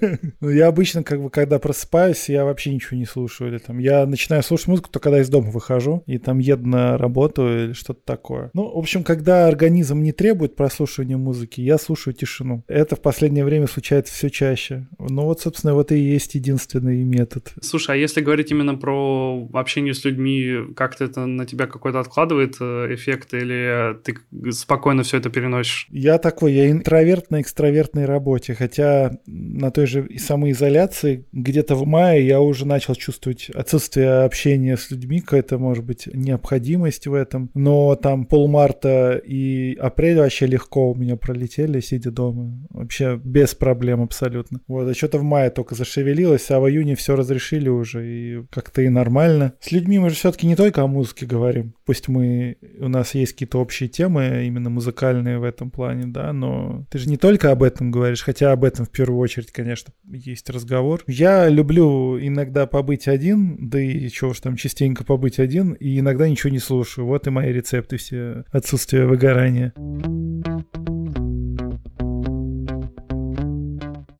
Я 0.40 0.68
обычно 0.68 1.02
как 1.02 1.20
бы 1.20 1.30
когда 1.40 1.58
просыпаюсь, 1.58 2.28
я 2.28 2.44
вообще 2.44 2.72
ничего 2.74 2.98
не 2.98 3.06
слушаю. 3.06 3.50
Или 3.50 3.58
там 3.58 3.78
я 3.78 4.06
начинаю 4.06 4.42
слушать 4.42 4.68
музыку 4.68 4.90
только 4.90 5.04
когда 5.04 5.22
из 5.22 5.28
дома 5.28 5.50
выхожу 5.50 6.04
и 6.06 6.18
там 6.18 6.38
еду 6.38 6.68
на 6.68 6.98
работу 6.98 7.48
или 7.48 7.72
что-то 7.72 8.00
такое. 8.04 8.50
Ну, 8.52 8.70
в 8.74 8.78
общем, 8.78 9.02
когда 9.02 9.46
организм 9.48 10.02
не 10.02 10.12
требует 10.12 10.54
прослушивания 10.54 11.16
музыки, 11.16 11.62
я 11.62 11.78
слушаю 11.78 12.14
тишину. 12.14 12.62
Это 12.68 12.96
в 12.96 13.00
последнее 13.00 13.44
время 13.44 13.66
случается 13.66 14.12
все 14.12 14.28
чаще. 14.28 14.86
Ну 14.98 15.22
вот, 15.22 15.40
собственно, 15.40 15.74
вот 15.74 15.90
и 15.92 15.98
есть 15.98 16.34
единственный 16.34 17.02
метод. 17.02 17.52
Слушай, 17.62 17.96
а 17.96 17.98
если 17.98 18.20
говорить 18.20 18.50
именно 18.50 18.74
про 18.74 19.48
общение 19.54 19.94
с 19.94 20.04
людьми, 20.04 20.74
как-то 20.76 21.04
это 21.04 21.24
на 21.26 21.46
тебя 21.46 21.66
какой-то 21.66 22.00
откладывает 22.00 22.56
э, 22.60 22.94
эффект 22.94 23.32
или 23.32 23.96
ты 24.04 24.16
спокойно 24.52 25.02
все 25.02 25.16
это 25.16 25.30
переносишь? 25.30 25.86
Я 25.90 26.18
такой, 26.18 26.52
я 26.52 26.70
интроверт 26.70 27.30
на 27.30 27.40
экстравертной 27.40 28.04
работе, 28.04 28.54
хотя 28.54 29.18
на 29.26 29.70
той 29.70 29.86
же 29.86 30.08
самоизоляции 30.18 31.24
где-то 31.32 31.74
в 31.74 31.86
мае 31.86 32.26
я 32.26 32.40
уже 32.40 32.66
начал 32.66 32.94
чувствовать 32.94 33.50
отсутствие 33.50 34.24
общения 34.24 34.76
с 34.76 34.90
людьми, 34.90 35.20
какая-то, 35.20 35.58
может 35.58 35.84
быть, 35.84 36.08
необходимость 36.12 37.06
в 37.06 37.14
этом. 37.14 37.50
Но 37.54 37.94
там 37.96 38.24
полмарта 38.24 39.20
и 39.24 39.74
апрель 39.76 40.18
вообще 40.18 40.46
легко 40.46 40.90
у 40.90 40.94
меня 40.94 41.16
пролетели, 41.16 41.80
сидя 41.80 42.10
дома. 42.10 42.66
Вообще 42.70 43.20
без 43.22 43.54
проблем 43.54 44.02
абсолютно. 44.02 44.60
Вот, 44.66 44.88
а 44.88 44.94
что-то 44.94 45.18
в 45.18 45.22
мае 45.22 45.50
только 45.50 45.74
зашевелилось, 45.74 46.50
а 46.50 46.60
в 46.60 46.68
июне 46.68 46.96
все 46.96 47.16
разрешили 47.16 47.68
уже, 47.68 48.06
и 48.06 48.42
как-то 48.50 48.82
и 48.82 48.88
нормально. 48.88 49.54
С 49.60 49.72
людьми 49.72 49.98
мы 49.98 50.10
же 50.10 50.16
все-таки 50.16 50.46
не 50.46 50.56
только 50.56 50.82
о 50.82 50.86
музыке 50.86 51.26
говорим. 51.26 51.74
Пусть 51.84 52.08
мы, 52.08 52.56
у 52.78 52.88
нас 52.88 53.14
есть 53.14 53.32
какие-то 53.32 53.58
общие 53.58 53.88
темы, 53.88 54.44
именно 54.46 54.70
музыкальные 54.70 55.38
в 55.38 55.44
этом 55.44 55.70
плане, 55.70 56.06
да, 56.06 56.32
но 56.32 56.86
ты 56.90 56.98
же 56.98 57.08
не 57.08 57.16
только 57.16 57.50
об 57.50 57.62
этом 57.62 57.90
говоришь, 57.90 58.22
хотя 58.22 58.52
об 58.52 58.64
этом 58.64 58.86
в 58.86 58.90
первую 58.90 59.20
очередь, 59.20 59.52
конечно, 59.52 59.92
есть 60.10 60.48
разговор. 60.50 61.02
Я 61.20 61.50
люблю 61.50 62.18
иногда 62.18 62.64
побыть 62.66 63.06
один, 63.06 63.68
да 63.68 63.78
и 63.78 64.08
чего 64.08 64.30
уж 64.30 64.40
там 64.40 64.56
частенько 64.56 65.04
побыть 65.04 65.38
один, 65.38 65.74
и 65.74 65.98
иногда 65.98 66.26
ничего 66.26 66.50
не 66.50 66.58
слушаю. 66.58 67.06
Вот 67.06 67.26
и 67.26 67.30
мои 67.30 67.52
рецепты 67.52 67.98
все 67.98 68.44
отсутствие 68.50 69.04
выгорания. 69.04 69.74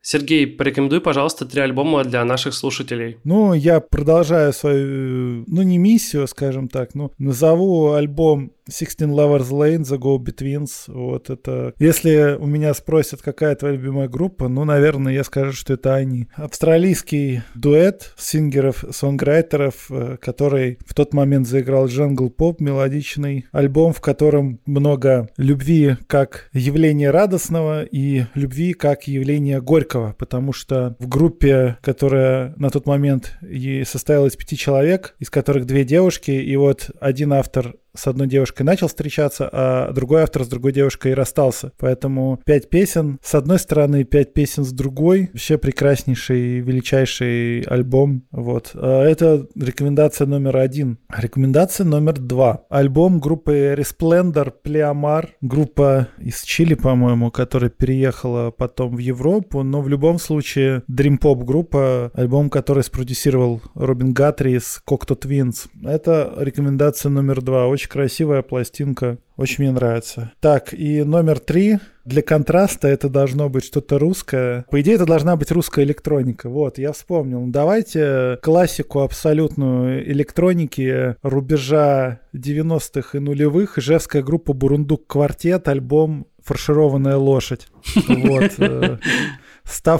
Сергей, 0.02 0.46
порекомендуй, 0.46 1.00
пожалуйста, 1.00 1.46
три 1.46 1.62
альбома 1.62 2.04
для 2.04 2.22
наших 2.24 2.52
слушателей. 2.52 3.16
Ну, 3.24 3.54
я 3.54 3.80
продолжаю 3.80 4.52
свою, 4.52 5.44
ну, 5.46 5.62
не 5.62 5.78
миссию, 5.78 6.26
скажем 6.26 6.68
так, 6.68 6.94
но 6.94 7.12
назову 7.16 7.92
альбом 7.92 8.52
Sixteen 8.70 9.10
Lovers 9.10 9.50
Lane, 9.50 9.82
The 9.82 9.98
Go 9.98 10.18
Betweens. 10.18 10.70
Вот 10.86 11.30
это... 11.30 11.74
Если 11.78 12.36
у 12.38 12.46
меня 12.46 12.72
спросят, 12.74 13.22
какая 13.22 13.54
твоя 13.54 13.74
любимая 13.74 14.08
группа, 14.08 14.48
ну, 14.48 14.64
наверное, 14.64 15.12
я 15.12 15.24
скажу, 15.24 15.52
что 15.52 15.74
это 15.74 15.94
они. 15.94 16.28
Австралийский 16.34 17.42
дуэт 17.54 18.14
сингеров, 18.16 18.84
сонграйтеров, 18.90 19.86
э, 19.90 20.16
который 20.20 20.78
в 20.86 20.94
тот 20.94 21.12
момент 21.12 21.46
заиграл 21.46 21.86
джангл 21.86 22.30
поп 22.30 22.60
мелодичный. 22.60 23.46
Альбом, 23.52 23.92
в 23.92 24.00
котором 24.00 24.60
много 24.66 25.28
любви 25.36 25.96
как 26.06 26.48
явления 26.52 27.10
радостного 27.10 27.84
и 27.84 28.24
любви 28.34 28.72
как 28.72 29.08
явления 29.08 29.60
горького, 29.60 30.14
потому 30.18 30.52
что 30.52 30.96
в 30.98 31.08
группе, 31.08 31.78
которая 31.82 32.54
на 32.56 32.70
тот 32.70 32.86
момент 32.86 33.36
и 33.42 33.84
состояла 33.84 34.26
из 34.26 34.36
пяти 34.36 34.56
человек, 34.56 35.14
из 35.18 35.30
которых 35.30 35.66
две 35.66 35.84
девушки, 35.84 36.30
и 36.30 36.56
вот 36.56 36.90
один 37.00 37.32
автор 37.32 37.74
с 37.94 38.06
одной 38.06 38.26
девушкой 38.26 38.62
начал 38.62 38.88
встречаться, 38.88 39.48
а 39.52 39.92
другой 39.92 40.22
автор 40.22 40.44
с 40.44 40.48
другой 40.48 40.72
девушкой 40.72 41.12
и 41.12 41.14
расстался. 41.14 41.72
Поэтому 41.78 42.40
пять 42.44 42.70
песен 42.70 43.18
с 43.22 43.34
одной 43.34 43.58
стороны, 43.58 44.04
пять 44.04 44.32
песен 44.34 44.64
с 44.64 44.72
другой. 44.72 45.30
Вообще 45.32 45.58
прекраснейший, 45.58 46.60
величайший 46.60 47.62
альбом. 47.62 48.24
Вот. 48.30 48.72
А 48.74 49.04
это 49.04 49.46
рекомендация 49.54 50.26
номер 50.26 50.56
один. 50.56 50.98
Рекомендация 51.16 51.84
номер 51.84 52.18
два. 52.18 52.64
Альбом 52.68 53.20
группы 53.20 53.74
Resplendor 53.76 54.52
Pleamar. 54.64 55.28
Группа 55.40 56.08
из 56.18 56.42
Чили, 56.42 56.74
по-моему, 56.74 57.30
которая 57.30 57.70
переехала 57.70 58.50
потом 58.50 58.96
в 58.96 58.98
Европу. 58.98 59.62
Но 59.62 59.80
в 59.80 59.88
любом 59.88 60.18
случае 60.18 60.82
Dream 60.90 61.18
Pop 61.18 61.44
группа. 61.44 62.10
Альбом, 62.14 62.50
который 62.50 62.82
спродюсировал 62.82 63.62
Робин 63.74 64.12
Гатри 64.12 64.56
из 64.56 64.82
Cocteau 64.88 65.18
Twins. 65.18 65.68
Это 65.84 66.34
рекомендация 66.38 67.10
номер 67.10 67.42
два. 67.42 67.66
Очень 67.66 67.79
красивая 67.88 68.42
пластинка. 68.42 69.18
Очень 69.36 69.64
мне 69.64 69.72
нравится. 69.72 70.32
Так, 70.40 70.74
и 70.74 71.02
номер 71.02 71.38
три. 71.38 71.78
Для 72.04 72.22
контраста 72.22 72.88
это 72.88 73.08
должно 73.08 73.48
быть 73.48 73.64
что-то 73.64 73.98
русское. 73.98 74.64
По 74.70 74.80
идее, 74.80 74.96
это 74.96 75.06
должна 75.06 75.36
быть 75.36 75.50
русская 75.50 75.84
электроника. 75.84 76.48
Вот, 76.48 76.78
я 76.78 76.92
вспомнил. 76.92 77.46
Давайте 77.46 78.38
классику 78.42 79.00
абсолютную 79.00 80.10
электроники 80.10 81.16
рубежа 81.22 82.20
90-х 82.34 83.16
и 83.16 83.20
нулевых. 83.20 83.78
Ижевская 83.78 84.22
группа 84.22 84.52
«Бурундук 84.52 85.06
Квартет», 85.06 85.68
альбом 85.68 86.26
«Фаршированная 86.42 87.16
лошадь». 87.16 87.68
Вот. 88.08 88.52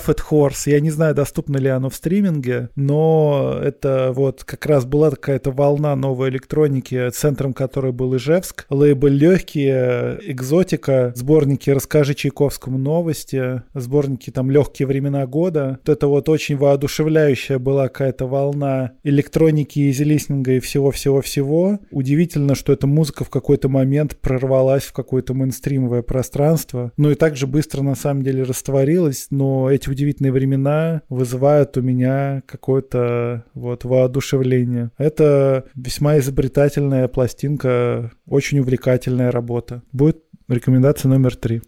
At 0.09 0.19
Horse. 0.31 0.71
Я 0.71 0.81
не 0.81 0.91
знаю, 0.91 1.15
доступно 1.15 1.57
ли 1.57 1.69
оно 1.69 1.91
в 1.91 1.95
стриминге, 1.95 2.71
но 2.77 3.59
это 3.63 4.13
вот 4.15 4.45
как 4.45 4.67
раз 4.67 4.85
была 4.85 5.11
какая-то 5.11 5.51
волна 5.51 5.95
новой 5.97 6.31
электроники, 6.31 7.09
центром 7.11 7.53
которой 7.53 7.93
был 7.93 8.17
Ижевск. 8.17 8.67
Лейбл 8.71 9.07
легкие, 9.09 10.19
экзотика, 10.23 11.13
сборники 11.15 11.71
«Расскажи 11.71 12.15
Чайковскому 12.15 12.79
новости», 12.79 13.63
сборники 13.75 14.31
там 14.31 14.51
«Легкие 14.51 14.87
времена 14.87 15.27
года». 15.27 15.79
Вот 15.81 15.89
это 15.89 16.07
вот 16.09 16.29
очень 16.29 16.57
воодушевляющая 16.57 17.59
была 17.59 17.89
какая-то 17.89 18.27
волна 18.27 18.93
электроники, 19.05 19.91
изилистинга 19.91 20.53
и 20.53 20.61
всего-всего-всего. 20.61 21.79
Удивительно, 21.91 22.55
что 22.55 22.73
эта 22.73 22.87
музыка 22.87 23.25
в 23.25 23.31
какой-то 23.31 23.69
момент 23.69 24.17
прорвалась 24.17 24.85
в 24.85 24.93
какое-то 24.93 25.35
мейнстримовое 25.35 26.03
пространство. 26.03 26.93
Ну 26.97 27.11
и 27.11 27.15
также 27.15 27.47
быстро 27.47 27.83
на 27.83 27.95
самом 27.95 28.23
деле 28.23 28.43
растворилась, 28.43 29.27
но 29.31 29.60
эти 29.69 29.89
удивительные 29.89 30.33
времена 30.33 31.03
вызывают 31.09 31.77
у 31.77 31.83
меня 31.83 32.43
какое-то 32.47 33.45
вот 33.55 33.85
воодушевление. 33.85 34.91
Это 34.97 35.65
весьма 35.75 36.19
изобретательная 36.19 37.09
пластинка, 37.09 38.13
очень 38.27 38.61
увлекательная 38.61 39.31
работа. 39.31 39.83
Будет 39.93 40.23
рекомендация 40.49 41.09
номер 41.09 41.37
три. 41.37 41.63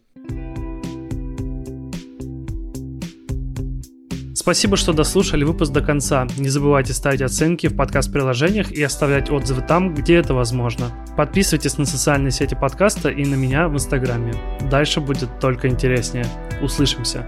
Спасибо, 4.42 4.76
что 4.76 4.92
дослушали 4.92 5.44
выпуск 5.44 5.70
до 5.72 5.82
конца. 5.82 6.26
Не 6.36 6.48
забывайте 6.48 6.92
ставить 6.92 7.22
оценки 7.22 7.68
в 7.68 7.76
подкаст-приложениях 7.76 8.72
и 8.72 8.82
оставлять 8.82 9.30
отзывы 9.30 9.62
там, 9.62 9.94
где 9.94 10.16
это 10.16 10.34
возможно. 10.34 10.86
Подписывайтесь 11.16 11.78
на 11.78 11.84
социальные 11.84 12.32
сети 12.32 12.56
подкаста 12.56 13.08
и 13.08 13.24
на 13.24 13.36
меня 13.36 13.68
в 13.68 13.74
Инстаграме. 13.74 14.34
Дальше 14.68 15.00
будет 15.00 15.38
только 15.38 15.68
интереснее. 15.68 16.26
Услышимся. 16.60 17.24